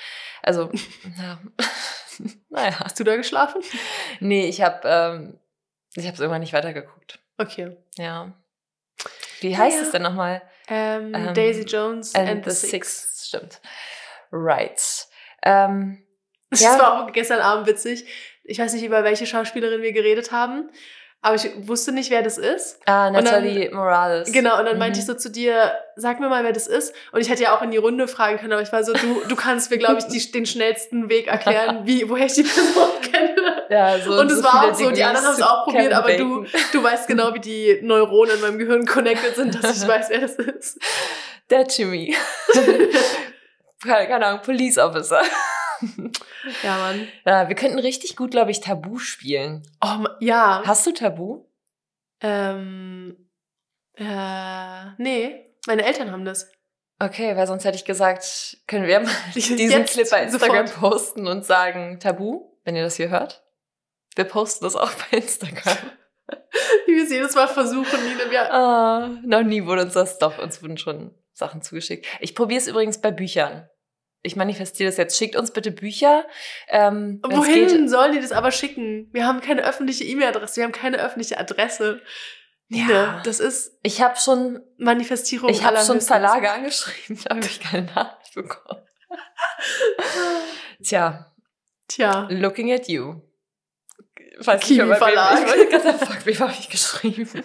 Also, 0.42 0.70
ja. 1.18 1.40
naja. 2.50 2.80
Hast 2.80 3.00
du 3.00 3.04
da 3.06 3.16
geschlafen? 3.16 3.62
Nee, 4.20 4.48
ich 4.48 4.62
habe 4.62 4.82
ähm, 4.86 5.40
ich 5.96 6.06
es 6.06 6.20
irgendwann 6.20 6.42
nicht 6.42 6.54
weitergeguckt. 6.54 7.20
Okay. 7.38 7.78
Ja. 7.98 8.34
Wie 9.40 9.56
heißt 9.58 9.78
Ja. 9.78 9.84
es 9.84 9.92
denn 9.92 10.02
nochmal? 10.02 10.42
Ähm, 10.68 11.14
Ähm, 11.14 11.34
Daisy 11.34 11.64
Jones 11.64 12.14
And, 12.16 12.30
and, 12.30 12.46
the 12.46 12.52
the 12.52 12.56
Six. 12.68 12.72
Six. 12.72 13.28
Stimmt. 13.30 13.62
Right. 14.32 14.82
Ähm, 15.44 16.00
Das 16.50 16.62
Ja. 16.62 16.78
war 16.78 17.04
auch 17.08 17.12
gestern 17.12 17.40
Abend 17.40 17.66
witzig. 17.68 18.06
Ich 18.44 18.60
weiß 18.60 18.74
nicht, 18.74 18.84
über 18.84 19.04
welche 19.04 19.26
Schauspielerin 19.26 19.82
wir 19.82 19.92
geredet 19.92 20.32
haben, 20.32 20.70
aber 21.24 21.36
ich 21.36 21.50
wusste 21.68 21.92
nicht, 21.92 22.12
wer 22.12 22.22
das 22.22 22.38
ist. 22.38 22.78
ah, 22.86 23.10
dann- 23.10 23.24
Natalie 23.24 23.72
Morales. 23.74 24.32
Genau, 24.32 24.60
und 24.60 24.66
dann 24.66 24.74
Mhm. 24.74 24.80
meinte 24.80 25.00
ich 25.00 25.06
so 25.06 25.14
zu 25.16 25.30
dir, 25.32 25.72
sag 25.96 26.20
mir 26.20 26.30
mal, 26.30 26.44
wer 26.44 26.52
das 26.54 26.68
ist. 26.68 26.94
Und 27.12 27.22
ich 27.22 27.30
hätte 27.30 27.42
ja 27.44 27.58
auch 27.58 27.62
in 27.64 27.72
die 27.72 27.78
Runde 27.78 28.08
fragen 28.08 28.38
können, 28.38 28.54
aber 28.54 28.62
ich 28.62 28.72
war 28.72 28.84
so, 28.84 28.94
du, 28.94 29.22
du 29.28 29.36
kannst 29.36 29.72
mir, 29.72 29.78
glaube 29.80 30.00
ich, 30.00 30.06
die, 30.06 30.32
den 30.32 30.46
schnellsten 30.46 31.10
Weg 31.10 31.28
erklären, 31.28 31.82
wie, 31.86 32.08
woher 32.10 32.26
ich 32.28 32.34
die 32.34 32.44
Person 32.44 32.90
kenne. 33.12 33.64
Ja, 33.70 33.98
so, 34.00 34.20
Und 34.20 34.30
es 34.30 34.38
so 34.40 34.44
war 34.44 34.70
auch 34.70 34.76
so, 34.76 34.92
die 34.92 35.04
anderen 35.04 35.26
haben 35.26 35.34
es 35.36 35.42
auch 35.42 35.64
probiert, 35.64 35.84
Kevin 35.92 35.94
aber 35.98 36.14
du, 36.18 36.42
Bacon. 36.44 36.60
du 36.74 36.84
weißt 36.84 37.08
genau, 37.08 37.34
wie 37.34 37.40
die 37.40 37.80
Neuronen 37.82 38.36
in 38.36 38.42
meinem 38.42 38.60
Gehirn 38.60 38.86
connected 38.86 39.36
sind, 39.36 39.64
dass 39.64 39.82
ich 39.82 39.88
weiß, 39.88 40.10
wer 40.10 40.20
das 40.20 40.36
ist. 40.36 40.78
Der 41.50 41.66
Jimmy. 41.68 42.16
keine, 43.84 44.08
keine 44.08 44.26
Ahnung, 44.26 44.42
Police 44.44 44.78
Officer. 44.78 45.22
Ja, 46.64 46.78
Mann. 46.78 47.08
Ja, 47.26 47.48
wir 47.48 47.56
könnten 47.56 47.80
richtig 47.80 48.16
gut, 48.16 48.32
glaube 48.32 48.52
ich, 48.52 48.60
Tabu 48.60 48.98
spielen. 49.00 49.64
Oh, 49.84 50.06
ja. 50.20 50.62
Hast 50.66 50.86
du 50.86 50.92
Tabu? 50.92 51.46
Ähm, 52.22 53.30
äh, 53.96 54.86
nee, 54.98 55.56
meine 55.68 55.86
Eltern 55.86 56.12
haben 56.12 56.26
das. 56.26 56.50
Okay, 57.00 57.36
weil 57.36 57.48
sonst 57.48 57.66
hätte 57.66 57.76
ich 57.78 57.86
gesagt, 57.86 58.58
können 58.68 58.88
wir 58.88 59.00
mal 59.02 59.12
diesen 59.36 59.58
Jetzt, 59.58 59.94
Clip 59.94 60.10
bei 60.10 60.24
Instagram 60.24 60.68
sofort. 60.68 60.92
posten 60.92 61.28
und 61.28 61.44
sagen 61.46 62.00
Tabu, 62.00 62.52
wenn 62.64 62.76
ihr 62.76 62.84
das 62.84 62.96
hier 62.96 63.10
hört. 63.10 63.44
Wir 64.16 64.26
posten 64.26 64.64
das 64.66 64.76
auch 64.76 64.92
bei 65.12 65.18
Instagram. 65.18 65.78
Wie 66.86 66.96
wir 66.96 67.04
es 67.04 67.10
jedes 67.12 67.36
Mal 67.36 67.48
versuchen, 67.48 68.04
Nina. 68.06 68.30
Wir, 68.32 68.54
Ah, 68.54 69.10
noch 69.24 69.44
nie 69.44 69.66
wurde 69.66 69.84
uns 69.84 69.94
das 69.94 70.20
doch, 70.20 70.38
uns 70.40 70.62
wurden 70.62 70.78
schon 70.78 71.14
Sachen 71.34 71.62
zugeschickt. 71.62 72.06
Ich 72.22 72.36
probiere 72.36 72.60
es 72.62 72.68
übrigens 72.68 73.02
bei 73.02 73.12
Büchern. 73.12 73.68
Ich 74.26 74.36
manifestiere 74.38 74.90
das 74.90 74.98
jetzt. 74.98 75.18
Schickt 75.18 75.36
uns 75.36 75.52
bitte 75.52 75.72
Bücher. 75.72 76.26
Ähm, 76.70 77.20
wohin 77.24 77.68
geht. 77.68 77.90
sollen 77.90 78.14
die 78.14 78.22
das 78.22 78.32
aber 78.32 78.52
schicken? 78.52 79.10
Wir 79.12 79.28
haben 79.28 79.42
keine 79.42 79.64
öffentliche 79.64 80.06
E-Mail-Adresse, 80.06 80.56
wir 80.58 80.64
haben 80.64 80.72
keine 80.72 80.98
öffentliche 80.98 81.38
Adresse. 81.38 82.02
Nina, 82.70 82.90
Ja. 82.92 83.22
das 83.26 83.40
ist 83.42 83.78
Ich 83.84 84.02
habe 84.02 84.18
schon, 84.18 84.62
Manifestierung. 84.78 85.50
ich 85.50 85.64
habe 85.66 85.78
schon. 85.84 86.00
Verlage 86.00 86.50
angeschrieben, 86.52 87.22
da 87.26 87.36
habe 87.36 87.46
ich 87.46 87.60
keine 87.60 87.86
Nachricht 87.92 88.34
bekommen. 88.34 88.82
Tja, 90.84 91.34
Tja. 91.88 92.28
looking 92.30 92.72
at 92.72 92.88
you. 92.88 93.22
Weiß 94.40 94.62
Kiwi 94.62 94.90
er- 94.90 94.96
Verlag. 94.96 95.40
Ich 95.42 95.48
wollte 95.48 95.68
gerade 95.68 95.84
sagen, 95.84 96.00
fuck, 96.06 96.26
wie 96.26 96.38
habe 96.40 96.54
ich 96.58 96.70
geschrieben? 96.70 97.44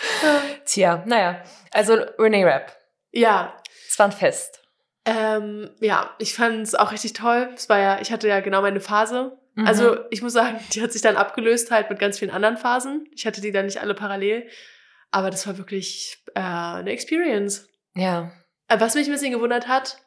Tja, 0.64 1.02
naja. 1.06 1.42
Also 1.72 1.94
Renee 2.18 2.44
Rapp. 2.44 2.74
Ja, 3.12 3.56
Es 3.88 3.98
war 3.98 4.06
ein 4.06 4.12
Fest. 4.12 4.62
Ähm, 5.06 5.70
ja, 5.80 6.10
ich 6.18 6.34
fand 6.34 6.62
es 6.62 6.74
auch 6.74 6.92
richtig 6.92 7.12
toll. 7.14 7.48
Es 7.54 7.68
war 7.68 7.78
ja, 7.78 8.00
ich 8.00 8.12
hatte 8.12 8.28
ja 8.28 8.40
genau 8.40 8.60
meine 8.60 8.80
Phase. 8.80 9.38
Mhm. 9.54 9.66
Also 9.66 9.98
ich 10.10 10.20
muss 10.20 10.32
sagen, 10.34 10.58
die 10.72 10.82
hat 10.82 10.92
sich 10.92 11.00
dann 11.02 11.16
abgelöst 11.16 11.70
halt 11.70 11.88
mit 11.88 11.98
ganz 11.98 12.18
vielen 12.18 12.30
anderen 12.30 12.56
Phasen. 12.58 13.08
Ich 13.14 13.26
hatte 13.26 13.40
die 13.40 13.52
dann 13.52 13.66
nicht 13.66 13.80
alle 13.80 13.94
parallel. 13.94 14.48
Aber 15.12 15.30
das 15.30 15.46
war 15.46 15.56
wirklich 15.56 16.18
äh, 16.34 16.40
eine 16.40 16.90
Experience. 16.90 17.68
ja. 17.94 18.30
Äh, 18.68 18.80
Was 18.80 18.96
mich 18.96 19.06
ein 19.06 19.12
bisschen 19.12 19.30
gewundert 19.32 19.68
hat, 19.68 19.98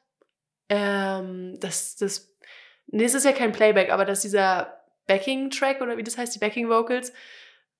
ähm, 0.67 1.57
dass 1.62 1.95
das, 1.95 2.35
nee, 2.88 3.05
es 3.05 3.13
ist 3.13 3.23
ja 3.25 3.31
kein 3.31 3.53
Playback, 3.53 3.89
aber 3.91 4.03
dass 4.03 4.21
dieser 4.21 4.83
Backing-Track 5.07 5.79
oder 5.81 5.95
wie 5.97 6.03
das 6.03 6.17
heißt, 6.17 6.35
die 6.35 6.39
Backing-Vocals 6.39 7.13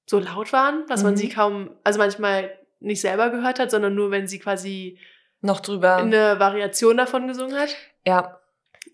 so 0.06 0.20
laut 0.20 0.54
waren, 0.54 0.86
dass 0.88 1.04
man 1.04 1.14
Mhm. 1.14 1.18
sie 1.18 1.30
kaum, 1.30 1.76
also 1.84 2.00
manchmal 2.00 2.58
nicht 2.80 3.02
selber 3.02 3.30
gehört 3.30 3.60
hat, 3.60 3.70
sondern 3.72 3.94
nur, 3.94 4.10
wenn 4.10 4.28
sie 4.28 4.40
quasi 4.40 4.98
Noch 5.42 5.60
drüber. 5.60 5.98
eine 5.98 6.40
Variation 6.40 6.98
davon 6.98 7.28
gesungen 7.28 7.58
hat. 7.58 7.70
ja. 8.06 8.36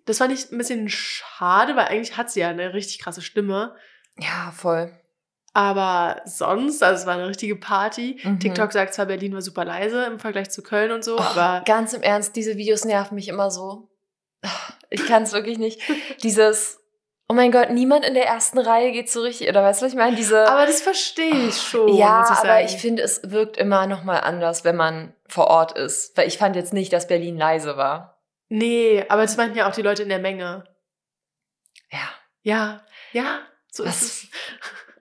Das 0.08 0.20
fand 0.20 0.32
ich 0.32 0.52
ein 0.52 0.58
bisschen 0.60 0.88
schade, 0.88 1.76
weil 1.76 1.86
eigentlich 1.88 2.16
hat 2.16 2.30
sie 2.30 2.42
ja 2.42 2.50
eine 2.50 2.76
richtig 2.76 3.00
krasse 3.00 3.24
Stimme. 3.24 3.76
Ja, 4.20 4.52
voll. 4.56 4.92
Aber 5.54 6.22
sonst, 6.26 6.84
also 6.84 7.02
es 7.02 7.08
war 7.08 7.16
eine 7.16 7.28
richtige 7.28 7.56
Party. 7.56 8.20
Mhm. 8.24 8.40
TikTok 8.40 8.72
sagt 8.72 8.94
zwar, 8.94 9.08
Berlin 9.08 9.34
war 9.34 9.42
super 9.42 9.66
leise 9.66 10.06
im 10.06 10.20
Vergleich 10.20 10.52
zu 10.52 10.62
Köln 10.62 10.92
und 10.92 11.04
so, 11.04 11.16
Oh, 11.18 11.22
aber 11.22 11.64
ganz 11.66 11.94
im 11.94 12.04
Ernst, 12.04 12.36
diese 12.36 12.56
Videos 12.56 12.86
nerven 12.86 13.16
mich 13.16 13.30
immer 13.30 13.50
so. 13.50 13.90
Ich 14.92 15.04
kann 15.08 15.24
es 15.24 15.32
wirklich 15.34 15.58
nicht. 15.58 15.82
Dieses, 16.24 16.80
oh 17.28 17.34
mein 17.34 17.52
Gott, 17.52 17.70
niemand 17.72 18.06
in 18.06 18.14
der 18.14 18.26
ersten 18.28 18.60
Reihe 18.60 18.92
geht 18.92 19.10
so 19.10 19.22
richtig, 19.22 19.50
oder 19.50 19.64
weißt 19.64 19.82
du, 19.82 19.86
was 19.86 19.94
ich 19.94 19.98
meine? 19.98 20.16
Diese, 20.16 20.48
Aber 20.48 20.66
das 20.66 20.82
verstehe 20.82 21.48
ich 21.48 21.62
schon. 21.62 21.94
ja, 21.96 22.24
ich 22.24 22.38
aber 22.38 22.62
ich 22.64 22.78
finde, 22.78 23.04
es 23.04 23.32
wirkt 23.32 23.58
immer 23.58 23.88
noch 23.88 24.04
mal 24.04 24.20
anders, 24.20 24.64
wenn 24.64 24.76
man 24.76 25.14
vor 25.28 25.48
Ort 25.48 25.78
ist. 25.78 26.16
Weil 26.18 26.28
ich 26.28 26.38
fand 26.38 26.56
jetzt 26.56 26.74
nicht, 26.74 26.94
dass 26.94 27.08
Berlin 27.08 27.38
leise 27.38 27.78
war. 27.78 28.22
Nee, 28.50 29.04
aber 29.10 29.24
das 29.24 29.38
meinten 29.38 29.58
ja 29.58 29.68
auch 29.68 29.74
die 29.74 29.82
Leute 29.82 30.04
in 30.04 30.10
der 30.10 30.20
Menge. 30.20 30.66
Ja, 31.92 32.10
Ja, 32.44 32.82
ja, 33.12 33.40
so 33.70 33.86
Was? 33.86 34.02
ist 34.04 34.24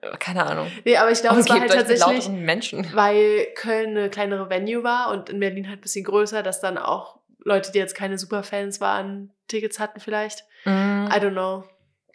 es. 0.01 0.19
keine 0.19 0.45
Ahnung. 0.45 0.71
Nee, 0.83 0.97
aber 0.97 1.11
ich 1.11 1.21
glaube, 1.21 1.39
es 1.39 1.49
war 1.49 1.59
halt 1.59 1.71
tatsächlich, 1.71 2.27
Menschen. 2.29 2.87
weil 2.95 3.47
Köln 3.55 3.91
eine 3.97 4.09
kleinere 4.09 4.49
Venue 4.49 4.83
war 4.83 5.11
und 5.11 5.29
in 5.29 5.39
Berlin 5.39 5.67
halt 5.67 5.79
ein 5.79 5.81
bisschen 5.81 6.05
größer, 6.05 6.41
dass 6.43 6.59
dann 6.59 6.77
auch 6.77 7.19
Leute, 7.39 7.71
die 7.71 7.77
jetzt 7.77 7.95
keine 7.95 8.17
Superfans 8.17 8.81
waren, 8.81 9.31
Tickets 9.47 9.79
hatten 9.79 9.99
vielleicht. 9.99 10.43
Mhm. 10.65 11.09
I 11.11 11.17
don't 11.19 11.31
know. 11.31 11.63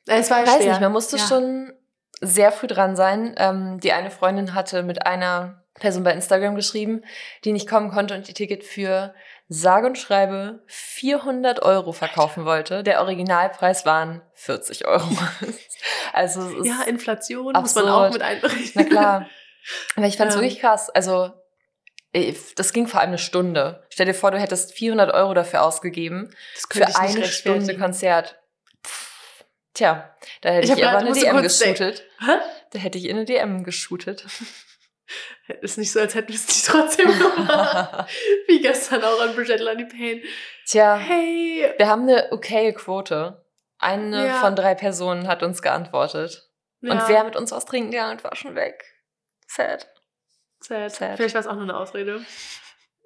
Es 0.06 0.30
war 0.30 0.42
Ich 0.42 0.48
weiß 0.48 0.56
schwer. 0.56 0.68
nicht, 0.72 0.80
man 0.80 0.92
musste 0.92 1.16
Ja. 1.16 1.26
schon 1.26 1.72
sehr 2.20 2.52
früh 2.52 2.66
dran 2.66 2.96
sein. 2.96 3.34
Ähm, 3.38 3.80
die 3.80 3.92
eine 3.92 4.10
Freundin 4.10 4.54
hatte 4.54 4.82
mit 4.82 5.06
einer 5.06 5.64
Person 5.74 6.04
bei 6.04 6.12
Instagram 6.12 6.56
geschrieben, 6.56 7.02
die 7.44 7.52
nicht 7.52 7.68
kommen 7.68 7.90
konnte 7.90 8.14
und 8.14 8.28
die 8.28 8.34
Ticket 8.34 8.64
für 8.64 9.14
sage 9.48 9.86
und 9.86 9.96
schreibe 9.98 10.62
400 10.66 11.62
Euro 11.62 11.92
verkaufen 11.92 12.44
wollte. 12.44 12.82
Der 12.82 13.00
Originalpreis 13.00 13.86
waren 13.86 14.20
40 14.34 14.86
Euro. 14.86 15.08
also 16.12 16.62
Ja, 16.64 16.82
Inflation 16.86 17.52
muss 17.54 17.74
man 17.74 17.84
absurd. 17.86 17.88
auch 17.88 18.12
mit 18.12 18.22
einberechnen. 18.22 18.70
na 18.74 18.84
klar. 18.84 19.26
Aber 19.96 20.06
ich 20.06 20.16
fand 20.16 20.30
es 20.30 20.36
Ähm. 20.36 20.42
wirklich 20.42 20.60
krass. 20.60 20.90
Also 20.90 21.32
das 22.56 22.72
ging 22.72 22.88
vor 22.88 23.00
allem 23.00 23.10
eine 23.10 23.18
Stunde. 23.18 23.84
Stell 23.88 24.06
dir 24.06 24.14
vor, 24.14 24.32
du 24.32 24.38
hättest 24.40 24.72
400 24.74 25.14
Euro 25.14 25.32
dafür 25.32 25.62
ausgegeben 25.62 26.34
Das 26.54 26.66
für 26.70 26.98
eine 26.98 27.24
Stunde. 27.24 27.78
Konzert. 27.78 28.39
Tja, 29.74 30.14
da 30.40 30.50
hätte 30.50 30.72
Ich 30.72 30.78
ich, 30.78 30.86
aber 30.86 30.98
eine 30.98 31.12
DM 31.12 31.42
geshootet. 31.42 32.04
Da 32.72 32.78
hätte 32.78 32.98
ich 32.98 33.04
in 33.06 33.16
eine 33.16 33.24
DM 33.24 33.64
geshootet. 33.64 34.24
Ist 35.60 35.78
nicht 35.78 35.90
so, 35.90 35.98
als 36.00 36.14
hätten 36.14 36.28
wir 36.28 36.36
es 36.36 36.46
nicht 36.46 36.66
trotzdem 36.66 37.06
gemacht. 37.08 38.08
Wie 38.46 38.60
gestern 38.60 39.02
auch 39.02 39.20
an 39.20 39.34
Bridget 39.34 39.60
Lonnie 39.60 39.86
Payne. 39.86 40.22
Tja, 40.66 40.96
Hey, 40.96 41.72
wir 41.76 41.88
haben 41.88 42.02
eine 42.02 42.30
okaye 42.30 42.72
Quote. 42.72 43.44
Eine 43.78 44.26
Ja. 44.26 44.34
von 44.40 44.54
drei 44.54 44.74
Personen 44.74 45.26
hat 45.26 45.42
uns 45.42 45.62
geantwortet. 45.62 46.48
ja, 46.80 46.92
Und 46.92 47.08
wer 47.08 47.24
mit 47.24 47.34
uns 47.34 47.50
was 47.50 47.64
trinken 47.64 47.90
gegangen 47.90 48.18
und 48.18 48.24
war 48.24 48.36
schon 48.36 48.54
weg. 48.54 48.84
Sad. 49.48 49.88
sad. 50.60 50.92
sad. 50.92 51.16
Vielleicht 51.16 51.34
war 51.34 51.40
es 51.40 51.46
auch 51.48 51.54
nur 51.54 51.64
eine 51.64 51.76
Ausrede. 51.76 52.24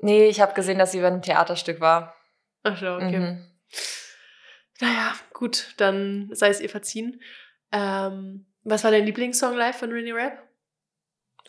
Nee, 0.00 0.26
ich 0.26 0.40
habe 0.40 0.52
gesehen, 0.54 0.78
dass 0.78 0.92
sie 0.92 1.00
bei 1.00 1.06
einem 1.06 1.22
Theaterstück 1.22 1.80
war. 1.80 2.14
Ach 2.64 2.78
so, 2.78 2.94
okay. 2.96 3.18
Mhm. 3.20 3.50
Naja, 4.80 5.14
gut, 5.32 5.74
dann 5.76 6.28
sei 6.32 6.48
es 6.48 6.60
ihr 6.60 6.68
verziehen. 6.70 7.20
Ähm, 7.72 8.46
was 8.64 8.84
war 8.84 8.90
dein 8.90 9.04
Lieblingssong 9.06 9.54
live 9.56 9.76
von 9.78 9.92
Rennie 9.92 10.12
Rap? 10.12 10.42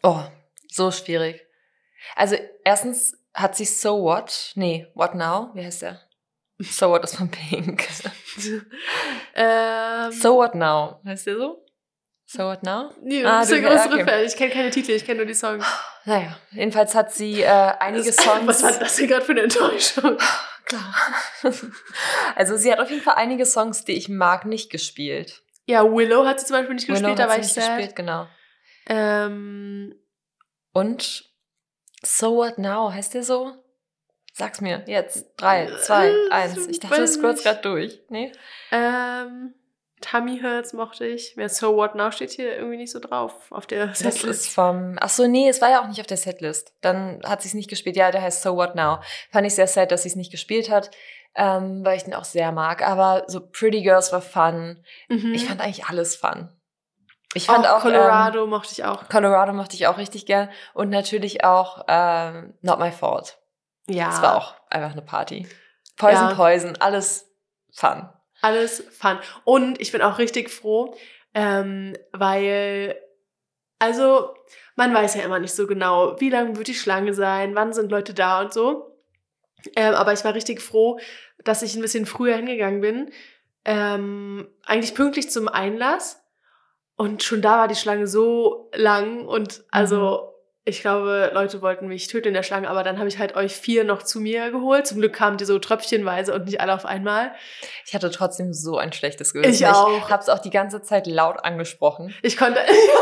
Oh, 0.03 0.21
so 0.69 0.91
schwierig. 0.91 1.41
Also, 2.15 2.35
erstens 2.63 3.17
hat 3.33 3.55
sie 3.55 3.65
So 3.65 4.03
What? 4.03 4.51
Nee, 4.55 4.87
What 4.93 5.15
Now? 5.15 5.51
Wie 5.53 5.63
heißt 5.65 5.81
der? 5.81 6.01
So 6.61 6.89
What 6.91 7.03
ist 7.03 7.15
von 7.17 7.29
Pink. 7.31 7.87
ähm, 9.35 10.11
So 10.11 10.37
What 10.37 10.55
Now? 10.55 10.99
Heißt 11.05 11.27
der 11.27 11.37
so? 11.37 11.65
So 12.27 12.43
What 12.45 12.63
Now? 12.63 12.91
nee, 13.01 13.23
Ah, 13.23 13.39
das 13.41 13.49
ist 13.51 13.57
du- 13.57 13.61
der 13.61 13.69
größere 13.71 13.93
okay. 13.93 14.05
Fan. 14.05 14.23
Ich 14.25 14.35
kenne 14.35 14.51
keine 14.53 14.69
Titel, 14.71 14.91
ich 14.91 15.05
kenne 15.05 15.17
nur 15.17 15.25
die 15.25 15.33
Songs. 15.35 15.65
Naja, 16.05 16.37
jedenfalls 16.51 16.95
hat 16.95 17.13
sie 17.13 17.41
äh, 17.41 17.47
einige 17.79 18.11
Songs. 18.11 18.41
Was 18.47 18.63
war 18.63 18.71
das 18.79 18.95
denn 18.95 19.07
gerade 19.07 19.23
für 19.25 19.31
eine 19.33 19.41
Enttäuschung? 19.43 20.17
Klar. 20.65 20.95
also 22.35 22.57
sie 22.57 22.71
hat 22.71 22.79
auf 22.79 22.89
jeden 22.89 23.01
Fall 23.03 23.15
einige 23.15 23.45
Songs, 23.45 23.85
die 23.85 23.93
ich 23.93 24.09
mag, 24.09 24.45
nicht 24.45 24.69
gespielt. 24.69 25.43
Ja, 25.65 25.83
Willow 25.83 26.25
hat 26.25 26.39
sie 26.39 26.47
zum 26.47 26.57
Beispiel 26.57 26.75
nicht 26.75 26.87
gespielt, 26.87 27.17
Willow 27.17 27.27
war 27.27 27.35
sie 27.35 27.41
ich 27.41 27.55
nicht 27.55 27.67
gespielt, 27.67 27.95
genau. 27.95 28.27
Ähm, 28.87 29.95
Und 30.73 31.25
So 32.03 32.35
What 32.37 32.57
Now, 32.57 32.91
heißt 32.91 33.13
der 33.13 33.23
so? 33.23 33.53
Sag's 34.33 34.59
mir, 34.59 34.83
jetzt. 34.85 35.27
Drei, 35.37 35.67
zwei, 35.81 36.09
Äh, 36.09 36.29
eins. 36.29 36.67
Ich 36.67 36.79
dachte, 36.79 36.99
du 36.99 37.07
scrollst 37.07 37.43
gerade 37.43 37.61
durch. 37.61 38.01
Nee? 38.09 38.31
ähm, 38.71 39.53
Tummy 40.09 40.39
Hurts 40.41 40.73
mochte 40.73 41.05
ich. 41.05 41.33
Wer 41.35 41.49
So 41.49 41.75
What 41.75 41.95
Now 41.95 42.11
steht 42.11 42.31
hier 42.31 42.55
irgendwie 42.55 42.77
nicht 42.77 42.91
so 42.91 42.99
drauf 42.99 43.33
auf 43.51 43.65
der 43.65 43.87
Das 43.87 43.99
Setlist. 43.99 44.25
ist 44.25 44.47
vom. 44.53 44.97
Ach 45.01 45.09
so, 45.09 45.25
nee, 45.27 45.49
es 45.49 45.61
war 45.61 45.69
ja 45.71 45.81
auch 45.81 45.87
nicht 45.87 45.99
auf 45.99 46.07
der 46.07 46.17
Setlist. 46.17 46.73
Dann 46.81 47.21
hat 47.25 47.41
sie 47.41 47.47
es 47.47 47.53
nicht 47.53 47.69
gespielt. 47.69 47.95
Ja, 47.95 48.11
der 48.11 48.21
heißt 48.21 48.41
So 48.43 48.55
What 48.55 48.75
Now. 48.75 48.99
Fand 49.31 49.47
ich 49.47 49.55
sehr 49.55 49.67
sad, 49.67 49.91
dass 49.91 50.03
sie 50.03 50.09
es 50.09 50.15
nicht 50.15 50.31
gespielt 50.31 50.69
hat, 50.69 50.91
ähm, 51.35 51.83
weil 51.83 51.97
ich 51.97 52.03
den 52.03 52.13
auch 52.13 52.23
sehr 52.23 52.51
mag. 52.51 52.87
Aber 52.87 53.23
so 53.27 53.39
Pretty 53.39 53.81
Girls 53.81 54.11
war 54.13 54.21
fun. 54.21 54.83
Mhm. 55.09 55.33
Ich 55.33 55.45
fand 55.47 55.59
eigentlich 55.61 55.85
alles 55.85 56.15
fun. 56.15 56.49
Ich 57.33 57.47
fand 57.47 57.65
auch 57.67 57.77
auch, 57.77 57.81
Colorado 57.81 58.47
mochte 58.47 58.71
ich 58.71 58.85
auch. 58.85 59.01
Ähm, 59.01 59.07
Colorado 59.09 59.53
mochte 59.53 59.75
ich 59.75 59.87
auch 59.87 59.97
richtig 59.97 60.25
gern. 60.25 60.49
Und 60.73 60.89
natürlich 60.89 61.43
auch 61.43 61.83
ähm, 61.87 62.53
Not 62.61 62.79
My 62.79 62.91
Fault. 62.91 63.37
Ja. 63.87 64.05
Das 64.09 64.21
war 64.21 64.37
auch 64.37 64.55
einfach 64.69 64.91
eine 64.91 65.01
Party. 65.01 65.47
Poison, 65.97 66.29
Ja. 66.29 66.33
Poison, 66.35 66.77
alles 66.79 67.27
fun. 67.73 68.09
Alles 68.45 68.83
fun. 68.91 69.17
Und 69.43 69.81
ich 69.81 69.91
bin 69.91 70.03
auch 70.03 70.19
richtig 70.19 70.51
froh, 70.51 70.95
ähm, 71.33 71.97
weil, 72.11 72.95
also, 73.79 74.35
man 74.75 74.93
weiß 74.93 75.15
ja 75.15 75.23
immer 75.23 75.39
nicht 75.39 75.55
so 75.55 75.65
genau, 75.65 76.19
wie 76.19 76.29
lang 76.29 76.55
wird 76.55 76.67
die 76.67 76.75
Schlange 76.75 77.15
sein, 77.15 77.55
wann 77.55 77.73
sind 77.73 77.89
Leute 77.89 78.13
da 78.13 78.41
und 78.41 78.53
so. 78.53 78.99
Ähm, 79.75 79.95
aber 79.95 80.13
ich 80.13 80.23
war 80.23 80.35
richtig 80.35 80.61
froh, 80.61 80.99
dass 81.43 81.63
ich 81.63 81.75
ein 81.75 81.81
bisschen 81.81 82.05
früher 82.05 82.35
hingegangen 82.35 82.81
bin. 82.81 83.09
Ähm, 83.65 84.47
eigentlich 84.63 84.93
pünktlich 84.93 85.31
zum 85.31 85.47
Einlass. 85.47 86.23
Und 86.97 87.23
schon 87.23 87.41
da 87.41 87.57
war 87.57 87.67
die 87.67 87.73
Schlange 87.73 88.05
so 88.05 88.69
lang 88.75 89.25
und 89.25 89.63
also 89.71 90.34
ich 90.67 90.81
glaube, 90.81 91.29
Leute 91.33 91.61
wollten 91.61 91.87
mich 91.87 92.07
töten 92.07 92.29
in 92.29 92.33
der 92.33 92.41
Schlange, 92.41 92.67
aber 92.67 92.81
dann 92.81 92.97
habe 92.97 93.07
ich 93.07 93.19
halt 93.19 93.35
euch 93.35 93.55
vier 93.55 93.83
noch 93.83 94.01
zu 94.01 94.19
mir 94.19 94.49
geholt. 94.49 94.87
Zum 94.87 94.97
Glück 94.97 95.13
kamen 95.13 95.37
die 95.37 95.45
so 95.45 95.59
tröpfchenweise 95.59 96.33
und 96.33 96.45
nicht 96.45 96.59
alle 96.59 96.73
auf 96.73 96.85
einmal. 96.85 97.31
Ich 97.85 97.93
hatte 97.93 98.09
trotzdem 98.09 98.51
so 98.51 98.77
ein 98.77 98.91
schlechtes 98.91 99.31
Gewissen. 99.33 99.53
Ich 99.53 99.67
auch. 99.67 99.95
Ich 99.95 100.09
habe 100.09 100.23
es 100.23 100.29
auch 100.29 100.39
die 100.39 100.49
ganze 100.49 100.81
Zeit 100.81 101.05
laut 101.05 101.45
angesprochen. 101.45 102.15
Ich 102.23 102.35
konnte. 102.35 102.59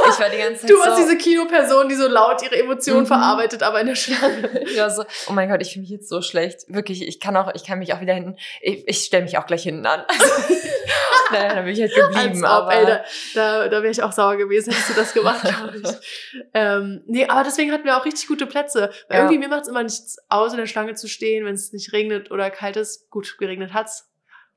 Ich 0.09 0.19
war 0.19 0.29
die 0.29 0.37
ganze 0.37 0.61
Zeit 0.61 0.69
du 0.69 0.75
so, 0.75 0.81
warst 0.81 0.99
diese 1.01 1.17
Kinoperson, 1.17 1.87
die 1.87 1.95
so 1.95 2.09
laut 2.09 2.43
ihre 2.43 2.57
Emotionen 2.59 3.03
Mhm. 3.03 3.07
verarbeitet, 3.07 3.63
aber 3.63 3.79
in 3.79 3.87
der 3.87 3.95
Schlange. 3.95 4.43
war 4.77 4.89
so, 4.89 5.05
oh 5.29 5.33
mein 5.33 5.49
Gott, 5.49 5.61
ich 5.61 5.71
fühle 5.71 5.81
mich 5.83 5.89
jetzt 5.91 6.09
so 6.09 6.21
schlecht. 6.21 6.65
Wirklich, 6.67 7.07
ich 7.07 7.21
kann 7.21 7.37
auch, 7.37 7.53
ich 7.55 7.63
kann 7.65 7.79
mich 7.79 7.93
auch 7.93 8.01
wieder 8.01 8.13
hinten, 8.13 8.35
ich, 8.61 8.85
ich 8.87 8.97
stelle 9.05 9.23
mich 9.23 9.37
auch 9.37 9.45
gleich 9.45 9.63
hinten 9.63 9.85
an. 9.85 10.01
naja, 11.31 11.55
da 11.55 11.61
bin 11.61 11.73
ich 11.73 11.81
halt 11.81 11.93
geblieben. 11.93 12.19
Als 12.19 12.37
ob, 12.43 12.49
aber 12.49 12.73
ey, 12.75 12.85
da, 12.85 13.03
da, 13.35 13.67
da 13.69 13.81
wäre 13.81 13.91
ich 13.91 14.03
auch 14.03 14.11
sauer 14.11 14.37
gewesen, 14.37 14.71
hättest 14.71 14.89
du 14.89 14.93
das 14.93 15.13
gemacht, 15.13 15.41
glaube 15.41 15.77
ich. 15.77 16.41
ähm, 16.53 17.03
nee, 17.07 17.25
aber 17.27 17.43
deswegen 17.43 17.71
hatten 17.71 17.85
wir 17.85 17.97
auch 17.97 18.05
richtig 18.05 18.27
gute 18.27 18.45
Plätze. 18.45 18.91
Weil 19.07 19.17
Ja. 19.17 19.23
Irgendwie 19.23 19.39
mir 19.39 19.49
macht 19.49 19.63
es 19.63 19.67
immer 19.67 19.83
nichts 19.83 20.17
aus, 20.29 20.51
in 20.51 20.57
der 20.57 20.67
Schlange 20.67 20.95
zu 20.95 21.07
stehen, 21.07 21.45
wenn 21.45 21.55
es 21.55 21.73
nicht 21.73 21.93
regnet 21.93 22.31
oder 22.31 22.49
kalt 22.49 22.77
ist. 22.77 23.09
Gut, 23.09 23.37
geregnet 23.37 23.73
hat's. 23.73 24.09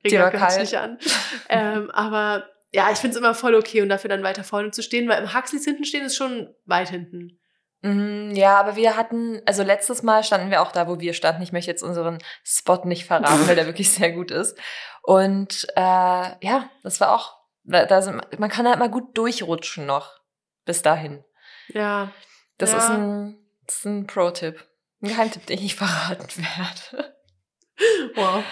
Dir 0.05 0.20
war 0.20 0.27
Regnet 0.27 0.33
gehört 0.33 0.51
kalt. 0.53 0.61
nicht 0.61 0.77
an. 0.79 0.99
ähm, 1.49 1.91
aber 1.91 2.49
ja, 2.72 2.91
ich 2.93 2.99
finde 2.99 3.14
es 3.14 3.18
immer 3.18 3.35
voll 3.35 3.55
okay 3.55 3.83
und 3.83 3.89
dafür 3.89 4.09
dann 4.09 4.22
weiter 4.22 4.45
vorne 4.45 4.70
zu 4.70 4.83
stehen, 4.83 5.09
weil 5.09 5.22
im 5.22 5.35
Huxleys 5.35 5.64
hinten 5.64 5.85
stehen 5.85 6.05
ist 6.05 6.16
schon 6.16 6.55
weit 6.66 6.91
hinten. 6.91 7.39
Mhm, 7.83 8.33
Ja, 8.35 8.59
aber 8.59 8.77
wir 8.77 8.97
hatten, 8.97 9.41
also 9.47 9.62
letztes 9.62 10.03
Mal 10.03 10.24
standen 10.24 10.51
wir 10.51 10.62
auch 10.62 10.72
da, 10.72 10.89
wo 10.89 10.99
wir 10.99 11.14
standen. 11.14 11.43
Ich 11.43 11.53
möchte 11.53 11.70
jetzt 11.70 11.83
unseren 11.83 12.18
Spot 12.45 12.83
nicht 12.85 13.05
verraten, 13.05 13.47
weil 13.47 13.55
der 13.55 13.66
wirklich 13.66 13.91
sehr 13.91 14.12
gut 14.12 14.31
ist. 14.31 14.59
Und 15.07 15.68
äh, 15.76 15.80
ja, 16.46 16.68
das 16.82 17.00
war 17.00 17.12
auch, 17.14 17.36
da 17.62 17.84
da 17.86 18.02
sind, 18.02 18.20
man 18.40 18.50
kann 18.50 18.66
halt 18.66 18.80
mal 18.80 18.90
gut 18.90 19.16
durchrutschen 19.16 19.86
noch 19.86 20.18
bis 20.64 20.82
dahin. 20.82 21.24
Ja. 21.68 22.11
Das 22.59 22.72
Ja. 22.72 22.78
ist 22.78 22.90
ein, 22.90 23.38
das 23.66 23.76
ist 23.76 23.84
ein 23.84 24.07
Pro-Tipp. 24.09 24.64
Ein 25.00 25.09
Geheimtipp, 25.09 25.46
den 25.46 25.59
ich 25.59 25.62
nicht 25.62 25.76
verraten 25.78 26.28
werde. 26.42 27.14
Wow. 28.16 28.42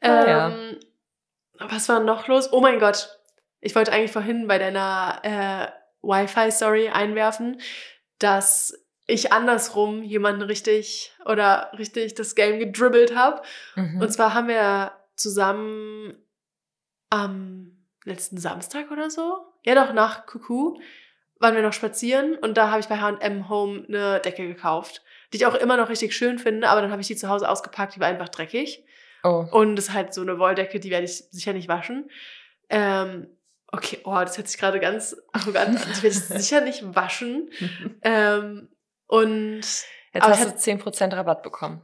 Ah, 0.00 0.26
ja. 0.26 0.48
ähm, 0.48 0.80
Was 1.60 1.88
war 1.88 2.00
noch 2.00 2.26
los? 2.26 2.52
Oh 2.52 2.60
mein 2.60 2.80
Gott. 2.80 3.08
Ich 3.60 3.76
wollte 3.76 3.92
eigentlich 3.92 4.10
vorhin 4.12 4.48
bei 4.48 4.58
deiner 4.58 5.20
äh, 5.22 5.68
Wi-Fi-Story 6.02 6.88
einwerfen, 6.88 7.60
dass 8.18 8.74
ich 9.06 9.32
andersrum 9.32 10.02
jemanden 10.02 10.42
richtig 10.42 11.12
oder 11.24 11.70
richtig 11.78 12.14
das 12.14 12.34
Game 12.34 12.58
gedribbelt 12.58 13.14
habe. 13.14 13.42
Mhm. 13.76 14.00
Und 14.00 14.12
zwar 14.12 14.34
haben 14.34 14.48
wir 14.48 14.92
zusammen 15.16 16.14
am 17.10 17.84
letzten 18.04 18.38
Samstag 18.38 18.90
oder 18.90 19.10
so, 19.10 19.38
ja 19.64 19.74
doch 19.74 19.92
nach 19.92 20.26
Kuku, 20.26 20.78
waren 21.40 21.54
wir 21.54 21.62
noch 21.62 21.72
spazieren 21.72 22.36
und 22.36 22.56
da 22.56 22.70
habe 22.70 22.80
ich 22.80 22.86
bei 22.86 22.98
H&M 22.98 23.48
Home 23.48 23.84
eine 23.88 24.20
Decke 24.20 24.46
gekauft, 24.46 25.02
die 25.32 25.38
ich 25.38 25.46
auch 25.46 25.54
immer 25.54 25.76
noch 25.76 25.88
richtig 25.88 26.14
schön 26.14 26.38
finde, 26.38 26.68
aber 26.68 26.80
dann 26.80 26.90
habe 26.90 27.00
ich 27.02 27.08
die 27.08 27.16
zu 27.16 27.28
Hause 27.28 27.48
ausgepackt, 27.48 27.96
die 27.96 28.00
war 28.00 28.08
einfach 28.08 28.28
dreckig. 28.28 28.84
oh. 29.24 29.46
Und 29.50 29.78
es 29.78 29.88
ist 29.88 29.94
halt 29.94 30.14
so 30.14 30.20
eine 30.20 30.38
Wolldecke, 30.38 30.80
die 30.80 30.90
werde 30.90 31.04
ich 31.04 31.16
sicher 31.30 31.52
nicht 31.52 31.68
waschen. 31.68 32.10
Ähm, 32.70 33.28
okay, 33.72 33.98
oh, 34.04 34.14
das 34.14 34.36
hört 34.36 34.48
sich 34.48 34.58
gerade 34.58 34.80
ganz 34.80 35.16
arrogant 35.32 35.76
an. 35.80 35.92
Die 35.96 36.02
werde 36.02 36.16
ich 36.16 36.20
sicher 36.24 36.60
nicht 36.60 36.94
waschen. 36.94 37.50
Ähm, 38.02 38.68
und 39.06 39.60
Jetzt 40.12 40.22
aber 40.22 40.38
hast 40.38 40.66
ich 40.66 40.74
du 40.76 40.84
10% 40.84 41.14
Rabatt 41.16 41.42
bekommen. 41.42 41.82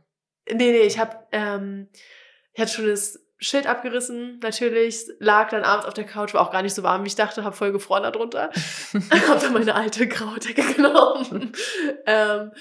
nee, 0.49 0.70
nee, 0.70 0.81
ich 0.81 0.99
habe 0.99 1.16
ähm, 1.33 1.89
ich 2.53 2.61
hatte 2.61 2.72
schon 2.72 2.86
das 2.86 3.18
Schild 3.42 3.66
abgerissen, 3.66 4.38
natürlich, 4.42 5.07
lag 5.18 5.48
dann 5.48 5.64
abends 5.64 5.86
auf 5.86 5.94
der 5.94 6.05
Couch, 6.05 6.34
war 6.34 6.42
auch 6.42 6.53
gar 6.53 6.62
nicht 6.62 6.74
so 6.74 6.82
warm, 6.82 7.05
wie 7.05 7.09
ich 7.09 7.14
dachte, 7.14 7.42
habe 7.42 7.57
voll 7.57 7.72
gefroren 7.72 8.03
darunter. 8.03 8.51
habe 8.92 9.40
dann 9.40 9.53
meine 9.55 9.74
alte 9.74 10.07
graue 10.07 10.38
Decke 10.38 10.74
genommen. 10.74 11.53
ähm, 12.07 12.53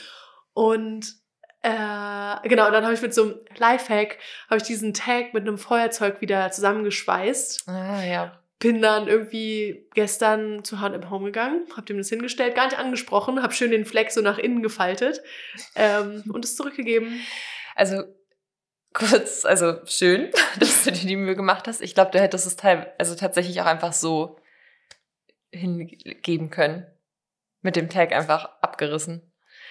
und 0.54 1.06
äh, 1.62 2.48
genau, 2.48 2.68
und 2.68 2.74
dann 2.74 2.86
habe 2.86 2.94
ich 2.94 3.02
mit 3.02 3.14
so 3.14 3.24
einem 3.24 3.36
Lifehack, 3.58 4.18
habe 4.50 4.58
ich 4.58 4.64
diesen 4.64 4.94
Tag 4.94 5.34
mit 5.34 5.46
einem 5.46 5.58
Feuerzeug 5.58 6.22
wieder 6.22 6.50
zusammengeschweißt. 6.52 7.68
ah, 7.68 8.04
ja. 8.04 8.40
Bin 8.60 8.82
dann 8.82 9.08
irgendwie 9.08 9.88
gestern 9.94 10.66
zu 10.66 10.82
H&M 10.82 11.10
Home 11.10 11.26
gegangen, 11.26 11.66
habe 11.76 11.86
dem 11.86 11.98
das 11.98 12.10
hingestellt, 12.10 12.56
gar 12.56 12.66
nicht 12.66 12.78
angesprochen, 12.78 13.42
habe 13.42 13.54
schön 13.54 13.72
den 13.72 13.86
Fleck 13.86 14.12
so 14.12 14.22
nach 14.22 14.38
innen 14.38 14.62
gefaltet 14.64 15.22
ähm, 15.76 16.24
und 16.34 16.44
es 16.44 16.58
zurückgegeben. 16.58 17.22
Also 17.76 18.04
kurz, 18.94 19.46
also 19.46 19.86
schön, 19.86 20.32
dass 20.60 20.84
du 20.84 20.92
dir 20.92 21.08
die 21.08 21.16
Mühe 21.16 21.36
gemacht 21.36 21.68
hast. 21.68 21.82
Ich 21.82 21.94
glaube, 21.94 22.12
du 22.12 22.20
hättest 22.20 22.46
es 22.46 22.56
teil 22.56 22.94
also 22.98 23.16
tatsächlich 23.16 23.60
auch 23.62 23.66
einfach 23.66 23.94
so 23.94 24.38
hingeben 25.52 26.50
können. 26.50 26.86
Mit 27.62 27.76
dem 27.76 27.90
Tag 27.90 28.14
einfach 28.14 28.46
abgerissen. 28.62 29.29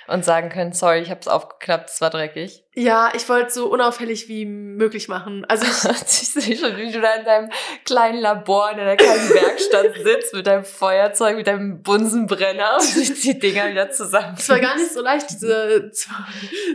Und 0.08 0.24
sagen 0.24 0.48
können, 0.48 0.72
sorry, 0.72 1.00
ich 1.00 1.10
habe 1.10 1.20
es 1.20 1.28
aufgeklappt, 1.28 1.90
es 1.90 2.00
war 2.00 2.08
dreckig. 2.10 2.64
Ja, 2.74 3.12
ich 3.14 3.28
wollte 3.28 3.48
es 3.48 3.54
so 3.54 3.66
unauffällig 3.66 4.26
wie 4.28 4.46
möglich 4.46 5.08
machen. 5.08 5.44
Also 5.46 5.66
ich, 5.66 5.90
Ich 6.00 6.30
sehe 6.30 6.56
schon, 6.56 6.76
wie 6.78 6.90
du 6.90 7.00
da 7.00 7.14
in 7.14 7.24
deinem 7.24 7.50
kleinen 7.84 8.18
Labor 8.18 8.70
in 8.70 8.78
deiner 8.78 8.96
kleinen 8.96 9.28
Werkstatt 9.28 9.94
sitzt 10.02 10.32
mit 10.34 10.46
deinem 10.46 10.64
Feuerzeug, 10.64 11.36
mit 11.36 11.46
deinem 11.46 11.82
Bunsenbrenner 11.82 12.76
und 12.76 12.82
sich 12.84 13.20
die 13.20 13.38
Dinger 13.38 13.68
wieder 13.70 13.90
zusammen. 13.90 14.34
es 14.38 14.48
war 14.48 14.60
gar 14.60 14.76
nicht 14.76 14.92
so 14.94 15.02
leicht, 15.02 15.30
diese 15.30 15.90
zwei, 15.92 16.14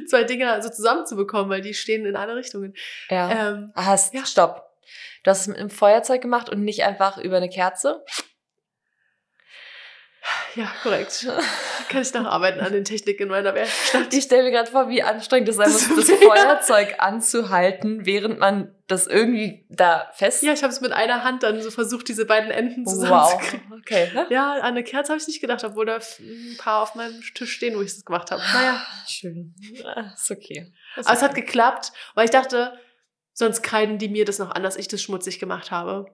zwei 0.08 0.24
Dinger 0.26 0.62
so 0.62 0.70
zusammenzubekommen, 0.70 1.50
weil 1.50 1.62
die 1.62 1.74
stehen 1.74 2.06
in 2.06 2.16
alle 2.16 2.36
Richtungen. 2.36 2.74
Ja. 3.10 3.50
Ähm, 3.50 3.72
Ah, 3.74 3.86
hast, 3.86 4.14
ja. 4.14 4.26
stopp. 4.26 4.70
Du 5.24 5.32
hast 5.32 5.42
es 5.42 5.48
mit 5.48 5.58
einem 5.58 5.70
Feuerzeug 5.70 6.22
gemacht 6.22 6.50
und 6.50 6.64
nicht 6.64 6.84
einfach 6.84 7.18
über 7.18 7.38
eine 7.38 7.50
Kerze? 7.50 8.04
Ja, 10.56 10.72
korrekt. 10.82 11.28
Kann 11.90 12.02
ich 12.02 12.14
noch 12.14 12.26
arbeiten 12.26 12.60
an 12.60 12.74
den 12.74 12.84
Techniken 12.86 13.24
in 13.24 13.30
meiner 13.30 13.54
Werkstatt. 13.54 14.14
Ich 14.14 14.24
stelle 14.26 14.44
mir 14.44 14.52
gerade 14.52 14.70
vor, 14.70 14.90
wie 14.90 15.02
anstrengend 15.04 15.50
es 15.50 15.56
sein 15.56 15.72
muss, 15.72 15.88
das 15.96 16.08
Ja. 16.08 16.16
Feuerzeug 16.18 16.96
anzuhalten, 17.00 18.06
während 18.06 18.40
man 18.40 18.74
das 18.88 19.08
irgendwie 19.08 19.66
da 19.70 20.10
fest. 20.14 20.44
Ja, 20.44 20.54
ich 20.54 20.64
habe 20.64 20.72
es 20.74 20.82
mit 20.82 20.92
einer 20.92 21.24
Hand 21.24 21.44
dann 21.44 21.62
so 21.62 21.72
versucht, 21.72 22.08
diese 22.08 22.26
beiden 22.26 22.52
Enden 22.52 22.86
wow. 22.86 22.94
zusammenzukriegen. 22.94 23.74
Okay. 23.80 24.12
Ne? 24.14 24.28
Ja, 24.30 24.54
an 24.54 24.62
eine 24.62 24.84
Kerze 24.84 25.12
habe 25.14 25.22
ich 25.22 25.28
nicht 25.28 25.42
gedacht, 25.42 25.64
obwohl 25.64 25.86
da 25.86 25.96
ein 25.98 26.58
paar 26.58 26.84
auf 26.84 26.96
meinem 26.96 27.22
Tisch 27.34 27.54
stehen, 27.54 27.76
wo 27.76 27.82
ich 27.82 27.94
das 27.94 28.06
gemacht 28.06 28.32
habe. 28.32 28.42
Naja, 28.54 28.86
Schön. 29.08 29.56
Ah, 29.84 30.12
Ist 30.14 30.32
okay. 30.32 30.72
Ist 30.96 31.08
aber 31.08 31.16
es 31.18 31.22
hat 31.22 31.32
okay. 31.32 31.42
geklappt, 31.42 31.92
weil 32.16 32.26
ich 32.26 32.32
dachte, 32.32 32.78
sonst 33.34 33.64
kreiden 33.64 33.98
die 33.98 34.10
mir 34.10 34.26
das 34.26 34.40
noch 34.40 34.52
an, 34.52 34.64
dass 34.64 34.76
ich 34.76 34.88
das 34.88 35.02
schmutzig 35.02 35.40
gemacht 35.40 35.72
habe. 35.72 36.06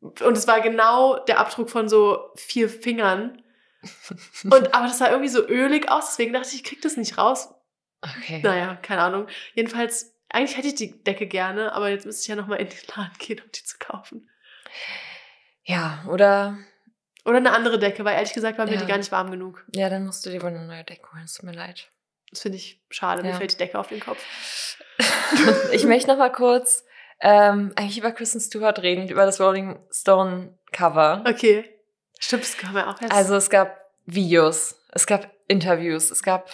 Und 0.00 0.36
es 0.36 0.46
war 0.46 0.60
genau 0.60 1.18
der 1.24 1.38
Abdruck 1.40 1.70
von 1.70 1.88
so 1.88 2.30
vier 2.36 2.68
Fingern. 2.68 3.42
Und, 4.44 4.74
aber 4.74 4.86
das 4.86 4.98
sah 4.98 5.08
irgendwie 5.08 5.28
so 5.28 5.46
ölig 5.46 5.90
aus, 5.90 6.06
deswegen 6.10 6.32
dachte 6.32 6.48
ich, 6.48 6.56
ich 6.56 6.64
krieg 6.64 6.82
das 6.82 6.96
nicht 6.96 7.16
raus. 7.18 7.48
Okay. 8.02 8.40
Naja, 8.42 8.76
keine 8.76 9.02
Ahnung. 9.02 9.26
Jedenfalls, 9.54 10.14
eigentlich 10.28 10.56
hätte 10.56 10.68
ich 10.68 10.74
die 10.76 11.02
Decke 11.04 11.26
gerne, 11.26 11.72
aber 11.72 11.88
jetzt 11.88 12.06
müsste 12.06 12.22
ich 12.22 12.28
ja 12.28 12.36
nochmal 12.36 12.60
in 12.60 12.68
den 12.68 12.78
Laden 12.94 13.12
gehen, 13.18 13.40
um 13.40 13.50
die 13.52 13.64
zu 13.64 13.76
kaufen. 13.78 14.28
Ja, 15.64 16.04
oder 16.08 16.58
Oder 17.24 17.38
eine 17.38 17.52
andere 17.52 17.78
Decke, 17.78 18.04
weil 18.04 18.14
ehrlich 18.16 18.32
gesagt 18.32 18.56
war 18.58 18.66
mir 18.66 18.74
Ja. 18.74 18.80
die 18.80 18.86
gar 18.86 18.98
nicht 18.98 19.12
warm 19.12 19.30
genug. 19.30 19.64
ja, 19.74 19.88
dann 19.90 20.06
musst 20.06 20.24
du 20.24 20.30
dir 20.30 20.40
wohl 20.42 20.48
eine 20.50 20.66
neue 20.66 20.84
Decke 20.84 21.12
holen. 21.12 21.24
Es 21.24 21.34
tut 21.34 21.44
mir 21.44 21.52
leid. 21.52 21.88
Das 22.30 22.40
finde 22.42 22.56
ich 22.58 22.80
schade, 22.90 23.22
mir 23.22 23.30
Ja. 23.30 23.36
fällt 23.36 23.52
die 23.52 23.56
Decke 23.58 23.78
auf 23.78 23.88
den 23.88 24.00
Kopf. 24.00 24.22
ich 25.72 25.84
möchte 25.84 26.08
noch 26.08 26.18
mal 26.18 26.32
kurz 26.32 26.84
ähm, 27.20 27.72
eigentlich 27.76 27.98
über 27.98 28.12
Kristen 28.12 28.40
Stewart 28.40 28.80
reden, 28.82 29.08
über 29.08 29.24
das 29.26 29.40
Rolling 29.40 29.78
Stone 29.90 30.58
Cover. 30.72 31.24
Okay. 31.28 31.64
Stimmt, 32.20 32.42
das 32.44 32.56
kann 32.56 32.74
man 32.74 32.84
auch 32.86 33.00
jetzt. 33.00 33.12
Also 33.12 33.36
es 33.36 33.48
gab 33.50 33.78
Videos, 34.06 34.76
es 34.92 35.06
gab 35.06 35.30
Interviews, 35.48 36.10
es 36.10 36.22
gab 36.22 36.48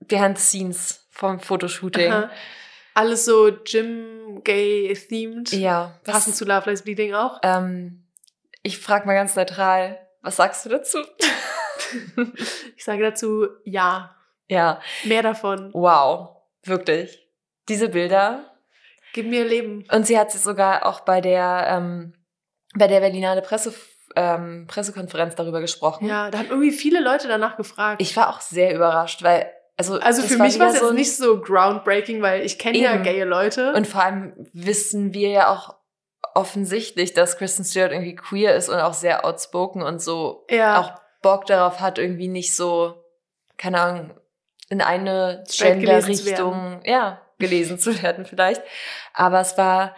Behind 0.00 0.38
the 0.38 0.44
Scenes 0.44 1.06
vom 1.10 1.40
Fotoshooting. 1.40 2.12
Aha. 2.12 2.30
Alles 2.94 3.24
so 3.26 3.50
Gym-Gay-themed. 3.64 5.52
Ja, 5.52 5.98
was, 6.04 6.14
Passend 6.14 6.36
zu 6.36 6.44
Love 6.44 6.70
Lies 6.70 6.82
Bleeding 6.82 7.14
auch. 7.14 7.38
ähm, 7.42 8.02
ich 8.62 8.78
frage 8.78 9.06
mal 9.06 9.14
ganz 9.14 9.36
neutral, 9.36 9.98
was 10.22 10.36
sagst 10.36 10.64
du 10.64 10.70
dazu? 10.70 10.98
Ich 12.76 12.84
sage 12.84 13.02
dazu 13.02 13.46
ja. 13.64 14.16
ja, 14.48 14.80
Mehr 15.04 15.22
davon. 15.22 15.70
wow, 15.72 16.36
wirklich. 16.64 17.28
Diese 17.68 17.88
Bilder. 17.90 18.55
Gib 19.16 19.26
mir 19.26 19.44
Leben. 19.44 19.84
Und 19.90 20.06
sie 20.06 20.16
hat 20.18 20.30
sich 20.30 20.42
sogar 20.42 20.86
auch 20.86 21.00
bei 21.00 21.20
der, 21.20 21.66
ähm, 21.68 22.12
bei 22.74 22.86
der 22.86 23.00
Berlinale 23.00 23.42
Presse, 23.42 23.74
ähm, 24.14 24.66
Pressekonferenz 24.68 25.34
darüber 25.34 25.60
gesprochen. 25.60 26.06
Ja, 26.06 26.30
da 26.30 26.38
haben 26.38 26.48
irgendwie 26.50 26.70
viele 26.70 27.00
Leute 27.00 27.26
danach 27.26 27.56
gefragt. 27.56 28.00
Ich 28.00 28.16
war 28.16 28.28
auch 28.30 28.40
sehr 28.40 28.74
überrascht, 28.74 29.22
weil, 29.24 29.50
also, 29.76 29.98
also 29.98 30.22
für 30.22 30.38
mich 30.38 30.58
war 30.58 30.68
es 30.68 30.74
jetzt 30.74 30.82
so 30.82 30.90
ein- 30.90 30.94
nicht 30.94 31.16
so 31.16 31.40
groundbreaking, 31.40 32.22
weil 32.22 32.42
ich 32.42 32.58
kenne 32.58 32.78
ja 32.78 32.96
gaye 32.98 33.24
Leute. 33.24 33.72
Und 33.72 33.86
vor 33.86 34.02
allem 34.04 34.34
wissen 34.52 35.12
wir 35.12 35.30
ja 35.30 35.48
auch 35.52 35.74
offensichtlich, 36.34 37.14
dass 37.14 37.38
Kristen 37.38 37.64
Stewart 37.64 37.92
irgendwie 37.92 38.14
queer 38.14 38.54
ist 38.54 38.68
und 38.68 38.76
auch 38.78 38.92
sehr 38.94 39.24
outspoken 39.24 39.82
und 39.82 40.00
so 40.02 40.44
ja, 40.50 40.78
auch 40.80 40.92
Bock 41.22 41.46
darauf 41.46 41.80
hat, 41.80 41.98
irgendwie 41.98 42.28
nicht 42.28 42.54
so, 42.54 43.02
keine 43.56 43.80
Ahnung, 43.80 44.10
in 44.68 44.82
eine 44.82 45.44
Gender-Richtung, 45.50 46.80
ja, 46.84 47.20
gelesen 47.38 47.78
zu 47.78 48.02
werden 48.02 48.24
vielleicht. 48.24 48.62
Aber 49.12 49.40
es 49.40 49.56
war, 49.58 49.94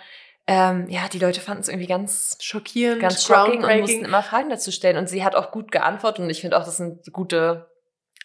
ähm, 0.47 0.89
ja, 0.89 1.09
die 1.09 1.19
Leute 1.19 1.41
fanden 1.41 1.61
es 1.61 1.69
irgendwie 1.69 1.87
ganz, 1.87 2.39
schockierend, 2.41 3.01
ganz 3.01 3.25
shocking 3.25 3.65
und 3.65 3.81
mussten 3.81 4.05
immer 4.05 4.23
Fragen 4.23 4.51
dazu 4.51 4.73
stellen. 4.73 4.97
Und 4.97 5.09
sie 5.09 5.25
hat 5.25 5.35
auch 5.35 5.51
gut 5.51 5.71
geantwortet 5.71 6.25
und 6.25 6.31
ich 6.31 6.41
finde 6.41 6.59
auch, 6.59 6.65
das 6.65 6.79
sind 6.79 7.13
gute 7.13 7.71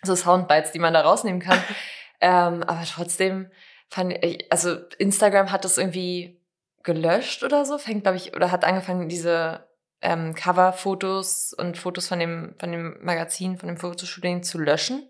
so 0.04 0.16
Soundbites, 0.16 0.72
die 0.72 0.80
man 0.80 0.94
da 0.94 1.02
rausnehmen 1.02 1.42
kann. 1.42 1.62
ähm, 2.22 2.64
aber 2.64 2.84
trotzdem 2.86 3.50
fand 3.90 4.24
ich, 4.24 4.52
also 4.52 4.78
Instagram 4.98 5.52
hat 5.52 5.66
das 5.66 5.78
irgendwie 5.78 6.40
gelöscht 6.84 7.44
oder 7.44 7.66
so, 7.66 7.78
fängt, 7.78 8.04
glaube 8.04 8.18
ich, 8.18 8.36
oder 8.36 8.52
hat 8.52 8.66
angefangen, 8.66 9.08
diese 9.08 9.68
ähm, 10.02 10.36
Cover-Fotos 10.36 11.54
und 11.54 11.78
Fotos 11.78 12.10
von 12.10 12.20
dem, 12.20 12.56
von 12.60 12.72
dem 12.72 12.98
Magazin, 13.02 13.58
von 13.58 13.68
dem 13.68 13.78
Fotoshooting 13.78 14.44
zu 14.44 14.60
löschen. 14.60 15.10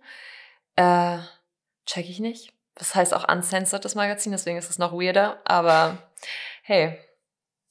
Äh, 0.76 1.18
check 1.86 2.10
ich 2.10 2.20
nicht. 2.20 2.54
Das 2.76 2.96
heißt 2.96 3.14
auch 3.14 3.28
uncensored, 3.32 3.86
das 3.86 3.96
Magazin, 3.96 4.32
deswegen 4.32 4.58
ist 4.58 4.70
es 4.70 4.80
noch 4.80 4.94
weirder. 4.94 5.42
Aber 5.46 5.98
hey, 6.64 7.00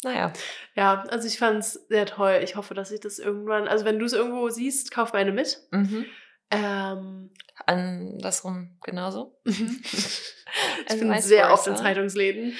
naja. 0.03 0.33
Ja, 0.75 1.03
also 1.09 1.27
ich 1.27 1.39
fand 1.39 1.61
es 1.61 1.75
sehr 1.89 2.07
toll. 2.07 2.41
Ich 2.43 2.57
hoffe, 2.57 2.75
dass 2.75 2.91
ich 2.91 3.01
das 3.01 3.19
irgendwann, 3.19 3.69
also 3.69 3.85
wenn 3.85 3.99
du 3.99 4.05
es 4.05 4.13
irgendwo 4.13 4.49
siehst, 4.49 4.91
kauf 4.91 5.13
meine 5.13 5.33
mit. 5.33 5.61
Mhm. 5.71 6.07
Ähm, 6.51 7.31
Andersrum 7.67 8.79
genauso. 8.83 9.39
ich 9.45 10.99
bin 10.99 11.13
sehr 11.21 11.53
oft 11.53 11.67
in 11.67 11.77
Zeitungsläden. 11.77 12.57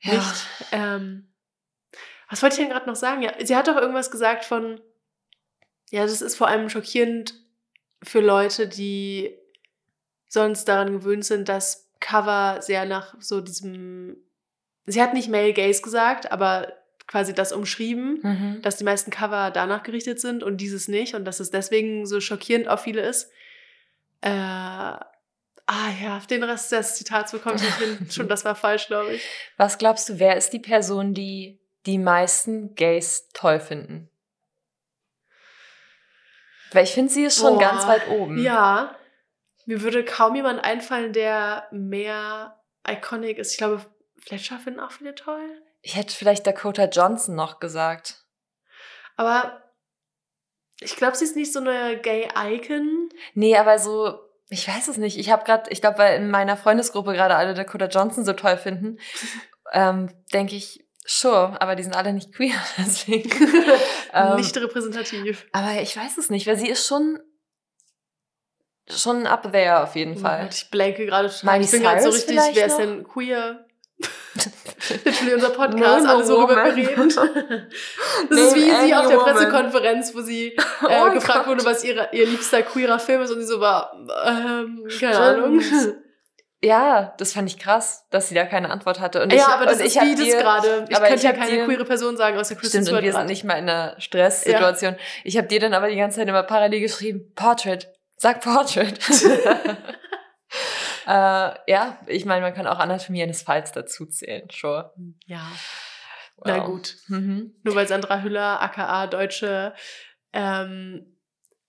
Ja. 0.00 0.14
Nicht. 0.14 0.46
Ähm, 0.72 1.32
was 2.28 2.42
wollte 2.42 2.54
ich 2.54 2.60
denn 2.60 2.70
gerade 2.70 2.86
noch 2.86 2.96
sagen? 2.96 3.22
Ja, 3.22 3.34
sie 3.44 3.56
hat 3.56 3.68
doch 3.68 3.76
irgendwas 3.76 4.10
gesagt 4.10 4.44
von, 4.44 4.80
ja, 5.90 6.02
das 6.02 6.22
ist 6.22 6.36
vor 6.36 6.48
allem 6.48 6.68
schockierend 6.68 7.34
für 8.02 8.20
Leute, 8.20 8.66
die 8.66 9.38
sonst 10.32 10.64
daran 10.66 10.92
gewöhnt 10.92 11.26
sind, 11.26 11.48
dass 11.50 11.90
Cover 12.00 12.62
sehr 12.62 12.86
nach 12.86 13.14
so 13.20 13.42
diesem, 13.42 14.16
sie 14.86 15.02
hat 15.02 15.12
nicht 15.12 15.28
Male 15.28 15.52
Gaze 15.52 15.82
gesagt, 15.82 16.32
aber 16.32 16.72
quasi 17.06 17.34
das 17.34 17.52
umschrieben, 17.52 18.18
Mhm. 18.22 18.62
dass 18.62 18.76
die 18.76 18.84
meisten 18.84 19.10
Cover 19.10 19.50
danach 19.50 19.82
gerichtet 19.82 20.20
sind 20.22 20.42
und 20.42 20.56
dieses 20.56 20.88
nicht 20.88 21.14
und 21.14 21.26
dass 21.26 21.38
es 21.38 21.50
deswegen 21.50 22.06
so 22.06 22.18
schockierend 22.20 22.66
auf 22.66 22.80
viele 22.80 23.02
ist. 23.02 23.30
Äh, 24.22 24.30
ah 24.30 24.98
ja, 26.02 26.22
den 26.30 26.42
Rest 26.44 26.72
des 26.72 26.94
Zitats 26.94 27.32
bekomme 27.32 27.56
ich 27.56 27.62
nicht 27.62 27.76
hin. 27.78 28.08
Schon, 28.10 28.28
das 28.30 28.46
war 28.46 28.54
falsch, 28.54 28.86
glaube 28.86 29.12
ich. 29.12 29.22
Was 29.58 29.76
glaubst 29.76 30.08
du, 30.08 30.18
wer 30.18 30.36
ist 30.38 30.54
die 30.54 30.60
Person, 30.60 31.12
die 31.12 31.60
die 31.84 31.98
meisten 31.98 32.74
Gays 32.74 33.28
toll 33.34 33.60
finden? 33.60 34.08
Weil 36.72 36.84
ich 36.84 36.92
finde, 36.92 37.12
sie 37.12 37.24
ist 37.24 37.38
schon 37.38 37.54
Boah, 37.54 37.60
ganz 37.60 37.86
weit 37.86 38.08
oben. 38.08 38.42
Ja, 38.42 38.96
mir 39.66 39.82
würde 39.82 40.04
kaum 40.04 40.34
jemand 40.34 40.62
einfallen, 40.64 41.12
der 41.12 41.68
mehr 41.70 42.60
iconic 42.88 43.38
ist. 43.38 43.52
Ich 43.52 43.58
glaube, 43.58 43.84
Fletcher 44.18 44.58
finden 44.58 44.80
auch 44.80 44.92
viele 44.92 45.14
toll. 45.14 45.62
Ich 45.82 45.96
hätte 45.96 46.14
vielleicht 46.14 46.46
Dakota 46.46 46.84
Johnson 46.84 47.34
noch 47.34 47.60
gesagt. 47.60 48.24
Aber 49.16 49.62
ich 50.80 50.96
glaube, 50.96 51.16
sie 51.16 51.24
ist 51.24 51.36
nicht 51.36 51.52
so 51.52 51.60
eine 51.60 52.00
Gay-Icon. 52.00 53.08
Nee, 53.34 53.56
aber 53.56 53.78
so, 53.78 54.18
ich 54.48 54.66
weiß 54.66 54.88
es 54.88 54.96
nicht. 54.96 55.18
Ich 55.18 55.30
habe 55.30 55.44
gerade, 55.44 55.70
ich 55.70 55.80
glaube, 55.80 55.98
weil 55.98 56.16
in 56.16 56.30
meiner 56.30 56.56
Freundesgruppe 56.56 57.12
gerade 57.12 57.36
alle 57.36 57.54
Dakota 57.54 57.86
Johnson 57.86 58.24
so 58.24 58.32
toll 58.32 58.56
finden, 58.56 58.98
ähm, 59.72 60.10
denke 60.32 60.56
ich, 60.56 60.86
sure, 61.04 61.60
aber 61.60 61.74
die 61.74 61.82
sind 61.82 61.96
alle 61.96 62.12
nicht 62.12 62.32
queer, 62.32 62.60
deswegen. 62.78 63.30
Ähm, 64.14 64.36
nicht 64.36 64.54
repräsentativ. 64.54 65.46
Aber 65.52 65.80
ich 65.80 65.96
weiß 65.96 66.18
es 66.18 66.28
nicht, 66.28 66.46
weil 66.46 66.58
sie 66.58 66.68
ist 66.68 66.86
schon 66.86 67.18
schon 69.00 69.26
up 69.26 69.50
there 69.52 69.82
auf 69.82 69.94
jeden 69.96 70.16
Fall. 70.16 70.48
Ich 70.50 70.70
blanke 70.70 71.06
gerade 71.06 71.28
total. 71.28 71.52
Miley 71.58 71.64
Ich 71.64 71.70
bin 71.70 71.82
gerade 71.82 72.02
so 72.02 72.10
richtig, 72.10 72.38
wer 72.54 72.66
ist 72.66 72.76
denn 72.78 73.04
queer? 73.04 73.64
Literally 75.04 75.34
unser 75.34 75.50
Podcast, 75.50 76.06
alle 76.06 76.24
so 76.24 76.40
rüber 76.40 76.56
woman. 76.56 76.74
bereden. 76.74 77.08
Das 78.28 78.38
Name 78.38 78.40
ist 78.48 78.54
wie 78.56 78.86
sie 78.86 78.94
auf 78.94 79.06
der 79.06 79.18
woman. 79.20 79.34
Pressekonferenz, 79.34 80.14
wo 80.14 80.20
sie 80.20 80.48
äh, 80.88 81.00
Oh 81.06 81.10
gefragt 81.12 81.44
Gott. 81.44 81.46
wurde, 81.58 81.64
was 81.64 81.84
ihre, 81.84 82.08
ihr 82.12 82.26
liebster 82.26 82.62
queerer 82.62 82.98
Film 82.98 83.22
ist 83.22 83.30
und 83.30 83.40
sie 83.40 83.46
so 83.46 83.60
war, 83.60 83.92
ähm, 84.26 84.84
keine. 84.98 85.18
Ahnung. 85.18 85.60
Ja, 86.64 87.12
das 87.18 87.32
fand 87.32 87.48
ich 87.48 87.58
krass, 87.58 88.06
dass 88.10 88.28
sie 88.28 88.36
da 88.36 88.44
keine 88.44 88.70
Antwort 88.70 89.00
hatte. 89.00 89.20
Und 89.22 89.32
ja, 89.32 89.38
ich, 89.38 89.46
aber 89.48 89.66
das 89.66 89.80
ist 89.80 89.96
ich 89.96 90.02
wie 90.02 90.14
das 90.14 90.24
dir- 90.24 90.36
gerade. 90.38 90.86
Ich 90.88 90.96
könnte 90.96 91.14
ich 91.14 91.22
ja 91.24 91.32
keine 91.32 91.50
dir- 91.50 91.64
queere 91.64 91.84
Person 91.84 92.16
sagen, 92.16 92.38
außer 92.38 92.54
Kristen 92.54 92.82
Stimmt, 92.82 92.98
und 92.98 93.04
wir 93.04 93.12
sind 93.12 93.26
nicht 93.26 93.42
mal 93.44 93.54
in 93.54 93.68
einer 93.68 94.00
Stresssituation. 94.00 94.94
Ich 95.24 95.36
habe 95.36 95.48
dir 95.48 95.58
dann 95.60 95.74
aber 95.74 95.88
die 95.88 95.96
ganze 95.96 96.18
Zeit 96.20 96.28
immer 96.28 96.44
parallel 96.44 96.80
geschrieben, 96.80 97.32
Portrait, 97.34 97.88
sag 98.22 98.40
Portrait. 98.40 98.98
äh, 101.06 101.50
ja, 101.70 101.98
ich 102.06 102.24
meine, 102.24 102.42
man 102.42 102.54
kann 102.54 102.66
auch 102.66 102.78
Anatomie 102.78 103.22
eines 103.22 103.42
Falls 103.42 103.72
dazu 103.72 104.06
zählen, 104.06 104.48
sure. 104.50 104.94
Ja, 105.26 105.46
Wow. 106.36 106.46
na 106.46 106.58
gut. 106.60 106.96
Mhm. 107.08 107.54
Nur 107.62 107.74
weil 107.74 107.86
Sandra 107.86 108.20
Hüller, 108.22 108.60
aka 108.60 109.06
Deutsche, 109.06 109.74
ähm, 110.32 111.16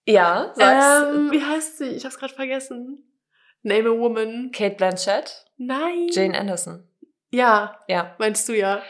Ja, 0.07 0.51
sag's. 0.55 1.09
ähm, 1.15 1.31
wie 1.31 1.43
heißt 1.43 1.77
sie? 1.79 1.89
Ich 1.89 2.05
hab's 2.05 2.17
gerade 2.17 2.33
vergessen. 2.33 3.03
Name 3.61 3.89
a 3.89 3.93
Woman. 3.93 4.51
Kate 4.51 4.75
Blanchett, 4.75 5.45
Nein. 5.57 6.07
Jane 6.11 6.37
Anderson. 6.39 6.87
Ja, 7.31 7.79
Ja. 7.87 8.15
meinst 8.19 8.47
du 8.49 8.53
ja. 8.57 8.81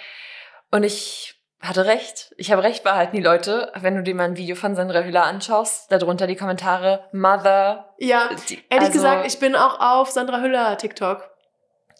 Und 0.71 0.83
ich 0.83 1.42
hatte 1.63 1.85
recht. 1.85 2.33
Ich 2.37 2.51
habe 2.51 2.61
recht 2.63 2.83
behalten, 2.83 3.15
die 3.15 3.21
Leute. 3.21 3.71
Wenn 3.75 3.95
du 3.95 4.03
dir 4.03 4.15
mal 4.15 4.25
ein 4.25 4.37
Video 4.37 4.55
von 4.55 4.75
Sandra 4.75 5.01
Hüller 5.01 5.23
anschaust, 5.23 5.91
darunter 5.91 6.27
die 6.27 6.35
Kommentare 6.35 7.07
Mother. 7.13 7.93
Ja, 7.97 8.29
Die, 8.49 8.55
ehrlich 8.69 8.87
also, 8.89 8.91
gesagt, 8.93 9.25
ich 9.27 9.39
bin 9.39 9.55
auch 9.55 9.79
auf 9.79 10.09
Sandra 10.11 10.39
Hüller 10.41 10.77
TikTok. 10.77 11.29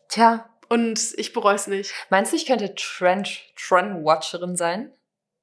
Tja, 0.09 0.49
Und 0.69 0.99
ich 1.17 1.33
bereue 1.33 1.55
es 1.55 1.67
nicht. 1.67 1.93
meinst 2.09 2.31
du, 2.31 2.35
ich 2.35 2.45
könnte 2.45 2.75
Trend, 2.75 3.29
Trend-Watcherin 3.55 4.55
sein? 4.55 4.91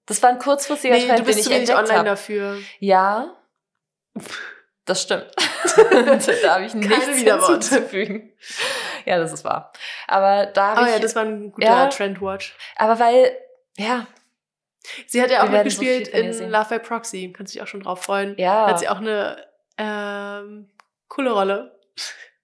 Das 0.07 0.23
war 0.23 0.31
ein 0.31 0.39
kurzfristiger 0.39 0.95
Nee, 0.97 1.07
Trend, 1.07 1.21
du 1.21 1.25
bist 1.25 1.39
den 1.39 1.45
zu 1.45 1.51
ich 1.51 1.57
wenig 1.57 1.75
online 1.75 1.99
habe. 1.99 2.09
dafür. 2.11 2.59
Ja, 2.79 3.37
das 4.85 5.03
stimmt. 5.03 5.27
da 6.43 6.55
habe 6.55 6.65
ich 6.65 6.75
nichts 6.75 7.07
hinzuzufügen. 7.07 8.33
Ja, 9.05 9.19
das 9.19 9.33
ist 9.33 9.45
wahr. 9.45 9.73
Aber 10.09 10.47
da 10.47 10.69
habe 10.71 10.79
Aber 10.79 10.87
ich... 10.89 10.95
ja, 10.95 10.99
das 11.01 11.15
war 11.15 11.25
ein 11.25 11.53
guter 11.53 11.67
Ja. 11.67 11.87
Trendwatch. 11.87 12.57
aber 12.77 12.99
weil, 12.99 13.37
ja, 13.81 14.07
Sie 15.07 15.21
hat 15.21 15.31
ja 15.31 15.43
auch 15.43 15.47
so 15.47 15.53
mitgespielt 15.53 16.09
ihr 16.09 16.15
in 16.15 16.33
sehen. 16.33 16.51
Love 16.51 16.67
by 16.71 16.79
Proxy. 16.79 17.33
Kannst 17.37 17.55
dich 17.55 17.61
auch 17.63 17.67
schon 17.67 17.83
drauf 17.83 18.03
freuen. 18.03 18.35
ja. 18.39 18.67
Hat 18.67 18.79
sie 18.79 18.89
auch 18.89 18.97
eine 18.99 19.45
ähm, 19.77 20.71
coole 21.09 21.33
Rolle. 21.33 21.79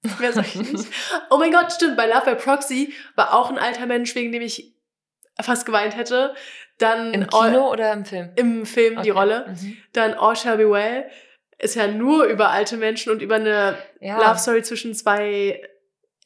Mehr 0.20 0.32
sag 0.32 0.44
ich 0.46 0.56
nicht. 0.56 0.86
Oh 1.30 1.38
mein 1.38 1.50
Gott, 1.50 1.72
stimmt. 1.72 1.96
Bei 1.96 2.06
Love 2.06 2.26
by 2.26 2.34
Proxy 2.36 2.92
war 3.14 3.34
auch 3.34 3.50
ein 3.50 3.58
alter 3.58 3.86
Mensch, 3.86 4.14
wegen 4.14 4.32
dem 4.32 4.42
ich 4.42 4.74
fast 5.40 5.64
geweint 5.66 5.96
hätte. 5.96 6.34
Dann 6.78 7.14
Im 7.14 7.26
All, 7.32 7.50
Kino 7.52 7.70
oder 7.72 7.90
im 7.92 8.04
Film? 8.04 8.32
im 8.36 8.66
Film 8.66 8.94
die 9.02 9.10
Okay. 9.12 9.18
Rolle. 9.18 9.46
Mhm. 9.48 9.76
Dann 9.94 10.12
All 10.14 10.36
Shall 10.36 10.58
Be 10.58 10.70
Well 10.70 11.08
ist 11.58 11.74
ja 11.74 11.86
nur 11.88 12.24
über 12.26 12.50
alte 12.50 12.76
Menschen 12.76 13.10
und 13.12 13.22
über 13.22 13.36
eine 13.36 13.78
Ja. 14.00 14.18
Love 14.18 14.38
Story 14.38 14.62
zwischen 14.62 14.94
zwei 14.94 15.62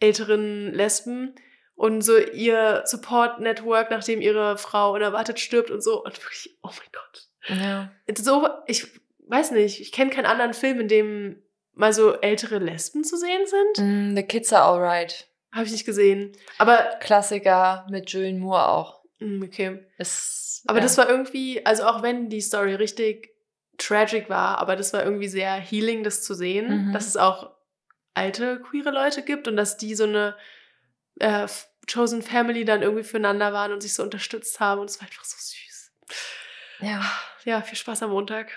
älteren 0.01 0.73
Lesben 0.75 1.35
und 1.81 2.03
so 2.03 2.19
ihr 2.19 2.83
Support 2.85 3.41
Network, 3.41 3.91
nachdem 3.91 4.21
ihre 4.21 4.59
Frau 4.59 4.93
unerwartet 4.93 5.41
stirbt 5.41 5.71
und 5.71 5.81
so. 5.83 6.05
Und 6.05 6.23
wirklich, 6.23 6.59
oh 6.63 6.69
mein 6.69 6.89
Gott. 6.93 7.59
ja. 7.59 7.91
So, 8.19 8.49
ich 8.67 8.87
weiß 9.29 9.53
nicht, 9.53 9.81
ich 9.81 9.91
kenne 9.91 10.11
keinen 10.11 10.27
anderen 10.27 10.53
Film, 10.53 10.79
in 10.81 10.89
dem 10.89 11.43
mal 11.73 11.95
so 11.95 12.13
ältere 12.21 12.59
Lesben 12.59 13.03
zu 13.03 13.17
sehen 13.17 13.47
sind. 13.47 13.79
Mm, 14.13 14.15
The 14.17 14.23
Kids 14.25 14.53
are 14.53 14.65
alright. 14.65 15.27
Habe 15.53 15.65
ich 15.65 15.73
nicht 15.73 15.87
gesehen. 15.87 16.33
Aber, 16.59 16.77
Klassiker 17.01 17.87
mit 17.89 18.11
Julian 18.11 18.41
Moore 18.41 18.69
auch. 18.69 19.03
mm, 19.21 19.43
okay. 19.43 19.87
Ist, 19.97 20.63
Aber 20.67 20.81
ja. 20.81 20.83
das 20.83 20.99
war 20.99 21.09
irgendwie, 21.09 21.65
also 21.65 21.85
auch 21.85 22.03
wenn 22.03 22.29
die 22.29 22.43
Story 22.43 22.75
richtig 22.75 23.31
tragic 23.79 24.29
war, 24.29 24.59
aber 24.59 24.77
das 24.77 24.93
war 24.93 25.03
irgendwie 25.03 25.29
sehr 25.29 25.55
healing, 25.55 26.03
das 26.03 26.23
zu 26.23 26.35
sehen, 26.35 26.89
Mhm. 26.89 26.93
dass 26.93 27.07
es 27.07 27.17
auch 27.17 27.51
alte 28.13 28.61
queere 28.61 28.91
Leute 28.91 29.23
gibt 29.23 29.49
und 29.49 29.57
dass 29.57 29.79
die 29.79 29.95
so 29.95 30.05
eine 30.05 30.37
äh, 31.19 31.47
Chosen 31.93 32.23
Family 32.23 32.65
dann 32.65 32.83
irgendwie 32.83 33.03
füreinander 33.05 33.53
waren 33.53 33.73
und 33.73 33.81
sich 33.83 33.95
so 33.95 34.03
unterstützt 34.03 34.61
haben 34.61 34.81
und 34.81 34.91
es 34.91 35.01
war 35.01 35.07
einfach 35.09 35.25
so 35.25 35.37
süß. 35.39 35.93
Ja. 36.81 37.03
Ja, 37.45 37.63
viel 37.63 37.77
Spaß 37.79 38.03
am 38.03 38.11
Montag. 38.11 38.51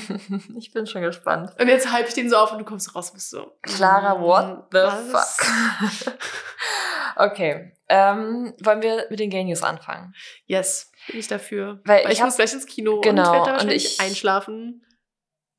ich 0.58 0.72
bin 0.72 0.86
schon 0.86 1.02
gespannt. 1.02 1.50
Und 1.60 1.68
jetzt 1.68 1.92
hype 1.92 2.08
ich 2.08 2.14
den 2.14 2.30
so 2.30 2.36
auf 2.36 2.50
und 2.52 2.58
du 2.58 2.64
kommst 2.64 2.94
raus 2.94 3.10
und 3.10 3.14
bist 3.14 3.28
so. 3.30 3.58
Clara, 3.60 4.18
what 4.20 4.68
the 4.72 4.78
was? 4.78 5.36
fuck? 5.36 6.14
okay. 7.16 7.72
Ähm, 7.88 8.54
wollen 8.62 8.80
wir 8.82 9.06
mit 9.10 9.20
den 9.20 9.28
Gay 9.30 9.44
News 9.44 9.62
anfangen? 9.62 10.14
Yes, 10.46 10.90
bin 11.08 11.18
ich 11.20 11.28
dafür. 11.28 11.80
Weil 11.84 12.04
Weil, 12.04 12.12
ich 12.12 12.18
ich 12.18 12.24
muss 12.24 12.36
gleich 12.36 12.52
ins 12.54 12.64
Kino 12.66 13.00
Genau, 13.02 13.22
und 13.22 13.32
werde 13.32 13.36
da 13.38 13.40
und 13.42 13.52
wahrscheinlich 13.52 13.84
ich- 13.84 14.00
einschlafen. 14.00 14.86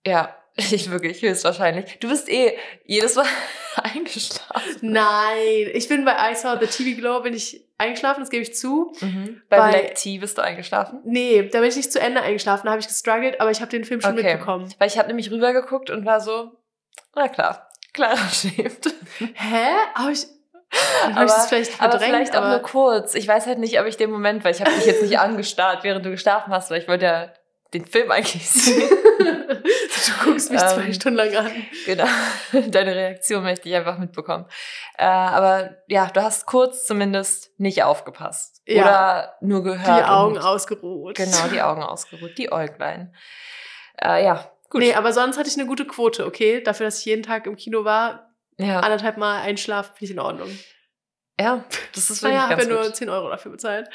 Ja, 0.05 0.36
ich 0.56 0.91
wirklich, 0.91 1.22
höchstwahrscheinlich. 1.22 1.97
Du 1.99 2.10
bist 2.10 2.30
eh 2.30 2.58
jedes 2.86 3.16
Mal 3.16 3.26
eingeschlafen. 3.84 4.78
Nein, 4.82 5.70
ich 5.74 5.88
bin 5.89 6.06
bei 6.06 6.32
I 6.32 6.36
Saw 6.36 6.58
the 6.60 6.68
TV 6.68 6.99
Glow, 6.99 7.22
bin 7.22 7.34
ich 7.34 7.66
eingeschlafen, 7.78 8.22
das 8.22 8.30
gebe 8.30 8.43
ich 8.43 8.56
zu. 8.56 8.93
Mhm. 9.01 9.41
Bei, 9.49 9.58
Bei- 9.58 9.70
Black 9.72 9.95
Tea 9.95 10.20
bist 10.20 10.38
du 10.38 10.41
eingeschlafen? 10.43 10.99
Nee, 11.06 11.49
da 11.51 11.60
bin 11.60 11.70
ich 11.70 11.76
nicht 11.76 11.91
zu 11.91 11.99
Ende 11.99 12.22
eingeschlafen, 12.22 12.66
da 12.66 12.72
habe 12.72 12.82
ich 12.82 12.88
gestruggelt, 12.88 13.41
aber 13.41 13.51
ich 13.51 13.62
habe 13.62 13.72
den 13.72 13.84
Film 13.84 14.01
schon 14.01 14.14
Okay. 14.14 14.24
mitbekommen. 14.34 14.74
Weil 14.78 14.88
ich 14.88 14.97
habe 14.97 15.08
nämlich 15.08 15.32
rübergeguckt 15.32 15.89
und 15.89 16.06
war 16.06 16.22
so, 16.22 16.51
na 17.16 17.28
klar, 17.28 17.70
Clara 17.93 18.18
schläft. 18.30 18.93
Hä? 19.34 19.66
Habe 19.95 20.12
ich, 20.12 20.26
dann 21.04 21.16
hab 21.16 21.26
ich 21.28 21.32
das 21.34 21.47
vielleicht 21.49 21.82
aber 21.82 21.99
vielleicht 21.99 22.34
auch 22.34 22.41
aber 22.41 22.49
nur 22.49 22.60
kurz. 22.60 23.14
Ich 23.16 23.28
weiß 23.28 23.45
halt 23.47 23.60
nicht, 23.60 23.80
ob 23.80 23.86
ich 23.88 23.97
den 23.97 24.10
Moment, 24.12 24.43
weil 24.43 24.54
ich 24.54 24.62
habe 24.62 24.72
dich 24.72 24.86
jetzt 24.86 25.01
nicht 25.04 25.20
angestarrt, 25.20 25.84
während 25.84 26.06
du 26.06 26.12
geschlafen 26.12 26.51
hast, 26.54 26.70
weil 26.72 26.82
ich 26.82 26.88
wollte 26.88 27.06
ja 27.06 27.34
den 27.74 27.86
Film 27.86 28.11
eigentlich 28.11 28.49
sehen. 28.49 28.89
du 28.89 30.24
guckst 30.26 30.51
mich 30.51 30.59
zwei 30.59 30.86
Ähm, 30.86 30.93
Stunden 30.93 31.17
lang 31.17 31.36
an. 31.36 31.51
genau. 31.86 32.05
Deine 32.67 32.95
Reaktion 32.95 33.43
möchte 33.43 33.69
ich 33.69 33.76
einfach 33.76 33.97
mitbekommen. 33.97 34.45
Äh, 34.97 35.05
aber 35.05 35.78
ja, 35.88 36.07
du 36.13 36.21
hast 36.21 36.45
kurz 36.45 36.86
zumindest 36.86 37.51
nicht 37.59 37.84
aufgepasst. 37.84 38.61
Ja. 38.65 38.82
Oder 38.84 39.38
nur 39.41 39.59
Die 39.63 39.69
gehört. 39.71 40.07
Augen 40.09 40.36
und, 40.38 40.41
ausgeruht. 40.43 41.15
Genau, 41.15 41.47
die 41.51 41.61
Augen 41.61 41.84
ausgeruht, 41.84 42.38
die 42.38 42.51
Äuglein. 42.51 43.13
Äh, 44.01 44.24
ja, 44.26 44.51
gut. 44.69 44.82
Nee, 44.82 44.93
aber 44.93 45.13
sonst 45.13 45.38
hatte 45.38 45.49
ich 45.49 45.57
eine 45.57 45.67
gute 45.67 45.86
Quote, 45.86 46.26
okay? 46.26 46.61
Dafür, 46.61 46.86
dass 46.88 46.99
ich 46.99 47.05
jeden 47.05 47.24
Tag 47.24 47.45
im 47.47 47.55
Kino 47.55 47.84
war, 47.86 48.30
ja. 48.57 48.80
anderthalb 48.82 49.17
Mal 49.17 49.41
einschlafen, 49.41 49.91
finde 49.95 50.05
ich 50.05 50.11
in 50.11 50.19
Ordnung. 50.19 50.59
ja, 51.39 51.63
das 51.93 52.09
ist 52.09 52.21
wirklich 52.21 52.34
Naja, 52.38 52.43
habe 52.49 52.55
ganz 52.57 52.67
ja 52.69 52.74
nur 52.76 52.84
gut. 52.84 52.95
10 52.95 53.09
Euro 53.09 53.30
dafür 53.30 53.51
bezahlt. 53.51 53.89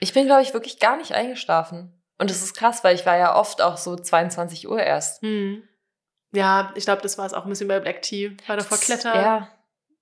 Ich 0.00 0.12
bin, 0.12 0.26
glaube 0.26 0.42
ich, 0.42 0.52
wirklich 0.52 0.78
gar 0.80 0.96
nicht 0.96 1.12
eingeschlafen. 1.12 2.01
Und 2.22 2.30
das 2.30 2.40
ist 2.40 2.54
krass, 2.54 2.84
weil 2.84 2.94
ich 2.94 3.04
war 3.04 3.18
ja 3.18 3.34
oft 3.34 3.60
auch 3.60 3.76
so 3.76 3.96
22 3.96 4.68
Uhr 4.68 4.80
erst. 4.80 5.22
Hm. 5.22 5.64
Ja, 6.32 6.72
ich 6.76 6.84
glaube, 6.84 7.02
das 7.02 7.18
war 7.18 7.26
es 7.26 7.34
auch 7.34 7.42
ein 7.42 7.48
bisschen 7.48 7.66
bei 7.66 7.80
Black 7.80 8.00
Tea. 8.02 8.36
War 8.46 8.56
davor 8.56 8.78
Kletter. 8.78 9.12
Ja. 9.12 9.48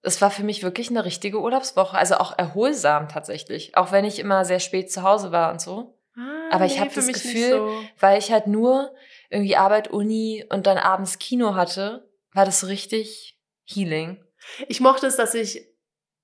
Es 0.03 0.21
war 0.21 0.31
für 0.31 0.43
mich 0.43 0.63
wirklich 0.63 0.91
eine 0.91 1.07
richtige 1.07 1.41
Urlaubswoche. 1.41 1.97
Also 1.97 2.17
auch 2.17 2.37
erholsam 2.37 3.09
tatsächlich. 3.09 3.75
Auch 3.75 3.91
wenn 3.91 4.05
ich 4.05 4.19
immer 4.19 4.45
sehr 4.45 4.61
spät 4.61 4.93
zu 4.93 5.03
Hause 5.03 5.33
war 5.33 5.51
und 5.51 5.63
so. 5.63 5.99
Ah, 6.15 6.51
Aber 6.51 6.67
ich 6.67 6.79
hab 6.79 6.93
für 6.93 7.01
das 7.01 7.07
Gefühl, 7.07 7.53
so. 7.53 7.81
Weil 7.99 8.19
ich 8.19 8.31
halt 8.31 8.47
nur 8.47 8.95
irgendwie 9.31 9.57
Arbeit, 9.57 9.89
Uni 9.89 10.45
und 10.51 10.67
dann 10.67 10.77
abends 10.77 11.19
Kino 11.19 11.55
hatte, 11.55 12.07
war 12.35 12.45
das 12.45 12.67
richtig 12.67 13.39
Healing. 13.65 14.23
Ich 14.69 14.81
mochte 14.81 15.07
es, 15.07 15.17
dass 15.17 15.33
ich 15.33 15.67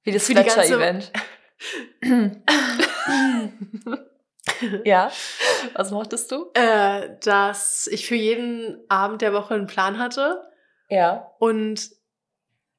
Wie 0.02 0.12
das 0.12 0.26
Fletcher-Event. 0.26 1.10
ja, 4.84 5.10
was 5.74 5.90
mochtest 5.90 6.30
du? 6.32 6.50
äh, 6.54 7.10
dass 7.22 7.86
ich 7.86 8.06
für 8.06 8.14
jeden 8.14 8.78
Abend 8.88 9.22
der 9.22 9.32
Woche 9.32 9.54
einen 9.54 9.66
Plan 9.66 9.98
hatte 9.98 10.42
Ja. 10.88 11.30
und 11.38 11.90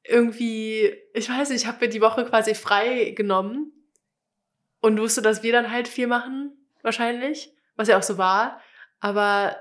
irgendwie, 0.04 0.96
ich 1.14 1.30
weiß 1.30 1.50
nicht, 1.50 1.62
ich 1.64 1.68
habe 1.68 1.86
mir 1.86 1.90
die 1.90 2.02
Woche 2.02 2.26
quasi 2.26 2.56
frei 2.56 3.12
genommen 3.12 3.74
und 4.80 5.00
wusste, 5.00 5.22
dass 5.22 5.44
wir 5.44 5.52
dann 5.52 5.72
halt 5.72 5.88
viel 5.88 6.08
machen, 6.08 6.54
wahrscheinlich, 6.82 7.54
was 7.76 7.88
ja 7.90 7.98
auch 7.98 8.04
so 8.04 8.18
war. 8.18 8.62
Aber 9.00 9.58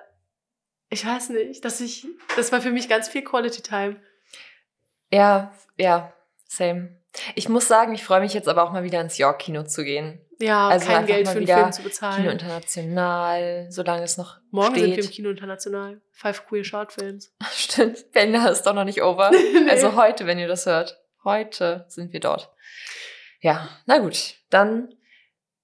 ich 0.88 1.04
weiß 1.04 1.30
nicht, 1.30 1.64
dass 1.64 1.80
ich, 1.80 2.06
das 2.36 2.52
war 2.52 2.60
für 2.60 2.70
mich 2.70 2.88
ganz 2.88 3.08
viel 3.08 3.22
Quality 3.24 3.62
Time. 3.62 3.96
Ja, 5.10 5.52
ja, 5.76 6.12
same. 6.46 6.96
Ich 7.34 7.48
muss 7.48 7.66
sagen, 7.66 7.94
ich 7.94 8.04
freue 8.04 8.20
mich 8.20 8.34
jetzt 8.34 8.48
aber 8.48 8.62
auch 8.62 8.72
mal 8.72 8.84
wieder 8.84 9.00
ins 9.00 9.18
York-Kino 9.18 9.64
zu 9.64 9.82
gehen. 9.84 10.20
Ja, 10.38 10.68
Also 10.68 10.86
kein 10.86 11.06
Geld 11.06 11.26
für 11.28 11.38
einen 11.38 11.46
Film 11.46 11.72
zu 11.72 11.82
bezahlen. 11.82 12.16
Kino 12.22 12.30
international, 12.30 13.66
solange 13.70 14.02
es 14.02 14.16
noch 14.18 14.38
Morgen 14.50 14.74
steht. 14.74 14.84
sind 14.84 14.96
wir 14.96 15.04
im 15.04 15.10
Kino 15.10 15.30
international. 15.30 16.00
Five 16.12 16.46
Queer 16.46 16.64
Short 16.64 16.92
Films. 16.92 17.34
Stimmt, 17.52 18.12
Bender 18.12 18.50
ist 18.50 18.62
doch 18.64 18.74
noch 18.74 18.84
nicht 18.84 19.02
over. 19.02 19.30
Nee. 19.54 19.70
Also 19.70 19.96
heute, 19.96 20.26
wenn 20.26 20.38
ihr 20.38 20.48
das 20.48 20.66
hört. 20.66 20.98
Heute 21.24 21.86
sind 21.88 22.12
wir 22.12 22.20
dort. 22.20 22.50
Ja, 23.40 23.68
na 23.86 23.98
gut. 23.98 24.34
Dann 24.50 24.94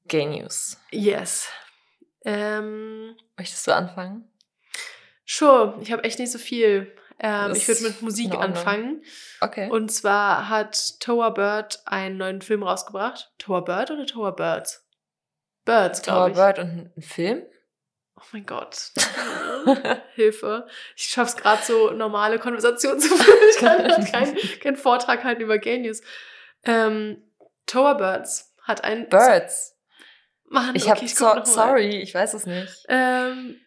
Gay 0.07 0.25
News. 0.27 0.79
Yes. 0.91 1.49
Ähm, 2.25 3.17
Möchtest 3.37 3.67
du 3.67 3.73
anfangen? 3.75 4.29
sure, 5.25 5.79
ich 5.81 5.91
habe 5.93 6.05
echt 6.05 6.19
nicht 6.19 6.33
so 6.33 6.39
viel. 6.39 6.93
Ähm, 7.19 7.53
ich 7.55 7.69
würde 7.69 7.83
mit 7.83 8.03
Musik 8.03 8.35
anfangen. 8.35 9.03
Okay. 9.41 9.69
Und 9.71 9.91
zwar 9.91 10.49
hat 10.49 11.01
Tower 11.01 11.33
Bird 11.35 11.81
einen 11.85 12.17
neuen 12.17 12.43
Film 12.43 12.63
rausgebracht. 12.63 13.33
Tower 13.39 13.65
Bird 13.65 13.91
oder 13.91 14.07
Tower 14.07 14.35
Birds? 14.35 14.85
Birds, 15.65 16.03
glaube 16.03 16.31
ich. 16.31 16.37
Bird 16.37 16.59
und 16.59 16.93
ein 16.97 17.03
Film? 17.03 17.43
Oh 18.17 18.25
mein 18.33 18.47
Gott. 18.47 18.93
Hilfe. 20.15 20.67
Ich 20.97 21.05
schaff's 21.05 21.37
gerade 21.37 21.63
so 21.63 21.91
normale 21.91 22.39
Konversationen 22.39 23.01
zu 23.01 23.09
führen. 23.09 23.39
Ich 23.51 23.57
kann 23.59 23.79
halt 23.79 24.13
keinen 24.13 24.37
keinen 24.61 24.77
Vortrag 24.77 25.25
halten 25.25 25.43
über 25.43 25.59
News. 25.59 26.03
Ähm, 26.65 27.23
Tower 27.67 27.97
Birds 27.97 28.55
hat 28.63 28.85
einen 28.85 29.09
Birds. 29.09 29.77
Mann, 30.45 30.75
Ich 30.77 30.83
okay, 30.83 30.91
habe 30.91 31.05
ich 31.05 31.15
so, 31.15 31.45
sorry, 31.45 32.01
ich 32.03 32.15
weiß 32.15 32.35
es 32.35 32.47
nicht. 32.47 32.85
Ähm, 32.89 33.59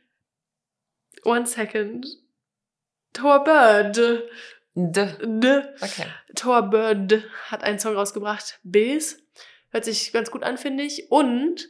one 1.24 1.46
second. 1.46 2.06
Tower 3.16 3.44
Bird. 3.44 3.98
D. 4.76 5.08
D. 5.24 5.62
Okay. 5.82 6.06
Tower 6.36 6.64
Bird 6.64 7.24
hat 7.50 7.64
einen 7.64 7.80
Song 7.80 7.96
rausgebracht. 7.96 8.60
Bills. 8.64 9.18
Hört 9.72 9.86
sich 9.86 10.12
ganz 10.12 10.32
gut 10.32 10.44
an, 10.44 10.58
finde 10.58 10.84
ich. 10.84 11.10
Und 11.12 11.68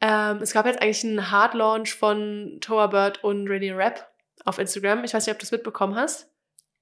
ähm, 0.00 0.38
es 0.40 0.52
gab 0.52 0.66
jetzt 0.66 0.80
eigentlich 0.80 1.04
einen 1.04 1.30
Hard 1.30 1.54
Launch 1.54 1.94
von 1.94 2.58
Tower 2.60 2.88
Bird 2.90 3.22
und 3.24 3.48
Ready 3.48 3.70
Rap 3.70 4.08
auf 4.44 4.58
Instagram. 4.58 5.04
Ich 5.04 5.14
weiß 5.14 5.26
nicht, 5.26 5.34
ob 5.34 5.38
du 5.38 5.44
es 5.44 5.52
mitbekommen 5.52 5.96
hast. 5.96 6.28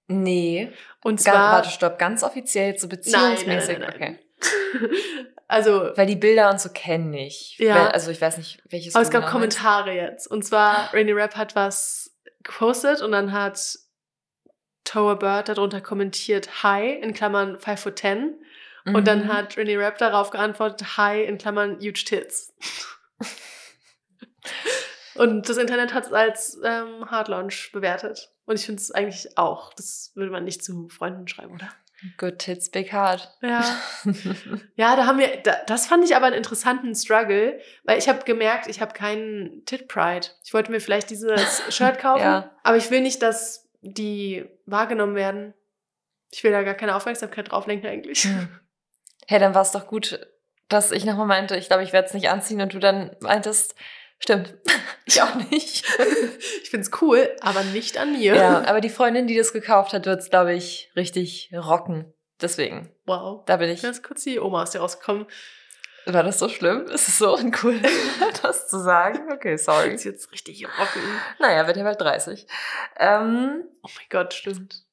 Nee. 0.08 0.70
Und 1.02 1.20
zwar. 1.20 1.52
warte, 1.52 1.70
stopp, 1.70 1.98
ganz 1.98 2.22
offiziell, 2.22 2.78
so 2.78 2.88
beziehungsmäßig. 2.88 3.78
Nein, 3.78 3.80
nein, 3.80 3.94
nein, 3.98 4.18
Okay. 4.40 4.88
also, 5.48 5.90
Weil 5.94 6.06
die 6.06 6.16
Bilder 6.16 6.50
und 6.50 6.60
so 6.60 6.68
kenne 6.70 7.26
ich. 7.26 7.56
Ja. 7.58 7.88
Also 7.88 8.10
ich 8.10 8.20
weiß 8.20 8.36
nicht, 8.38 8.62
welches. 8.68 8.94
aber 8.94 9.02
es 9.02 9.10
gab 9.10 9.22
genau. 9.22 9.32
Kommentare 9.32 9.92
jetzt. 9.92 10.26
Und 10.26 10.44
zwar, 10.44 10.92
Rainy 10.92 11.12
Rap 11.12 11.36
hat 11.36 11.54
was 11.54 12.14
gepostet 12.42 13.00
und 13.00 13.12
dann 13.12 13.32
hat 13.32 13.78
Tower 14.84 15.18
Bird 15.18 15.48
darunter 15.48 15.80
kommentiert 15.80 16.62
Hi 16.62 16.90
in 16.94 17.14
Klammern 17.14 17.58
5 17.58 17.80
foot 17.80 17.98
10. 17.98 18.34
Und 18.84 19.06
dann 19.06 19.24
Mhm. 19.26 19.32
hat 19.32 19.56
Rennie 19.56 19.76
Rapp 19.76 19.98
darauf 19.98 20.30
geantwortet, 20.30 20.96
Hi 20.96 21.22
in 21.22 21.38
Klammern 21.38 21.76
huge 21.78 22.04
tits. 22.04 22.52
Und 25.14 25.48
das 25.48 25.56
Internet 25.58 25.92
hat 25.92 26.06
es 26.06 26.12
als 26.12 26.58
ähm, 26.64 27.08
Hard 27.10 27.28
Launch 27.28 27.70
bewertet. 27.72 28.30
Und 28.46 28.58
ich 28.58 28.64
finde 28.66 28.80
es 28.80 28.90
eigentlich 28.90 29.36
auch. 29.36 29.72
Das 29.74 30.10
würde 30.14 30.32
man 30.32 30.44
nicht 30.44 30.64
zu 30.64 30.88
Freunden 30.88 31.28
schreiben, 31.28 31.52
oder? 31.54 31.68
Good 32.18 32.38
Tits, 32.40 32.70
Big 32.70 32.92
Heart. 32.92 33.30
Ja. 33.42 33.64
Ja, 34.74 34.96
da 34.96 35.06
haben 35.06 35.18
wir, 35.18 35.36
da, 35.42 35.54
das 35.66 35.86
fand 35.86 36.04
ich 36.04 36.16
aber 36.16 36.26
einen 36.26 36.34
interessanten 36.34 36.94
Struggle, 36.96 37.60
weil 37.84 37.98
ich 37.98 38.08
habe 38.08 38.24
gemerkt, 38.24 38.66
ich 38.66 38.80
habe 38.80 38.94
keinen 38.94 39.64
Tit 39.66 39.86
Pride. 39.86 40.26
Ich 40.44 40.52
wollte 40.54 40.72
mir 40.72 40.80
vielleicht 40.80 41.10
dieses 41.10 41.62
Shirt 41.76 41.98
kaufen, 42.00 42.22
Ja. 42.22 42.50
aber 42.64 42.76
ich 42.78 42.90
will 42.90 43.02
nicht, 43.02 43.22
dass 43.22 43.61
die 43.82 44.44
wahrgenommen 44.66 45.14
werden. 45.14 45.54
Ich 46.30 46.42
will 46.44 46.52
da 46.52 46.62
gar 46.62 46.74
keine 46.74 46.96
Aufmerksamkeit 46.96 47.50
drauf 47.52 47.66
lenken 47.66 47.86
eigentlich. 47.86 48.24
Hm. 48.24 48.48
Hey, 49.26 49.38
dann 49.38 49.54
war 49.54 49.62
es 49.62 49.72
doch 49.72 49.86
gut, 49.86 50.26
dass 50.68 50.90
ich 50.92 51.04
nochmal 51.04 51.26
meinte, 51.26 51.56
ich 51.56 51.66
glaube, 51.66 51.82
ich 51.82 51.92
werde 51.92 52.08
es 52.08 52.14
nicht 52.14 52.28
anziehen 52.30 52.60
und 52.60 52.72
du 52.72 52.78
dann 52.78 53.14
meintest, 53.20 53.74
stimmt, 54.18 54.54
ich 55.04 55.20
auch 55.20 55.34
nicht. 55.50 55.84
Ich 56.62 56.70
find's 56.70 56.90
cool, 57.02 57.28
aber 57.40 57.62
nicht 57.64 57.98
an 57.98 58.12
mir. 58.12 58.34
ja, 58.34 58.64
aber 58.64 58.80
die 58.80 58.88
Freundin, 58.88 59.26
die 59.26 59.36
das 59.36 59.52
gekauft 59.52 59.92
hat, 59.92 60.06
wird 60.06 60.20
es, 60.20 60.30
glaube 60.30 60.54
ich, 60.54 60.90
richtig 60.96 61.50
rocken. 61.54 62.12
Deswegen, 62.40 62.90
Wow. 63.04 63.44
da 63.46 63.58
bin 63.58 63.68
ich. 63.70 63.84
Ist 63.84 64.02
kurz 64.02 64.24
die 64.24 64.40
Oma 64.40 64.62
aus 64.62 64.70
dir 64.70 64.80
rausgekommen. 64.80 65.26
War 66.06 66.22
das 66.22 66.38
so 66.38 66.48
schlimm? 66.48 66.86
Ist 66.86 67.08
es 67.08 67.18
so 67.18 67.34
uncool, 67.36 67.80
das 68.42 68.68
zu 68.68 68.78
sagen? 68.80 69.32
Okay, 69.32 69.56
sorry. 69.56 69.94
Ist 69.94 70.04
jetzt 70.04 70.32
richtig 70.32 70.64
rocken. 70.66 71.02
Naja, 71.38 71.66
wird 71.66 71.76
ja 71.76 71.84
bald 71.84 72.00
30. 72.00 72.46
Ähm, 72.98 73.64
Oh 73.82 73.88
mein 73.96 74.06
Gott, 74.10 74.34
stimmt. 74.34 74.84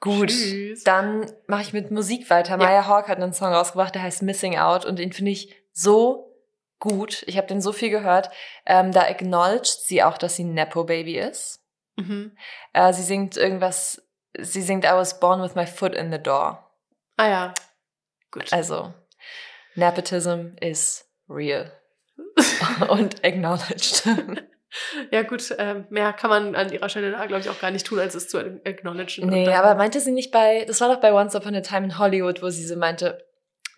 gut. 0.00 0.28
Tschüss. 0.28 0.84
Dann 0.84 1.30
mache 1.46 1.62
ich 1.62 1.72
mit 1.72 1.90
Musik 1.90 2.28
weiter. 2.30 2.52
Ja. 2.52 2.56
Maya 2.58 2.86
Hawk 2.86 3.08
hat 3.08 3.18
einen 3.18 3.32
Song 3.32 3.52
rausgebracht, 3.52 3.94
der 3.94 4.02
heißt 4.02 4.22
Missing 4.22 4.58
Out 4.58 4.84
und 4.84 4.98
den 4.98 5.12
finde 5.12 5.30
ich 5.32 5.54
so 5.72 6.34
gut. 6.78 7.22
Ich 7.26 7.36
habe 7.36 7.46
den 7.46 7.60
so 7.60 7.72
viel 7.72 7.90
gehört. 7.90 8.30
Ähm, 8.66 8.92
da 8.92 9.02
acknowledged 9.02 9.66
sie 9.82 10.02
auch, 10.02 10.18
dass 10.18 10.36
sie 10.36 10.44
ein 10.44 10.54
Nepo-Baby 10.54 11.18
ist. 11.18 11.62
Mhm. 11.96 12.36
Äh, 12.72 12.92
sie 12.92 13.02
singt 13.02 13.36
irgendwas, 13.36 14.02
sie 14.38 14.62
singt 14.62 14.84
I 14.84 14.88
was 14.92 15.18
born 15.20 15.42
with 15.42 15.54
my 15.54 15.66
foot 15.66 15.94
in 15.94 16.12
the 16.12 16.18
door. 16.22 16.70
Ah 17.16 17.28
ja. 17.28 17.54
Gut. 18.30 18.52
Also, 18.52 18.92
Nepotism 19.76 20.56
is 20.60 21.04
real. 21.28 21.70
und 22.88 23.24
acknowledged. 23.24 24.02
Ja, 25.10 25.22
gut, 25.22 25.54
ähm, 25.58 25.86
mehr 25.88 26.12
kann 26.12 26.28
man 26.28 26.54
an 26.54 26.70
ihrer 26.70 26.90
Stelle 26.90 27.10
da, 27.12 27.24
glaube 27.24 27.40
ich, 27.40 27.48
auch 27.48 27.58
gar 27.60 27.70
nicht 27.70 27.86
tun, 27.86 27.98
als 27.98 28.14
es 28.14 28.28
zu 28.28 28.36
acknowledgen. 28.38 29.26
Nee, 29.30 29.48
aber 29.48 29.74
meinte 29.74 30.00
sie 30.00 30.10
nicht 30.10 30.32
bei, 30.32 30.64
das 30.66 30.82
war 30.82 30.92
doch 30.92 31.00
bei 31.00 31.14
Once 31.14 31.34
Upon 31.34 31.54
a 31.54 31.60
Time 31.62 31.84
in 31.86 31.98
Hollywood, 31.98 32.42
wo 32.42 32.50
sie 32.50 32.66
so 32.66 32.76
meinte, 32.76 33.24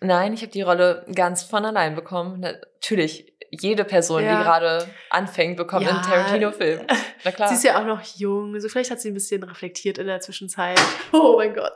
nein, 0.01 0.33
ich 0.33 0.41
habe 0.41 0.51
die 0.51 0.63
Rolle 0.63 1.05
ganz 1.15 1.43
von 1.43 1.63
allein 1.63 1.95
bekommen. 1.95 2.41
Natürlich, 2.41 3.31
jede 3.49 3.85
Person, 3.85 4.23
Ja. 4.25 4.39
die 4.39 4.43
gerade 4.43 4.89
anfängt, 5.09 5.55
bekommt 5.55 5.85
Ja. 5.85 5.91
einen 5.91 6.01
Tarantino-Film. 6.01 6.81
Na 7.23 7.31
klar. 7.31 7.47
Sie 7.47 7.55
ist 7.55 7.63
ja 7.63 7.79
auch 7.79 7.85
noch 7.85 8.01
jung, 8.17 8.55
also 8.55 8.67
vielleicht 8.67 8.91
hat 8.91 8.99
sie 8.99 9.11
ein 9.11 9.13
bisschen 9.13 9.43
reflektiert 9.43 9.99
in 9.99 10.07
der 10.07 10.19
Zwischenzeit. 10.19 10.79
Oh 11.13 11.35
mein 11.37 11.53
Gott. 11.53 11.71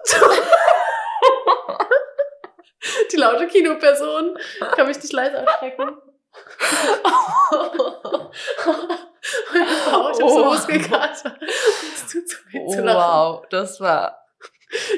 Die 3.11 3.17
laute 3.17 3.47
Kinoperson. 3.47 4.38
Kann 4.75 4.88
mich 4.88 4.97
nicht 5.01 5.13
leise. 5.13 5.45
Meine 9.53 9.67
Frau, 9.67 10.09
ich 10.11 10.21
hab 10.21 10.29
so 10.29 10.41
Oh. 10.41 10.45
Muskelkater. 10.45 11.36
Das 11.39 12.11
tut 12.11 12.29
so 12.29 12.38
weh 12.51 12.59
Oh, 12.61 12.71
zu 12.71 12.81
lachen. 12.81 12.97
wow, 12.97 13.43
das 13.49 13.79
war 13.79 14.19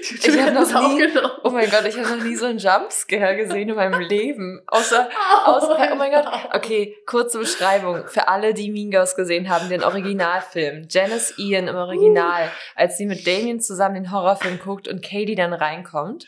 Ich 0.01 0.39
habe 0.39 0.51
noch 0.53 0.87
nie, 0.89 1.07
oh 1.43 1.49
mein 1.49 1.69
Gott, 1.69 1.85
ich 1.85 1.97
habe 1.97 2.15
noch 2.17 2.23
nie 2.23 2.35
so 2.35 2.45
einen 2.45 2.59
Jumpscare 2.59 3.35
gesehen 3.35 3.67
in 3.69 3.75
meinem 3.75 3.99
Leben. 3.99 4.61
Außer, 4.67 5.09
außer, 5.45 5.89
oh 5.91 5.95
mein 5.95 6.11
Gott. 6.13 6.25
Okay, 6.53 6.95
kurze 7.05 7.39
Beschreibung. 7.39 8.07
Für 8.07 8.29
alle, 8.29 8.53
die 8.53 8.71
Mean 8.71 8.89
Girls 8.89 9.15
gesehen 9.17 9.49
haben, 9.49 9.67
den 9.67 9.83
Originalfilm. 9.83 10.87
Janice 10.89 11.37
Ian 11.37 11.67
im 11.67 11.75
Original, 11.75 12.49
als 12.75 12.97
sie 12.97 13.05
mit 13.05 13.27
Damien 13.27 13.59
zusammen 13.59 13.95
den 13.95 14.11
Horrorfilm 14.13 14.59
guckt 14.59 14.87
und 14.87 15.01
Katie 15.03 15.35
dann 15.35 15.53
reinkommt 15.53 16.25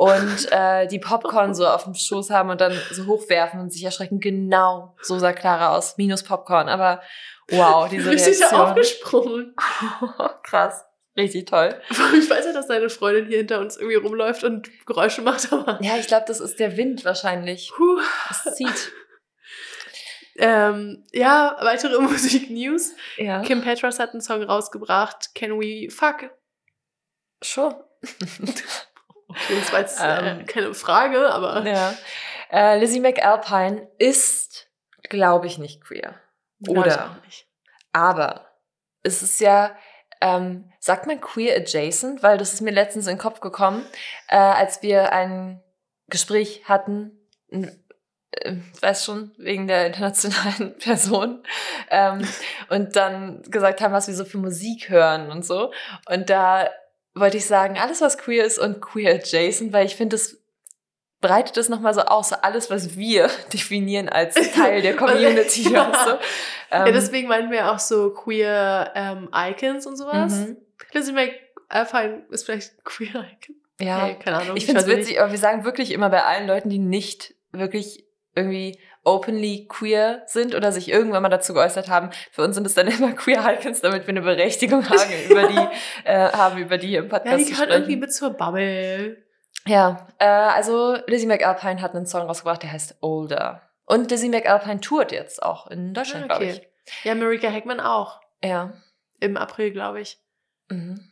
und 0.00 0.50
äh, 0.50 0.86
die 0.86 0.98
Popcorn 0.98 1.54
so 1.54 1.66
auf 1.66 1.84
dem 1.84 1.94
Schoß 1.94 2.30
haben 2.30 2.48
und 2.48 2.58
dann 2.62 2.72
so 2.90 3.04
hochwerfen 3.04 3.60
und 3.60 3.70
sich 3.70 3.84
erschrecken. 3.84 4.18
Genau, 4.18 4.96
so 5.02 5.18
sah 5.18 5.34
Clara 5.34 5.76
aus. 5.76 5.98
Minus 5.98 6.22
Popcorn, 6.22 6.70
aber 6.70 7.02
wow, 7.50 7.86
diese 7.86 8.10
Richtig 8.10 8.40
Reaktion. 8.40 8.60
aufgesprungen. 8.62 9.54
Krass. 10.42 10.86
Richtig 11.18 11.48
toll. 11.48 11.78
Ich 11.90 12.30
weiß 12.30 12.46
ja, 12.46 12.54
dass 12.54 12.68
deine 12.68 12.88
Freundin 12.88 13.26
hier 13.26 13.36
hinter 13.38 13.60
uns 13.60 13.76
irgendwie 13.76 13.96
rumläuft 13.96 14.42
und 14.42 14.70
Geräusche 14.86 15.20
macht, 15.20 15.52
aber. 15.52 15.78
Ja, 15.82 15.98
ich 15.98 16.06
glaube, 16.06 16.24
das 16.26 16.40
ist 16.40 16.58
der 16.58 16.78
Wind 16.78 17.04
wahrscheinlich. 17.04 17.70
Puh. 17.76 17.98
Es 18.30 18.54
zieht. 18.54 18.92
Ähm, 20.38 21.04
ja, 21.12 21.58
weitere 21.60 21.98
Musik-News. 22.00 22.94
Ja. 23.18 23.42
Kim 23.42 23.60
Petras 23.60 23.98
hat 23.98 24.12
einen 24.12 24.22
Song 24.22 24.42
rausgebracht, 24.42 25.34
Can 25.34 25.60
We 25.60 25.90
Fuck? 25.90 26.30
Sure. 27.44 27.84
Okay, 29.30 29.58
das 29.60 29.72
war 29.72 29.80
jetzt 29.80 30.00
äh, 30.00 30.30
Ähm. 30.30 30.46
keine 30.46 30.74
Frage, 30.74 31.30
aber 31.32 31.64
Ja. 31.66 31.94
Äh, 32.50 32.78
Lizzie 32.78 33.00
McAlpine 33.00 33.88
ist, 33.98 34.68
glaube 35.08 35.46
ich, 35.46 35.58
nicht 35.58 35.82
queer. 35.82 36.14
Glaub 36.62 36.86
ich 36.86 36.92
Oder? 36.94 37.04
auch 37.10 37.24
nicht. 37.24 37.46
Aber 37.92 38.46
es 39.02 39.22
ist 39.22 39.40
ja, 39.40 39.74
ähm, 40.20 40.70
sagt 40.80 41.06
man 41.06 41.20
queer 41.20 41.56
adjacent, 41.56 42.22
weil 42.22 42.38
das 42.38 42.52
ist 42.52 42.60
mir 42.60 42.72
letztens 42.72 43.06
in 43.06 43.14
den 43.14 43.20
Kopf 43.20 43.40
gekommen, 43.40 43.86
äh, 44.28 44.36
als 44.36 44.82
wir 44.82 45.12
ein 45.12 45.62
Gespräch 46.08 46.62
hatten, 46.68 47.12
äh, 47.50 47.68
ich 48.74 48.82
weiß 48.82 49.04
schon, 49.04 49.32
wegen 49.38 49.66
der 49.66 49.86
internationalen 49.86 50.76
Person, 50.78 51.42
ähm, 51.90 52.26
und 52.68 52.94
dann 52.96 53.42
gesagt 53.42 53.80
haben, 53.80 53.92
was 53.92 54.06
wir 54.08 54.14
so 54.14 54.24
für 54.24 54.38
Musik 54.38 54.88
hören 54.88 55.30
und 55.30 55.44
so. 55.44 55.72
Und 56.08 56.30
da 56.30 56.68
wollte 57.14 57.36
ich 57.38 57.46
sagen, 57.46 57.78
alles, 57.78 58.00
was 58.00 58.18
queer 58.18 58.44
ist 58.44 58.58
und 58.58 58.80
queer 58.80 59.14
adjacent, 59.14 59.72
weil 59.72 59.86
ich 59.86 59.96
finde, 59.96 60.16
das 60.16 60.38
breitet 61.20 61.56
es 61.58 61.68
nochmal 61.68 61.92
so 61.92 62.00
aus, 62.02 62.30
so 62.30 62.36
alles, 62.36 62.70
was 62.70 62.96
wir 62.96 63.28
definieren 63.52 64.08
als 64.08 64.34
Teil 64.54 64.80
der 64.82 64.96
Community. 64.96 65.70
Ja. 65.70 65.92
weißt 65.92 66.06
du? 66.06 66.10
ja, 66.70 66.86
Ähm, 66.86 66.92
deswegen 66.94 67.28
meinen 67.28 67.50
wir 67.50 67.72
auch 67.72 67.78
so 67.78 68.10
queer 68.10 68.92
ähm, 68.94 69.28
Icons 69.34 69.86
und 69.86 69.96
sowas. 69.96 70.32
Mhm. 70.32 70.56
Lizzie 70.92 71.12
McAlpine 71.12 72.22
ist 72.30 72.44
vielleicht 72.46 72.84
queer 72.84 73.26
Icon. 73.32 73.56
Ja, 73.80 74.04
Hey, 74.06 74.16
keine 74.18 74.38
Ahnung. 74.38 74.56
ich 74.56 74.66
finde 74.66 74.80
es 74.80 74.86
witzig, 74.86 75.20
aber 75.20 75.30
wir 75.30 75.38
sagen 75.38 75.64
wirklich 75.64 75.90
immer 75.92 76.10
bei 76.10 76.22
allen 76.22 76.46
Leuten, 76.46 76.68
die 76.70 76.78
nicht 76.78 77.34
wirklich 77.52 78.04
irgendwie 78.34 78.78
openly 79.04 79.66
queer 79.68 80.22
sind 80.26 80.54
oder 80.54 80.72
sich 80.72 80.90
irgendwann 80.90 81.22
mal 81.22 81.28
dazu 81.28 81.54
geäußert 81.54 81.88
haben, 81.88 82.10
für 82.30 82.42
uns 82.42 82.54
sind 82.54 82.66
es 82.66 82.74
dann 82.74 82.86
immer 82.88 83.12
queer 83.12 83.44
Icons, 83.58 83.80
damit 83.80 84.06
wir 84.06 84.10
eine 84.10 84.22
Berechtigung 84.22 84.88
haben, 84.88 85.10
über 85.28 85.48
die, 85.48 85.68
äh, 86.04 86.30
haben, 86.32 86.58
über 86.58 86.78
die 86.78 86.88
hier 86.88 86.98
im 87.00 87.04
nicht. 87.06 87.12
Ja, 87.12 87.18
Podcast 87.18 87.48
die 87.48 87.54
sprechen. 87.54 87.70
irgendwie 87.72 87.96
mit 87.96 88.12
zur 88.12 88.30
Bubble. 88.30 89.24
Ja, 89.66 90.06
äh, 90.18 90.24
also 90.26 90.96
Lizzie 91.06 91.26
McAlpine 91.26 91.82
hat 91.82 91.94
einen 91.94 92.06
Song 92.06 92.22
rausgebracht, 92.26 92.62
der 92.62 92.72
heißt 92.72 92.96
Older. 93.00 93.62
Und 93.84 94.10
Lizzie 94.10 94.28
McAlpine 94.28 94.80
tourt 94.80 95.12
jetzt 95.12 95.42
auch 95.42 95.66
in 95.66 95.92
Deutschland, 95.94 96.24
Ah, 96.24 96.36
glaube 96.38 96.44
okay. 96.52 96.60
ich. 96.86 97.04
Ja, 97.04 97.14
Marika 97.14 97.48
Heckman 97.48 97.80
auch. 97.80 98.20
Ja. 98.42 98.72
Im 99.20 99.36
April, 99.36 99.70
glaube 99.70 100.00
ich. 100.00 100.18
Mhm. 100.68 101.10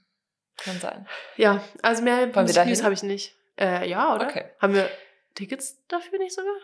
Kann 0.57 0.79
sein. 0.81 1.07
Ja, 1.37 1.63
also 1.83 2.03
mehr 2.03 2.17
hin? 2.17 2.33
habe 2.35 2.95
ich 2.95 3.03
nicht. 3.03 3.37
Äh, 3.59 3.89
ja, 3.89 4.15
oder? 4.15 4.27
Okay. 4.27 4.45
Haben 4.61 4.75
wir 4.75 4.89
Tickets 5.35 5.85
dafür 5.89 6.19
nicht 6.19 6.35
sogar? 6.35 6.57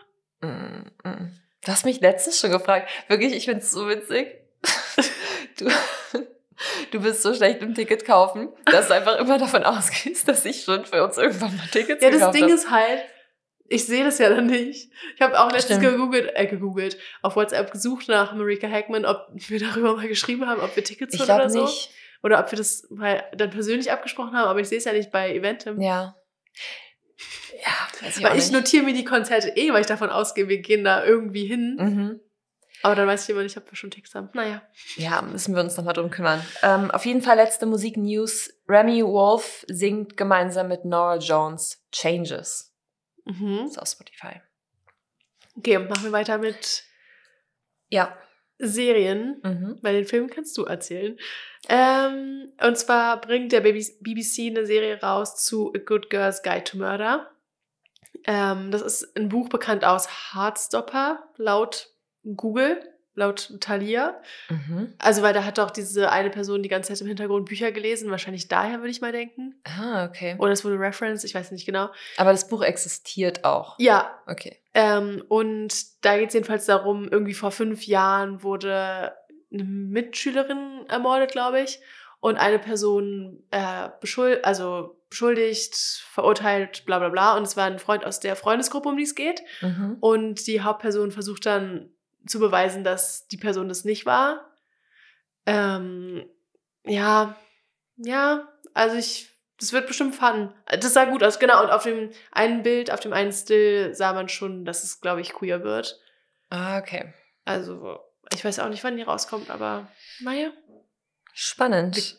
Mm, 0.45 1.07
mm. 1.07 1.31
Du 1.63 1.71
hast 1.71 1.85
mich 1.85 1.99
letztens 2.01 2.39
schon 2.39 2.51
gefragt. 2.51 2.89
Wirklich, 3.07 3.33
ich 3.33 3.45
find's 3.45 3.71
so 3.71 3.87
witzig. 3.87 4.35
Du, 5.57 5.69
du 6.91 7.01
bist 7.01 7.21
so 7.21 7.33
schlecht 7.33 7.61
im 7.61 7.73
Ticket 7.73 8.03
kaufen, 8.05 8.49
dass 8.65 8.89
du 8.89 8.93
einfach 8.95 9.17
immer 9.19 9.37
davon 9.37 9.63
ausgehst, 9.63 10.27
dass 10.27 10.43
ich 10.43 10.63
schon 10.63 10.85
für 10.85 11.01
uns 11.01 11.17
irgendwann 11.17 11.55
mal 11.55 11.65
Tickets 11.71 12.03
Ja, 12.03 12.09
das 12.09 12.19
gekauft 12.19 12.35
Ding 12.35 12.43
habe. 12.43 12.53
ist 12.53 12.69
halt, 12.69 12.99
ich 13.69 13.85
sehe 13.85 14.03
das 14.03 14.17
ja 14.19 14.29
dann 14.29 14.47
nicht. 14.47 14.89
Ich 15.15 15.21
habe 15.21 15.39
auch 15.39 15.49
letztens 15.51 15.79
Stimmt. 15.79 15.93
gegoogelt, 15.93 16.31
äh, 16.35 16.45
gegoogelt, 16.47 16.97
auf 17.21 17.37
WhatsApp 17.37 17.71
gesucht 17.71 18.09
nach 18.09 18.33
Marika 18.33 18.67
Heckman, 18.67 19.05
ob 19.05 19.27
wir 19.31 19.59
darüber 19.59 19.95
mal 19.95 20.09
geschrieben 20.09 20.45
haben, 20.45 20.59
ob 20.61 20.75
wir 20.75 20.83
Tickets 20.83 21.13
ich 21.13 21.21
holen 21.21 21.27
glaube 21.27 21.41
oder 21.43 21.49
so. 21.49 21.61
nicht. 21.63 21.91
Oder 22.21 22.39
ob 22.39 22.51
wir 22.51 22.57
das 22.57 22.85
mal 22.89 23.23
dann 23.33 23.51
persönlich 23.51 23.91
abgesprochen 23.91 24.33
haben, 24.33 24.49
aber 24.49 24.59
ich 24.59 24.67
sehe 24.67 24.77
es 24.79 24.83
ja 24.85 24.91
nicht 24.91 25.11
bei 25.11 25.33
Eventim. 25.33 25.79
Ja. 25.79 26.15
Ja, 27.63 28.05
weiß 28.05 28.17
ich 28.17 28.25
auch 28.25 28.29
weil 28.31 28.37
ich 28.39 28.51
notiere 28.51 28.83
mir 28.83 28.93
die 28.93 29.05
Konzerte 29.05 29.49
eh, 29.55 29.71
weil 29.73 29.81
ich 29.81 29.87
davon 29.87 30.09
ausgehe, 30.09 30.47
wir 30.49 30.59
gehen 30.61 30.83
da 30.83 31.03
irgendwie 31.05 31.45
hin. 31.45 31.75
Mhm. 31.79 32.19
Aber 32.83 32.93
dann 32.95 33.07
weiß 33.07 33.23
ich 33.23 33.29
immer 33.29 33.41
nicht, 33.43 33.57
ob 33.57 33.71
wir 33.71 33.75
schon 33.75 33.89
Tickets 33.89 34.13
haben. 34.13 34.29
Naja. 34.33 34.61
Ja, 34.97 35.21
müssen 35.21 35.55
wir 35.55 35.61
uns 35.63 35.75
nochmal 35.77 35.93
drum 35.93 36.11
kümmern. 36.11 36.45
Ähm, 36.61 36.91
auf 36.91 37.05
jeden 37.05 37.21
Fall 37.21 37.37
letzte 37.37 37.65
Musik-News. 37.65 38.53
Remy 38.67 39.03
Wolf 39.05 39.65
singt 39.67 40.17
gemeinsam 40.17 40.67
mit 40.67 40.85
Nora 40.85 41.17
Jones 41.17 41.83
Changes. 41.91 42.73
Das 43.25 43.35
Mhm. 43.37 43.65
ist 43.65 43.79
auf 43.81 43.87
Spotify. 43.87 44.41
Okay, 45.57 45.79
machen 45.79 46.03
wir 46.03 46.11
weiter 46.11 46.37
mit 46.37 46.83
Ja. 47.89 48.15
Serien. 48.57 49.41
Mhm. 49.43 49.79
Bei 49.81 49.91
den 49.91 50.05
Filmen 50.05 50.29
kannst 50.29 50.57
du 50.57 50.63
erzählen. 50.63 51.17
Ähm, 51.67 52.51
und 52.61 52.77
zwar 52.77 53.19
bringt 53.19 53.51
der 53.51 53.61
BBC 53.61 54.47
eine 54.47 54.65
Serie 54.65 55.01
raus 55.01 55.43
zu 55.43 55.73
A 55.75 55.79
Good 55.79 56.09
Girl's 56.09 56.43
Guide 56.43 56.63
to 56.63 56.77
Murder. 56.77 57.31
Ähm, 58.27 58.71
das 58.71 58.81
ist 58.81 59.17
ein 59.17 59.29
Buch 59.29 59.49
bekannt 59.49 59.83
aus 59.83 60.33
Heartstopper, 60.33 61.23
laut 61.37 61.89
Google, 62.23 62.79
laut 63.13 63.51
Thalia. 63.59 64.19
Mhm. 64.49 64.93
Also, 64.99 65.21
weil 65.21 65.33
da 65.33 65.43
hat 65.43 65.59
auch 65.59 65.71
diese 65.71 66.11
eine 66.11 66.29
Person 66.29 66.63
die 66.63 66.69
ganze 66.69 66.93
Zeit 66.93 67.01
im 67.01 67.07
Hintergrund 67.07 67.45
Bücher 67.47 67.71
gelesen. 67.71 68.09
Wahrscheinlich 68.09 68.47
daher 68.47 68.79
würde 68.79 68.89
ich 68.89 69.01
mal 69.01 69.11
denken. 69.11 69.55
Ah, 69.63 70.05
okay. 70.05 70.35
Oder 70.39 70.51
es 70.53 70.63
wurde 70.65 70.79
Reference, 70.79 71.23
ich 71.23 71.35
weiß 71.35 71.51
nicht 71.51 71.65
genau. 71.65 71.89
Aber 72.17 72.31
das 72.31 72.47
Buch 72.47 72.63
existiert 72.63 73.43
auch. 73.43 73.75
Ja, 73.79 74.19
Okay. 74.27 74.57
Ähm, 74.75 75.23
und 75.29 75.73
da 76.03 76.17
geht 76.17 76.27
es 76.27 76.33
jedenfalls 76.33 76.65
darum, 76.65 77.07
irgendwie 77.09 77.33
vor 77.33 77.51
fünf 77.51 77.87
Jahren 77.87 78.43
wurde 78.43 79.13
eine 79.51 79.63
Mitschülerin 79.63 80.85
ermordet, 80.89 81.31
glaube 81.31 81.61
ich. 81.61 81.79
Und 82.19 82.37
eine 82.37 82.59
Person 82.59 83.43
äh, 83.51 83.89
beschuld 84.01 84.43
also 84.43 85.01
beschuldigt, 85.09 85.75
verurteilt, 86.11 86.85
bla 86.85 86.99
bla 86.99 87.07
bla. 87.07 87.37
Und 87.37 87.43
es 87.43 87.55
war 87.55 87.65
ein 87.65 87.79
Freund 87.79 88.03
aus 88.03 88.19
der 88.19 88.35
Freundesgruppe, 88.35 88.89
um 88.89 88.97
die 88.97 89.03
es 89.03 89.15
geht. 89.15 89.41
Mhm. 89.61 89.97
Und 90.01 90.45
die 90.45 90.61
Hauptperson 90.61 91.11
versucht 91.11 91.45
dann 91.45 91.89
zu 92.27 92.39
beweisen, 92.39 92.83
dass 92.83 93.27
die 93.27 93.37
Person 93.37 93.69
das 93.69 93.85
nicht 93.85 94.05
war. 94.05 94.51
Ähm, 95.45 96.25
ja, 96.83 97.37
ja, 97.95 98.49
also 98.73 98.97
ich, 98.97 99.29
das 99.59 99.73
wird 99.73 99.87
bestimmt 99.87 100.15
fun. 100.15 100.53
Das 100.67 100.93
sah 100.93 101.05
gut 101.05 101.23
aus, 101.23 101.39
genau. 101.39 101.63
Und 101.63 101.69
auf 101.69 101.83
dem 101.83 102.09
einen 102.31 102.63
Bild, 102.63 102.91
auf 102.91 102.99
dem 102.99 103.13
einen 103.13 103.31
Still 103.31 103.93
sah 103.93 104.13
man 104.13 104.29
schon, 104.29 104.65
dass 104.65 104.83
es, 104.83 105.01
glaube 105.01 105.21
ich, 105.21 105.33
queer 105.33 105.63
wird. 105.63 105.99
Ah, 106.49 106.77
okay. 106.77 107.13
Also, 107.45 107.99
ich 108.33 108.43
weiß 108.43 108.59
auch 108.59 108.69
nicht, 108.69 108.83
wann 108.83 108.97
die 108.97 109.03
rauskommt, 109.03 109.49
aber 109.49 109.87
naja, 110.19 110.49
Spannend. 111.33 112.17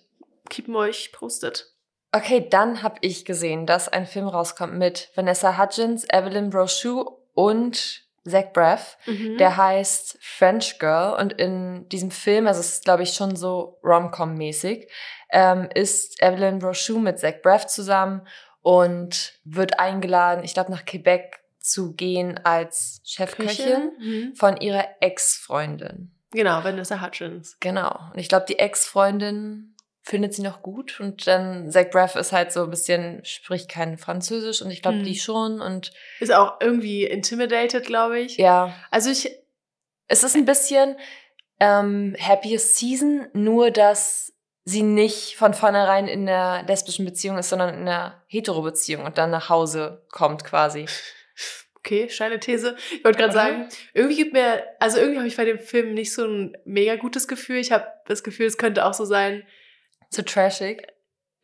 keepen 0.48 0.74
euch 0.76 1.12
postet. 1.12 1.72
Okay, 2.12 2.46
dann 2.48 2.82
habe 2.82 2.98
ich 3.02 3.24
gesehen, 3.24 3.66
dass 3.66 3.88
ein 3.88 4.06
Film 4.06 4.28
rauskommt 4.28 4.74
mit 4.74 5.10
Vanessa 5.14 5.58
Hudgens, 5.58 6.06
Evelyn 6.10 6.50
Brochu 6.50 7.04
und 7.34 8.05
Zach 8.30 8.52
Braff. 8.52 8.98
Mhm. 9.06 9.38
Der 9.38 9.56
heißt 9.56 10.18
French 10.20 10.78
Girl 10.78 11.14
und 11.20 11.32
in 11.34 11.88
diesem 11.88 12.10
Film, 12.10 12.46
also 12.46 12.60
es 12.60 12.70
ist 12.74 12.84
glaube 12.84 13.02
ich 13.02 13.14
schon 13.14 13.36
so 13.36 13.78
Rom-Com-mäßig, 13.82 14.88
ähm, 15.30 15.68
ist 15.74 16.22
Evelyn 16.22 16.58
Brochu 16.58 16.98
mit 16.98 17.18
Zach 17.18 17.42
Braff 17.42 17.66
zusammen 17.66 18.26
und 18.62 19.34
wird 19.44 19.78
eingeladen, 19.78 20.44
ich 20.44 20.54
glaube 20.54 20.70
nach 20.72 20.84
Quebec 20.84 21.40
zu 21.60 21.94
gehen 21.94 22.38
als 22.44 23.00
Chefköchin 23.04 23.92
Mhm. 23.98 24.34
von 24.36 24.56
ihrer 24.56 24.86
Ex-Freundin. 25.00 26.12
Genau, 26.32 26.62
Vanessa 26.64 27.00
Hutchins. 27.00 27.56
Genau. 27.60 27.98
Und 28.12 28.18
ich 28.18 28.28
glaube, 28.28 28.46
die 28.48 28.58
Ex-Freundin 28.58 29.75
findet 30.08 30.34
sie 30.34 30.42
noch 30.42 30.62
gut 30.62 31.00
und 31.00 31.26
dann 31.26 31.68
Zach 31.70 31.90
Braff 31.90 32.14
ist 32.14 32.30
halt 32.32 32.52
so 32.52 32.62
ein 32.62 32.70
bisschen, 32.70 33.24
spricht 33.24 33.68
kein 33.68 33.98
Französisch 33.98 34.62
und 34.62 34.70
ich 34.70 34.80
glaube, 34.80 34.98
Hm. 34.98 35.04
die 35.04 35.16
schon 35.18 35.60
und 35.60 35.92
Ist 36.20 36.32
auch 36.32 36.60
irgendwie 36.60 37.04
intimidated, 37.04 37.84
glaube 37.84 38.20
ich. 38.20 38.36
ja, 38.36 38.72
Also 38.92 39.10
ich, 39.10 39.30
es 40.06 40.22
ist 40.22 40.36
ein 40.36 40.44
bisschen 40.44 40.96
ähm, 41.58 42.16
Happiest 42.20 42.76
Season, 42.76 43.26
nur 43.32 43.70
dass 43.72 44.32
sie 44.64 44.82
nicht 44.82 45.36
von 45.36 45.54
vornherein 45.54 46.06
in 46.06 46.28
einer 46.28 46.64
lesbischen 46.66 47.04
Beziehung 47.04 47.38
ist, 47.38 47.48
sondern 47.50 47.70
in 47.74 47.80
einer 47.88 48.22
Hetero-Beziehung 48.28 49.04
und 49.04 49.18
dann 49.18 49.30
nach 49.30 49.48
Hause 49.48 50.06
kommt 50.10 50.44
quasi. 50.44 50.86
okay, 51.78 52.08
steile 52.08 52.40
These. 52.40 52.76
Ich 52.92 53.04
wollte 53.04 53.18
gerade 53.18 53.30
Mhm. 53.32 53.34
sagen, 53.34 53.68
irgendwie 53.94 54.16
gibt 54.16 54.32
mir, 54.32 54.64
also 54.80 54.98
irgendwie 54.98 55.18
habe 55.18 55.28
ich 55.28 55.36
bei 55.36 55.44
dem 55.44 55.58
Film 55.58 55.94
nicht 55.94 56.12
so 56.12 56.24
ein 56.26 56.56
mega 56.64 56.96
gutes 56.96 57.28
Gefühl. 57.28 57.58
Ich 57.58 57.70
habe 57.72 57.86
das 58.06 58.22
Gefühl, 58.24 58.46
es 58.46 58.58
könnte 58.58 58.84
auch 58.84 58.94
so 58.94 59.04
sein, 59.04 59.44
So 60.10 60.22
trashig. 60.22 60.86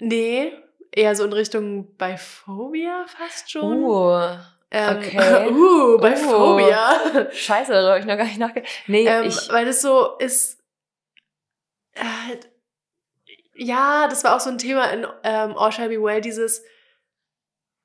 nee, 0.00 0.52
eher 0.90 1.14
so 1.16 1.24
in 1.24 1.32
Richtung 1.32 1.96
Biphobia 1.96 3.06
fast 3.08 3.50
schon. 3.50 3.84
Uh, 3.84 4.36
Ähm, 4.70 4.96
okay. 4.96 5.48
uh, 5.50 5.98
Biphobia. 5.98 7.30
scheiße, 7.32 7.72
darüber 7.72 7.90
habe 7.90 8.00
ich 8.00 8.06
noch 8.06 8.16
gar 8.16 8.24
nicht 8.24 8.38
nachgedacht. 8.38 8.70
Nee, 8.86 9.06
Ähm, 9.06 9.24
ich, 9.24 9.50
weil 9.50 9.64
das 9.66 9.82
so 9.82 10.16
ist. 10.18 10.58
Äh, 11.94 12.36
ja, 13.54 14.08
das 14.08 14.24
war 14.24 14.34
auch 14.36 14.40
so 14.40 14.48
ein 14.50 14.56
Thema 14.58 14.86
in 14.92 15.06
ähm, 15.24 15.56
All 15.58 15.72
Shall 15.72 15.90
Be 15.90 16.02
Well, 16.02 16.20
dieses, 16.22 16.64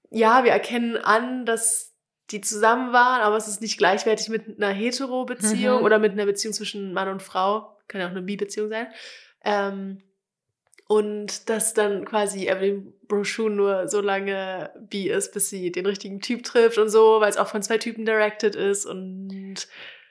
ja, 0.10 0.44
wir 0.46 0.52
erkennen 0.52 0.96
an, 0.98 1.46
dass 1.46 1.94
die 2.32 2.40
zusammen 2.42 2.94
waren, 2.94 3.22
aber 3.22 3.36
es 3.38 3.48
ist 3.50 3.62
nicht 3.62 3.78
gleichwertig 3.78 4.30
mit 4.30 4.58
einer 4.58 4.74
Hetero-Beziehung 4.74 5.80
Mhm. 5.80 5.86
oder 5.86 6.00
mit 6.00 6.14
einer 6.14 6.26
Beziehung 6.26 6.54
zwischen 6.54 6.94
Mann 6.94 7.10
und 7.10 7.22
Frau. 7.22 7.78
Kann 7.88 8.02
ja 8.02 8.08
auch 8.08 8.12
eine 8.12 8.22
Bi-Beziehung 8.22 8.70
sein. 8.70 8.88
Ähm, 9.44 10.02
und 10.88 11.50
dass 11.50 11.74
dann 11.74 12.06
quasi 12.06 12.48
Evelyn 12.48 12.94
Brochun 13.08 13.56
nur 13.56 13.88
so 13.88 14.02
lange 14.02 14.72
bi 14.90 15.10
ist, 15.10 15.34
bis 15.34 15.50
sie 15.50 15.72
den 15.72 15.86
richtigen 15.86 16.20
Typ 16.22 16.44
trifft 16.44 16.78
und 16.78 16.90
so, 16.90 17.20
weil 17.22 17.30
es 17.30 17.38
auch 17.38 17.48
von 17.48 17.62
zwei 17.62 17.78
Typen 17.78 18.06
directed 18.06 18.56
ist 18.56 18.86
und 18.86 19.68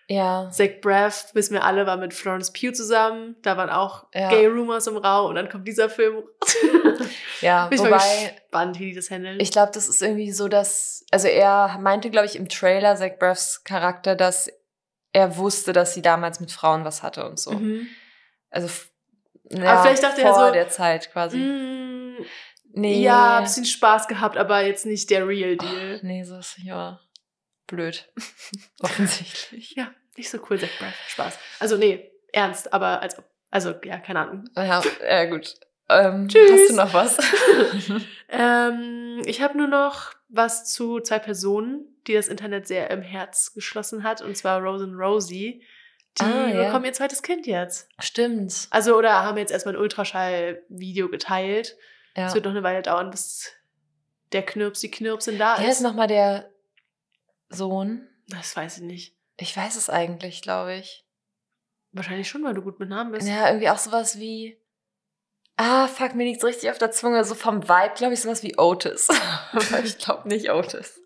ja. 0.09 0.49
Zach 0.53 0.69
Braff, 0.83 1.31
wissen 1.35 1.55
wir 1.55 1.65
alle, 1.65 1.85
war 1.85 1.97
mit 1.97 2.15
Florence 2.15 2.53
Pugh 2.53 2.73
zusammen. 2.73 3.35
Da 3.43 3.57
waren 3.57 3.71
auch 3.71 4.07
Ja. 4.15 4.29
Gay 4.31 4.47
Rumors 4.47 4.87
im 4.87 4.97
Raum 4.99 5.31
und 5.31 5.35
dann 5.35 5.49
kommt 5.49 5.67
dieser 5.67 5.89
Film. 5.91 6.23
Ja, 7.43 7.67
Bin 7.67 7.77
ich 7.77 7.83
mal 7.83 7.91
wobei, 7.93 8.35
gespannt, 8.41 8.79
wie 8.79 8.87
die 8.87 8.95
das 8.95 9.11
handeln. 9.11 9.39
ich 9.41 9.51
glaube, 9.53 9.71
das 9.75 9.89
ist 9.89 10.01
irgendwie 10.01 10.33
so, 10.33 10.49
dass, 10.49 11.05
also 11.11 11.29
er 11.29 11.77
meinte, 11.83 12.09
glaube 12.09 12.27
ich, 12.27 12.37
im 12.37 12.49
Trailer, 12.49 12.97
Zach 12.97 13.19
Braffs 13.19 13.63
Charakter, 13.63 14.15
dass 14.17 14.51
er 15.13 15.37
wusste, 15.37 15.75
dass 15.75 15.93
sie 15.93 16.01
damals 16.01 16.41
mit 16.41 16.51
Frauen 16.51 16.85
was 16.87 17.03
hatte 17.03 17.29
und 17.29 17.39
so. 17.39 17.51
Mhm. 17.53 17.89
Also, 18.49 18.69
ja, 19.51 19.83
vielleicht 19.83 20.03
dachte 20.03 20.23
er 20.23 20.35
vor 20.35 20.47
so, 20.47 20.53
der 20.53 20.69
Zeit 20.69 21.11
quasi. 21.13 21.39
Mm, 21.39 22.25
Nee. 22.77 23.01
Ja, 23.01 23.39
ein 23.39 23.45
bisschen 23.45 23.65
Spaß 23.65 24.07
gehabt, 24.07 24.37
aber 24.37 24.61
jetzt 24.61 24.85
nicht 24.85 25.09
der 25.09 25.27
Real 25.27 25.57
Deal. 25.57 25.99
Nee, 26.03 26.25
so 26.25 26.39
ist 26.39 26.59
ja 26.63 27.01
blöd. 27.67 28.07
Offensichtlich. 28.81 29.75
Ja, 29.75 29.91
nicht 30.19 30.29
so 30.29 30.39
cool, 30.51 30.61
Zach 30.61 30.69
Braff. 30.79 30.95
Spaß. 31.09 31.39
Also, 31.59 31.79
nee, 31.79 32.13
ernst, 32.35 32.75
aber 32.75 33.01
als. 33.01 33.17
Also, 33.51 33.75
ja, 33.83 33.99
keine 33.99 34.21
Ahnung. 34.21 34.45
Ja, 34.55 34.83
ja 35.09 35.25
gut. 35.25 35.55
Ähm, 35.89 36.29
Tschüss. 36.29 36.51
Hast 36.51 36.71
du 36.71 36.77
noch 36.77 36.93
was? 36.93 37.17
Ähm, 38.29 39.23
ich 39.25 39.41
habe 39.41 39.57
nur 39.57 39.69
noch 39.69 40.13
was 40.29 40.71
zu 40.71 40.99
zwei 40.99 41.21
Personen, 41.21 41.97
die 42.09 42.15
das 42.15 42.27
Internet 42.27 42.67
sehr 42.67 42.91
im 42.91 43.01
Herz 43.01 43.55
geschlossen 43.55 44.03
hat, 44.03 44.21
und 44.21 44.37
zwar 44.37 44.61
Rose 44.61 44.85
und 44.85 44.97
Rosie. 44.97 45.63
Die 46.19 46.25
Ah, 46.25 46.49
ja. 46.49 46.65
bekommen 46.67 46.85
ihr 46.87 46.93
zweites 46.93 47.23
Kind 47.23 47.47
jetzt. 47.47 47.89
Stimmt. 47.99 48.69
Also, 48.71 48.97
oder 48.97 49.23
haben 49.23 49.37
jetzt 49.39 49.53
erstmal 49.53 49.75
ein 49.75 49.81
Ultraschall-Video 49.81 51.09
geteilt. 51.09 51.77
Ja. 52.17 52.27
Es 52.27 52.35
wird 52.35 52.45
noch 52.45 52.53
eine 52.53 52.63
Weile 52.63 52.83
dauern, 52.83 53.11
bis 53.11 53.53
der 54.33 54.45
Knirpsi 54.45 54.91
Knirpsin 54.91 55.39
da 55.39 55.57
Wer 55.59 55.69
ist 55.69 55.77
ist. 55.77 55.83
nochmal 55.83 56.07
der 56.09 56.51
Sohn? 57.49 58.09
Das 58.29 58.57
weiß 58.57 58.79
ich 58.79 58.83
nicht. 58.83 59.17
Ich 59.37 59.57
weiß 59.57 59.77
es 59.77 59.91
eigentlich, 59.91 60.43
glaube 60.43 60.75
ich. 60.75 61.05
Wahrscheinlich 61.93 62.29
schon, 62.29 62.43
weil 62.45 62.55
du 62.55 62.63
gut 62.63 62.81
mit 62.81 62.89
Namen 62.89 63.13
bist. 63.13 63.29
Ja, 63.29 63.49
irgendwie 63.49 63.69
auch 63.69 63.79
sowas 63.79 64.19
wie. 64.19 64.59
Ah, 65.59 65.87
fuck, 65.87 66.15
mir 66.15 66.25
liegt's 66.25 66.45
richtig 66.45 66.71
auf 66.71 66.79
der 66.79 66.91
Zunge. 66.91 67.25
So 67.25 67.35
vom 67.35 67.63
Vibe, 67.63 67.95
glaube 67.97 68.15
ich, 68.15 68.21
sowas 68.21 68.43
wie 68.43 68.59
Otis. 68.59 69.09
Ich 69.85 69.99
glaube 69.99 70.29
nicht 70.29 70.51
Otis. 70.51 71.01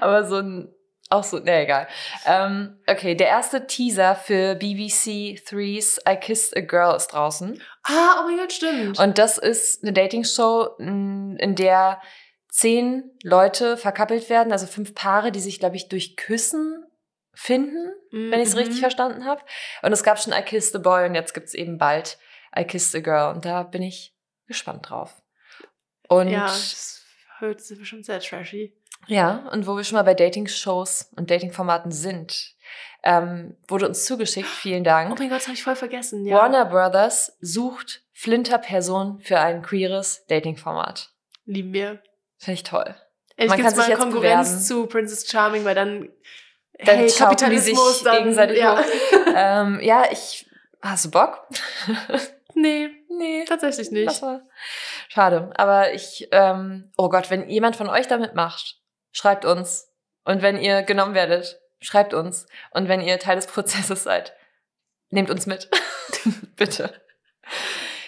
Aber 0.00 0.24
so 0.26 0.36
ein. 0.36 0.74
Auch 1.12 1.24
so, 1.24 1.38
ne, 1.40 1.62
egal. 1.64 1.88
Ähm, 2.24 2.78
okay, 2.86 3.16
der 3.16 3.26
erste 3.26 3.66
Teaser 3.66 4.14
für 4.14 4.54
BBC 4.54 5.42
Threes 5.44 5.98
I 6.08 6.14
Kissed 6.16 6.56
a 6.56 6.60
Girl 6.60 6.94
ist 6.96 7.08
draußen. 7.08 7.60
Ah, 7.82 8.20
oh 8.20 8.28
mein 8.28 8.36
Gott, 8.38 8.52
stimmt. 8.52 8.98
Und 8.98 9.18
das 9.18 9.36
ist 9.36 9.82
eine 9.82 9.92
Dating-Show, 9.92 10.76
in 10.78 11.54
der 11.56 12.00
zehn 12.48 13.10
Leute 13.24 13.76
verkappelt 13.76 14.30
werden, 14.30 14.52
also 14.52 14.66
fünf 14.66 14.94
Paare, 14.94 15.32
die 15.32 15.40
sich, 15.40 15.58
glaube 15.58 15.76
ich, 15.76 15.88
durch 15.88 16.16
Küssen 16.16 16.84
finden, 17.34 17.92
wenn 18.12 18.40
ich 18.40 18.48
es 18.48 18.56
richtig 18.56 18.76
Mhm. 18.76 18.80
verstanden 18.80 19.24
habe. 19.24 19.42
Und 19.82 19.92
es 19.92 20.02
gab 20.02 20.20
schon 20.20 20.32
I 20.32 20.42
Kissed 20.42 20.74
a 20.76 20.78
Boy 20.78 21.06
und 21.06 21.14
jetzt 21.14 21.34
gibt's 21.34 21.54
eben 21.54 21.78
bald 21.78 22.18
I 22.56 22.64
Kissed 22.64 22.94
a 22.94 23.00
Girl. 23.00 23.34
Und 23.34 23.44
da 23.44 23.62
bin 23.64 23.82
ich 23.82 24.14
gespannt 24.46 24.88
drauf. 24.90 25.14
Und 26.08 26.28
Ja, 26.28 26.46
ja, 26.46 26.52
das 27.40 27.48
hört 27.48 27.60
sich 27.60 27.78
bestimmt 27.78 28.04
sehr 28.06 28.20
trashy. 28.20 28.72
und 29.52 29.66
wo 29.66 29.76
wir 29.76 29.84
schon 29.84 29.96
mal 29.96 30.02
bei 30.02 30.14
Dating-Shows 30.14 31.12
und 31.16 31.30
Dating-Formaten 31.30 31.90
sind, 31.90 32.54
ähm, 33.02 33.56
wurde 33.66 33.88
uns 33.88 34.04
zugeschickt, 34.04 34.46
vielen 34.48 34.82
Oh 34.82 34.84
Dank. 34.84 35.18
mein 35.18 35.28
Gott, 35.30 35.38
das 35.38 35.46
habe 35.46 35.54
ich 35.54 35.62
voll 35.62 35.76
vergessen. 35.76 36.26
Ja. 36.26 36.36
Warner 36.36 36.66
Brothers 36.66 37.36
sucht 37.40 38.02
Flinter-Person 38.12 39.20
für 39.20 39.40
ein 39.40 39.62
queeres 39.62 40.26
Dating-Format. 40.26 41.10
Lieben 41.46 41.72
wir. 41.72 42.02
Finde 42.36 42.54
ich 42.54 42.62
toll. 42.62 42.94
Man 43.38 43.48
gibt 43.48 43.60
kann 43.62 43.70
sich 43.70 43.78
mal 43.78 43.88
jetzt 43.88 43.98
Konkurrenz 43.98 44.48
bewerben. 44.48 44.64
zu 44.64 44.86
Princess 44.86 45.30
Charming, 45.30 45.64
weil 45.64 45.74
dann, 45.74 46.10
Dann 46.84 46.96
hey, 46.98 47.10
Kapitalismus, 47.10 47.94
sich 47.94 48.04
dann, 48.04 48.18
gegenseitig 48.18 48.58
ja. 48.58 48.78
hoch. 48.78 48.84
ähm, 49.34 49.80
ja, 49.80 50.04
ich. 50.12 50.46
Hast 50.82 51.06
du 51.06 51.10
Bock? 51.10 51.46
nee, 52.54 52.88
nee. 53.08 53.44
tatsächlich 53.46 53.90
nicht. 53.90 54.08
Das 54.08 54.22
war 54.22 54.42
schade. 55.08 55.50
Aber 55.56 55.92
ich, 55.92 56.28
ähm, 56.32 56.92
oh 56.96 57.08
Gott, 57.08 57.30
wenn 57.30 57.48
jemand 57.48 57.76
von 57.76 57.88
euch 57.88 58.06
damit 58.06 58.34
macht, 58.34 58.80
schreibt 59.12 59.44
uns. 59.44 59.88
Und 60.24 60.42
wenn 60.42 60.58
ihr 60.58 60.82
genommen 60.82 61.14
werdet, 61.14 61.60
schreibt 61.80 62.14
uns. 62.14 62.46
Und 62.72 62.88
wenn 62.88 63.00
ihr 63.00 63.18
Teil 63.18 63.36
des 63.36 63.46
Prozesses 63.46 64.04
seid, 64.04 64.34
nehmt 65.10 65.30
uns 65.30 65.46
mit. 65.46 65.68
Bitte. 66.56 66.92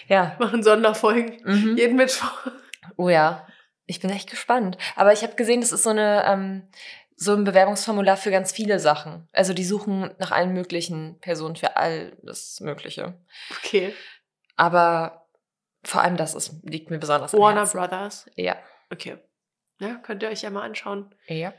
Ja. 0.07 0.35
Machen 0.39 0.63
Sonderfolgen. 0.63 1.41
Mhm. 1.43 1.77
Jeden 1.77 1.95
Mittwoch. 1.95 2.51
Oh 2.97 3.09
ja. 3.09 3.47
Ich 3.85 3.99
bin 3.99 4.09
echt 4.09 4.29
gespannt. 4.29 4.77
Aber 4.95 5.11
ich 5.11 5.23
habe 5.23 5.35
gesehen, 5.35 5.61
das 5.61 5.71
ist 5.71 5.83
so 5.83 5.89
eine, 5.89 6.23
ähm, 6.25 6.69
so 7.15 7.33
ein 7.33 7.43
Bewerbungsformular 7.43 8.17
für 8.17 8.31
ganz 8.31 8.51
viele 8.51 8.79
Sachen. 8.79 9.27
Also 9.31 9.53
die 9.53 9.65
suchen 9.65 10.13
nach 10.19 10.31
allen 10.31 10.53
möglichen 10.53 11.19
Personen 11.19 11.55
für 11.55 11.77
alles 11.77 12.59
Mögliche. 12.61 13.13
Okay. 13.57 13.93
Aber 14.55 15.27
vor 15.83 16.01
allem 16.01 16.17
das 16.17 16.35
ist, 16.35 16.53
liegt 16.63 16.89
mir 16.89 16.99
besonders 16.99 17.33
am 17.33 17.39
Warner 17.39 17.61
Herzen. 17.61 17.79
Brothers. 17.79 18.29
Ja. 18.35 18.57
Okay. 18.91 19.17
Ja, 19.79 19.95
könnt 19.95 20.23
ihr 20.23 20.29
euch 20.29 20.41
ja 20.41 20.49
mal 20.49 20.63
anschauen. 20.63 21.13
Ja. 21.27 21.53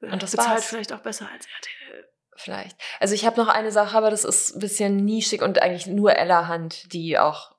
Und 0.00 0.22
das 0.22 0.30
Bezahlt 0.32 0.50
war's. 0.50 0.64
vielleicht 0.66 0.92
auch 0.92 1.00
besser 1.00 1.28
als 1.32 1.46
RTL. 1.46 2.08
Vielleicht. 2.36 2.76
Also 3.00 3.14
ich 3.14 3.24
habe 3.24 3.40
noch 3.40 3.48
eine 3.48 3.72
Sache, 3.72 3.96
aber 3.96 4.10
das 4.10 4.24
ist 4.24 4.54
ein 4.54 4.60
bisschen 4.60 4.96
nischig 4.96 5.42
und 5.42 5.60
eigentlich 5.60 5.86
nur 5.86 6.14
Ella 6.16 6.48
Hunt, 6.48 6.92
die 6.92 7.18
auch 7.18 7.54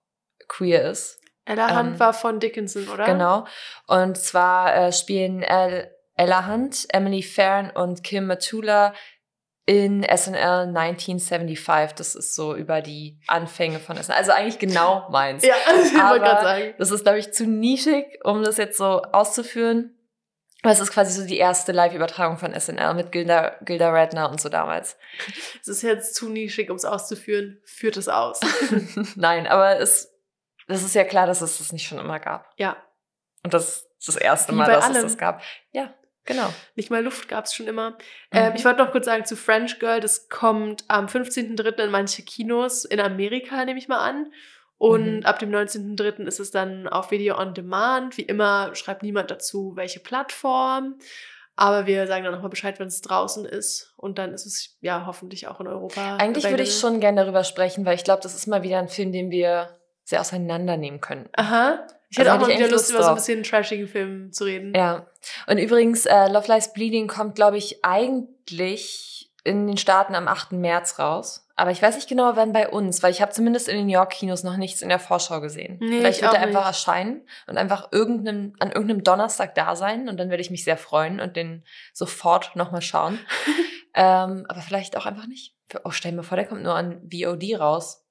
queer 0.47 0.89
ist. 0.89 1.19
Ella 1.45 1.77
Hunt 1.77 1.93
Ähm, 1.93 1.99
war 1.99 2.13
von 2.13 2.39
Dickinson, 2.39 2.87
oder? 2.89 3.05
Genau. 3.05 3.47
Und 3.87 4.17
zwar 4.17 4.75
äh, 4.75 4.93
spielen 4.93 5.41
El 5.41 5.91
Ella 6.15 6.47
Hunt, 6.47 6.87
Emily 6.89 7.21
Farron 7.21 7.69
und 7.71 8.03
Kim 8.03 8.25
Matula 8.25 8.93
in 9.67 10.01
SNL 10.03 10.73
1975. 10.73 11.95
Das 11.97 12.15
ist 12.15 12.33
so 12.33 12.55
über 12.55 12.81
die 12.81 13.19
Anfänge 13.27 13.79
von 13.79 14.01
SNL. 14.01 14.15
Also 14.15 14.31
eigentlich 14.31 14.59
genau 14.59 15.07
meins. 15.11 15.45
Ja, 15.45 15.55
ich 15.83 15.93
wollte 15.93 16.03
Aber 16.03 16.19
gerade 16.19 16.43
sagen. 16.43 16.73
Das 16.79 16.89
ist, 16.89 17.03
glaube 17.03 17.19
ich, 17.19 17.33
zu 17.33 17.45
nischig, 17.45 18.05
um 18.23 18.43
das 18.43 18.57
jetzt 18.57 18.77
so 18.77 19.01
auszuführen. 19.01 19.93
Aber 20.63 20.71
es 20.71 20.79
ist 20.79 20.91
quasi 20.91 21.11
so 21.21 21.27
die 21.27 21.37
erste 21.37 21.73
Live-Übertragung 21.73 22.37
von 22.37 22.57
SNL 22.57 22.93
mit 22.93 23.11
Gilda, 23.11 23.57
Gilda 23.61 23.89
Radner 23.91 24.31
und 24.31 24.41
so 24.41 24.49
damals. 24.49 24.97
Es 25.61 25.67
ist 25.67 25.81
jetzt 25.81 26.15
zu 26.15 26.29
nischig, 26.29 26.69
um 26.69 26.77
es 26.77 26.85
auszuführen. 26.85 27.61
Führt 27.65 27.97
es 27.97 28.07
aus. 28.07 28.39
Nein, 29.15 29.47
aber 29.47 29.79
es, 29.81 30.15
das 30.69 30.81
ist 30.81 30.95
ja 30.95 31.03
klar, 31.03 31.27
dass 31.27 31.41
es 31.41 31.57
das 31.57 31.73
nicht 31.73 31.87
schon 31.87 31.99
immer 31.99 32.19
gab. 32.19 32.49
ja. 32.57 32.77
Und 33.43 33.53
das 33.53 33.87
ist 33.99 34.07
das 34.07 34.15
erste 34.15 34.51
Wie 34.51 34.57
Mal, 34.57 34.69
dass 34.69 34.85
allem. 34.85 34.95
es 34.95 35.03
das 35.03 35.17
gab. 35.17 35.41
Ja, 35.71 35.93
genau. 36.27 36.53
Nicht 36.75 36.91
mal 36.91 37.03
Luft 37.03 37.27
gab 37.27 37.45
es 37.45 37.55
schon 37.55 37.65
immer. 37.67 37.97
Ähm, 38.31 38.49
Mhm. 38.51 38.55
ich 38.55 38.63
wollte 38.65 38.83
noch 38.83 38.91
kurz 38.91 39.05
sagen 39.05 39.25
zu 39.25 39.35
French 39.35 39.79
Girl, 39.79 39.99
das 39.99 40.29
kommt 40.29 40.83
am 40.87 41.07
15.03. 41.07 41.85
in 41.85 41.89
manche 41.91 42.21
Kinos 42.21 42.85
in 42.85 42.99
Amerika, 42.99 43.65
nehme 43.65 43.79
ich 43.79 43.87
mal 43.87 43.97
an. 44.07 44.31
Und 44.77 45.21
Mhm. 45.21 45.25
ab 45.25 45.39
dem 45.39 45.49
19.03. 45.49 46.27
ist 46.27 46.39
es 46.39 46.51
dann 46.51 46.87
auf 46.87 47.09
Video 47.09 47.35
on 47.39 47.55
Demand. 47.55 48.15
Wie 48.17 48.21
immer 48.21 48.75
schreibt 48.75 49.01
niemand 49.01 49.31
dazu, 49.31 49.71
welche 49.75 49.99
Plattform. 49.99 50.99
Aber 51.55 51.87
wir 51.87 52.05
sagen 52.05 52.23
dann 52.23 52.33
nochmal 52.33 52.51
Bescheid, 52.51 52.77
wenn 52.79 52.87
es 52.87 53.01
draußen 53.01 53.43
ist. 53.45 53.91
Und 53.97 54.19
dann 54.19 54.31
ist 54.33 54.45
es 54.45 54.77
ja 54.81 55.07
hoffentlich 55.07 55.47
auch 55.47 55.59
in 55.59 55.65
Europa. 55.67 56.17
Eigentlich 56.17 56.43
würde 56.47 56.61
ich 56.61 56.77
schon 56.77 56.99
gerne 56.99 57.21
darüber 57.21 57.43
sprechen, 57.43 57.83
weil 57.83 57.95
ich 57.95 58.03
glaube, 58.03 58.21
das 58.21 58.35
ist 58.35 58.45
mal 58.45 58.61
wieder 58.61 58.77
ein 58.77 58.89
Film, 58.89 59.11
den 59.11 59.31
wir 59.31 59.75
sehr 60.07 60.21
auseinandernehmen 60.21 61.01
können. 61.01 61.27
Aha. 61.33 61.85
Ich 62.09 62.17
Also 62.17 62.31
hätte 62.31 62.41
auch 62.41 62.47
mal 62.47 62.55
wieder 62.55 62.69
Lust, 62.69 62.89
Lust 62.89 62.91
über 62.91 63.03
so 63.03 63.09
ein 63.09 63.15
bisschen 63.15 63.43
trashigen 63.43 63.87
Film 63.89 64.31
zu 64.31 64.45
reden. 64.45 64.73
Ja. 64.73 65.07
Und 65.47 65.57
übrigens, 65.57 66.05
äh, 66.05 66.29
Love 66.29 66.51
Lies 66.53 66.71
Bleeding 66.71 67.07
kommt, 67.07 67.35
glaube 67.35 67.57
ich, 67.57 67.83
eigentlich 67.83 69.33
in 69.43 69.67
den 69.67 69.75
Staaten 69.75 70.15
am 70.15 70.29
8. 70.29 70.53
März 70.53 70.97
raus. 70.97 71.45
Aber 71.57 71.71
ich 71.71 71.81
weiß 71.81 71.95
nicht 71.95 72.07
genau, 72.07 72.35
wann 72.35 72.53
bei 72.53 72.69
uns, 72.69 73.03
weil 73.03 73.11
ich 73.11 73.21
habe 73.21 73.33
zumindest 73.33 73.67
in 73.67 73.75
den 73.75 73.87
New 73.87 73.93
York 73.93 74.11
Kinos 74.11 74.43
noch 74.43 74.55
nichts 74.55 74.81
in 74.81 74.87
der 74.87 74.99
Vorschau 74.99 75.41
gesehen. 75.41 75.77
Nee, 75.81 75.99
Vielleicht 75.99 76.19
ich 76.19 76.23
wird 76.23 76.33
er 76.33 76.39
einfach 76.41 76.59
nicht. 76.61 76.67
erscheinen 76.67 77.27
und 77.47 77.57
einfach 77.57 77.91
irgendeinem, 77.91 78.53
an 78.59 78.71
irgendeinem 78.71 79.03
Donnerstag 79.03 79.55
da 79.55 79.75
sein 79.75 80.07
und 80.07 80.17
dann 80.17 80.29
werde 80.29 80.41
ich 80.41 80.51
mich 80.51 80.63
sehr 80.63 80.77
freuen 80.77 81.19
und 81.19 81.35
den 81.35 81.65
sofort 81.93 82.55
nochmal 82.55 82.81
schauen. 82.81 83.19
ähm, 83.93 84.45
aber 84.47 84.61
vielleicht 84.61 84.95
auch 84.95 85.05
einfach 85.05 85.27
nicht. 85.27 85.55
Oh, 85.83 85.91
stell 85.91 86.11
dir 86.11 86.17
mal 86.17 86.23
vor, 86.23 86.37
der 86.37 86.45
kommt 86.45 86.63
nur 86.63 86.75
an 86.75 87.01
VOD 87.11 87.59
raus. 87.59 88.06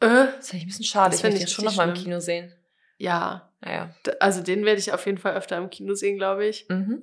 Äh, 0.00 0.26
Das 0.36 0.48
finde 0.50 0.56
ich 0.58 0.62
ein 0.64 0.66
bisschen 0.68 0.84
schade. 0.84 1.10
Das 1.10 1.18
Ich 1.20 1.22
möchte 1.24 1.38
ich 1.38 1.44
den 1.44 1.50
schon 1.50 1.64
nochmal 1.64 1.88
im. 1.88 1.94
Kino 1.94 2.20
sehen. 2.20 2.54
ja. 2.98 3.44
Naja. 3.60 3.92
Also 4.20 4.40
den 4.40 4.64
werde 4.64 4.78
ich 4.78 4.92
auf 4.92 5.04
jeden 5.04 5.18
Fall 5.18 5.34
öfter 5.34 5.56
im 5.56 5.68
Kino 5.68 5.94
sehen, 5.94 6.16
glaube 6.16 6.46
ich. 6.46 6.68
Mhm. 6.68 7.02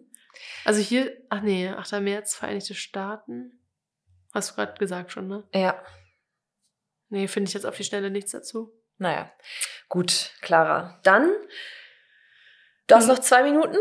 Also 0.63 0.79
hier, 0.79 1.11
ach 1.29 1.41
nee, 1.41 1.67
8. 1.67 1.99
März, 1.99 2.33
Vereinigte 2.33 2.73
Staaten. 2.75 3.59
Hast 4.33 4.51
du 4.51 4.55
gerade 4.55 4.73
gesagt 4.79 5.11
schon, 5.11 5.27
ne? 5.27 5.43
Ja. 5.53 5.83
Nee, 7.09 7.27
finde 7.27 7.49
ich 7.49 7.53
jetzt 7.53 7.65
auf 7.65 7.75
die 7.75 7.83
Schnelle 7.83 8.09
nichts 8.09 8.31
dazu. 8.31 8.71
Naja. 8.99 9.29
Gut, 9.89 10.31
Clara. 10.41 10.97
Dann, 11.03 11.29
du 12.87 12.95
hast 12.95 13.07
Mhm. 13.07 13.11
noch 13.13 13.19
zwei 13.19 13.43
Minuten, 13.43 13.77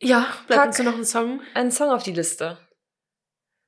Ja, 0.00 0.26
bleibt 0.48 0.60
Pack. 0.62 0.66
uns 0.70 0.78
nur 0.80 0.90
noch 0.90 0.98
ein 0.98 1.04
Song. 1.04 1.40
einen 1.54 1.70
Song 1.70 1.90
auf 1.90 2.02
die 2.02 2.12
Liste. 2.12 2.58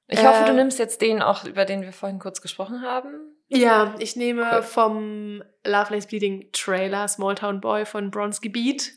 Ich 0.08 0.18
Äh. 0.18 0.26
hoffe, 0.26 0.44
du 0.46 0.52
nimmst 0.52 0.80
jetzt 0.80 1.00
den 1.00 1.22
auch, 1.22 1.44
über 1.44 1.64
den 1.64 1.82
wir 1.82 1.92
vorhin 1.92 2.18
kurz 2.18 2.40
gesprochen 2.42 2.82
haben. 2.82 3.36
Ja, 3.54 3.94
ich 3.98 4.16
nehme 4.16 4.48
Cool. 4.52 4.62
vom 4.62 5.44
Love 5.64 5.94
Lace 5.94 6.06
Bleeding 6.06 6.48
Trailer 6.52 7.06
Small 7.08 7.34
Town 7.34 7.60
Boy 7.60 7.84
von 7.86 8.10
Bronski 8.10 8.48
Beat, 8.48 8.92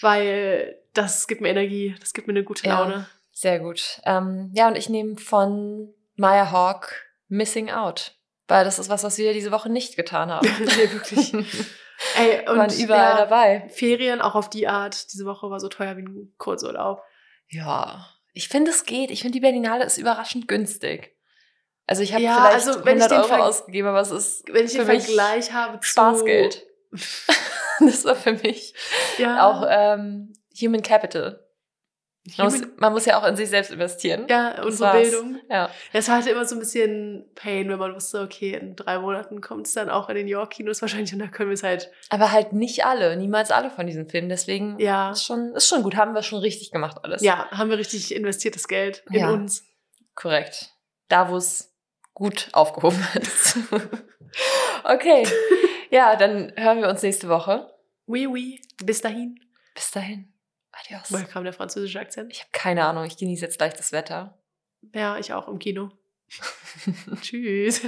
weil 0.00 0.78
das 0.92 1.26
gibt 1.26 1.40
mir 1.40 1.48
Energie, 1.48 1.94
das 2.00 2.12
gibt 2.14 2.26
mir 2.28 2.32
eine 2.32 2.44
gute 2.44 2.66
Ja. 2.66 2.80
Laune. 2.80 3.06
Sehr 3.32 3.58
gut. 3.58 4.00
Ähm, 4.04 4.50
ja, 4.54 4.68
und 4.68 4.76
ich 4.76 4.88
nehme 4.88 5.16
von 5.16 5.92
Maya 6.16 6.52
Hawk 6.52 6.92
Missing 7.28 7.70
Out. 7.70 8.16
Weil 8.46 8.64
das 8.64 8.78
ist 8.78 8.88
was, 8.90 9.02
was 9.02 9.16
wir 9.18 9.32
diese 9.32 9.50
Woche 9.50 9.70
nicht 9.70 9.96
getan 9.96 10.30
haben. 10.30 10.46
nee, 10.60 10.92
wirklich. 10.92 11.32
Ey, 12.16 12.42
Wir 12.44 12.50
und 12.50 12.58
waren 12.58 12.78
überall 12.78 13.10
ja, 13.10 13.16
dabei. 13.16 13.68
Ferien 13.70 14.20
auch 14.20 14.34
auf 14.34 14.50
die 14.50 14.68
Art. 14.68 15.12
Diese 15.12 15.24
Woche 15.24 15.48
war 15.50 15.58
so 15.60 15.68
teuer 15.68 15.96
wie 15.96 16.02
ein 16.02 16.32
Kurzurlaub. 16.38 17.02
Ja, 17.48 18.06
ich 18.32 18.48
finde, 18.48 18.70
es 18.70 18.84
geht. 18.84 19.10
Ich 19.10 19.22
finde, 19.22 19.32
die 19.32 19.40
Berlinale 19.40 19.84
ist 19.84 19.96
überraschend 19.98 20.46
günstig. 20.46 21.13
Also 21.86 22.02
ich 22.02 22.12
habe 22.12 22.22
Ja, 22.22 22.34
vielleicht 22.36 22.66
also 22.68 22.84
wenn 22.84 22.96
ich 22.96 23.02
100 23.04 23.10
den 23.10 23.18
Euro 23.18 23.28
Ver- 23.28 23.44
ausgegeben, 23.44 23.88
aber 23.88 24.00
es 24.00 24.10
ist 24.10 24.44
Wenn 24.52 24.64
ich 24.64 24.72
den 24.72 24.86
für 24.86 24.92
mich 24.92 25.04
Vergleich 25.04 25.52
habe 25.52 25.80
zu 25.80 25.88
Spaßgeld. 25.88 26.64
das 27.80 28.04
war 28.04 28.14
für 28.16 28.32
mich 28.32 28.74
Ja, 29.18 29.46
auch 29.48 29.66
ähm, 29.68 30.32
Human 30.60 30.82
Capital. 30.82 31.40
Man 32.38 32.46
muss, 32.46 32.62
man 32.78 32.92
muss 32.94 33.04
ja 33.04 33.20
auch 33.20 33.26
in 33.28 33.36
sich 33.36 33.50
selbst 33.50 33.70
investieren. 33.70 34.26
ja 34.30 34.54
Das 34.54 34.64
unsere 34.64 34.88
war's. 34.94 35.02
Bildung. 35.10 35.40
Ja. 35.50 35.68
Es 35.92 36.08
war 36.08 36.14
halt 36.16 36.26
immer 36.26 36.46
so 36.46 36.54
ein 36.56 36.58
bisschen 36.58 37.26
Pain, 37.34 37.68
wenn 37.68 37.78
man 37.78 37.94
wusste, 37.94 38.22
okay, 38.22 38.54
in 38.54 38.76
drei 38.76 38.98
Monaten 38.98 39.42
kommt 39.42 39.66
es 39.66 39.74
dann 39.74 39.90
auch 39.90 40.08
in 40.08 40.14
den 40.14 40.26
York-Kinos 40.28 40.80
wahrscheinlich 40.80 41.12
und 41.12 41.18
da 41.18 41.26
können 41.26 41.50
wir 41.50 41.54
es 41.54 41.62
halt, 41.62 41.90
Aber 42.08 42.32
halt 42.32 42.54
nicht 42.54 42.86
alle, 42.86 43.14
niemals 43.18 43.50
alle 43.50 43.68
von 43.70 43.86
diesen 43.86 44.08
Filmen. 44.08 44.30
Deswegen 44.30 44.78
ja, 44.78 45.10
ist, 45.10 45.22
schon, 45.26 45.52
ist 45.54 45.68
schon 45.68 45.82
gut. 45.82 45.96
Haben 45.96 46.14
wir 46.14 46.22
schon 46.22 46.38
richtig 46.38 46.70
gemacht 46.70 46.96
alles. 47.02 47.20
ja, 47.20 47.46
haben 47.50 47.68
wir 47.68 47.76
richtig 47.76 48.14
investiertes 48.14 48.68
Geld 48.68 49.04
in 49.10 49.20
Ja. 49.20 49.30
uns. 49.30 49.62
Korrekt. 50.14 50.70
Da, 51.08 51.28
wo 51.28 51.36
es 51.36 51.73
gut 52.14 52.48
aufgehoben 52.52 53.06
ist. 53.20 53.58
okay. 54.84 55.26
Ja, 55.90 56.16
dann 56.16 56.52
hören 56.56 56.80
wir 56.80 56.88
uns 56.88 57.02
nächste 57.02 57.28
Woche. 57.28 57.72
Oui, 58.06 58.26
oui. 58.26 58.60
Bis 58.84 59.00
dahin. 59.00 59.38
Bis 59.74 59.90
dahin. 59.90 60.32
Adios. 60.72 61.12
Woher 61.12 61.24
kam 61.24 61.44
der 61.44 61.52
französische 61.52 62.00
Akzent? 62.00 62.32
Ich 62.32 62.40
habe 62.40 62.50
keine 62.52 62.84
Ahnung. 62.84 63.04
Ich 63.04 63.16
genieße 63.16 63.44
jetzt 63.44 63.58
gleich 63.58 63.74
das 63.74 63.92
Wetter. 63.92 64.38
Ja, 64.92 65.18
ich 65.18 65.32
auch 65.32 65.48
im 65.48 65.58
Kino. 65.58 65.90
Tschüss. 67.20 67.82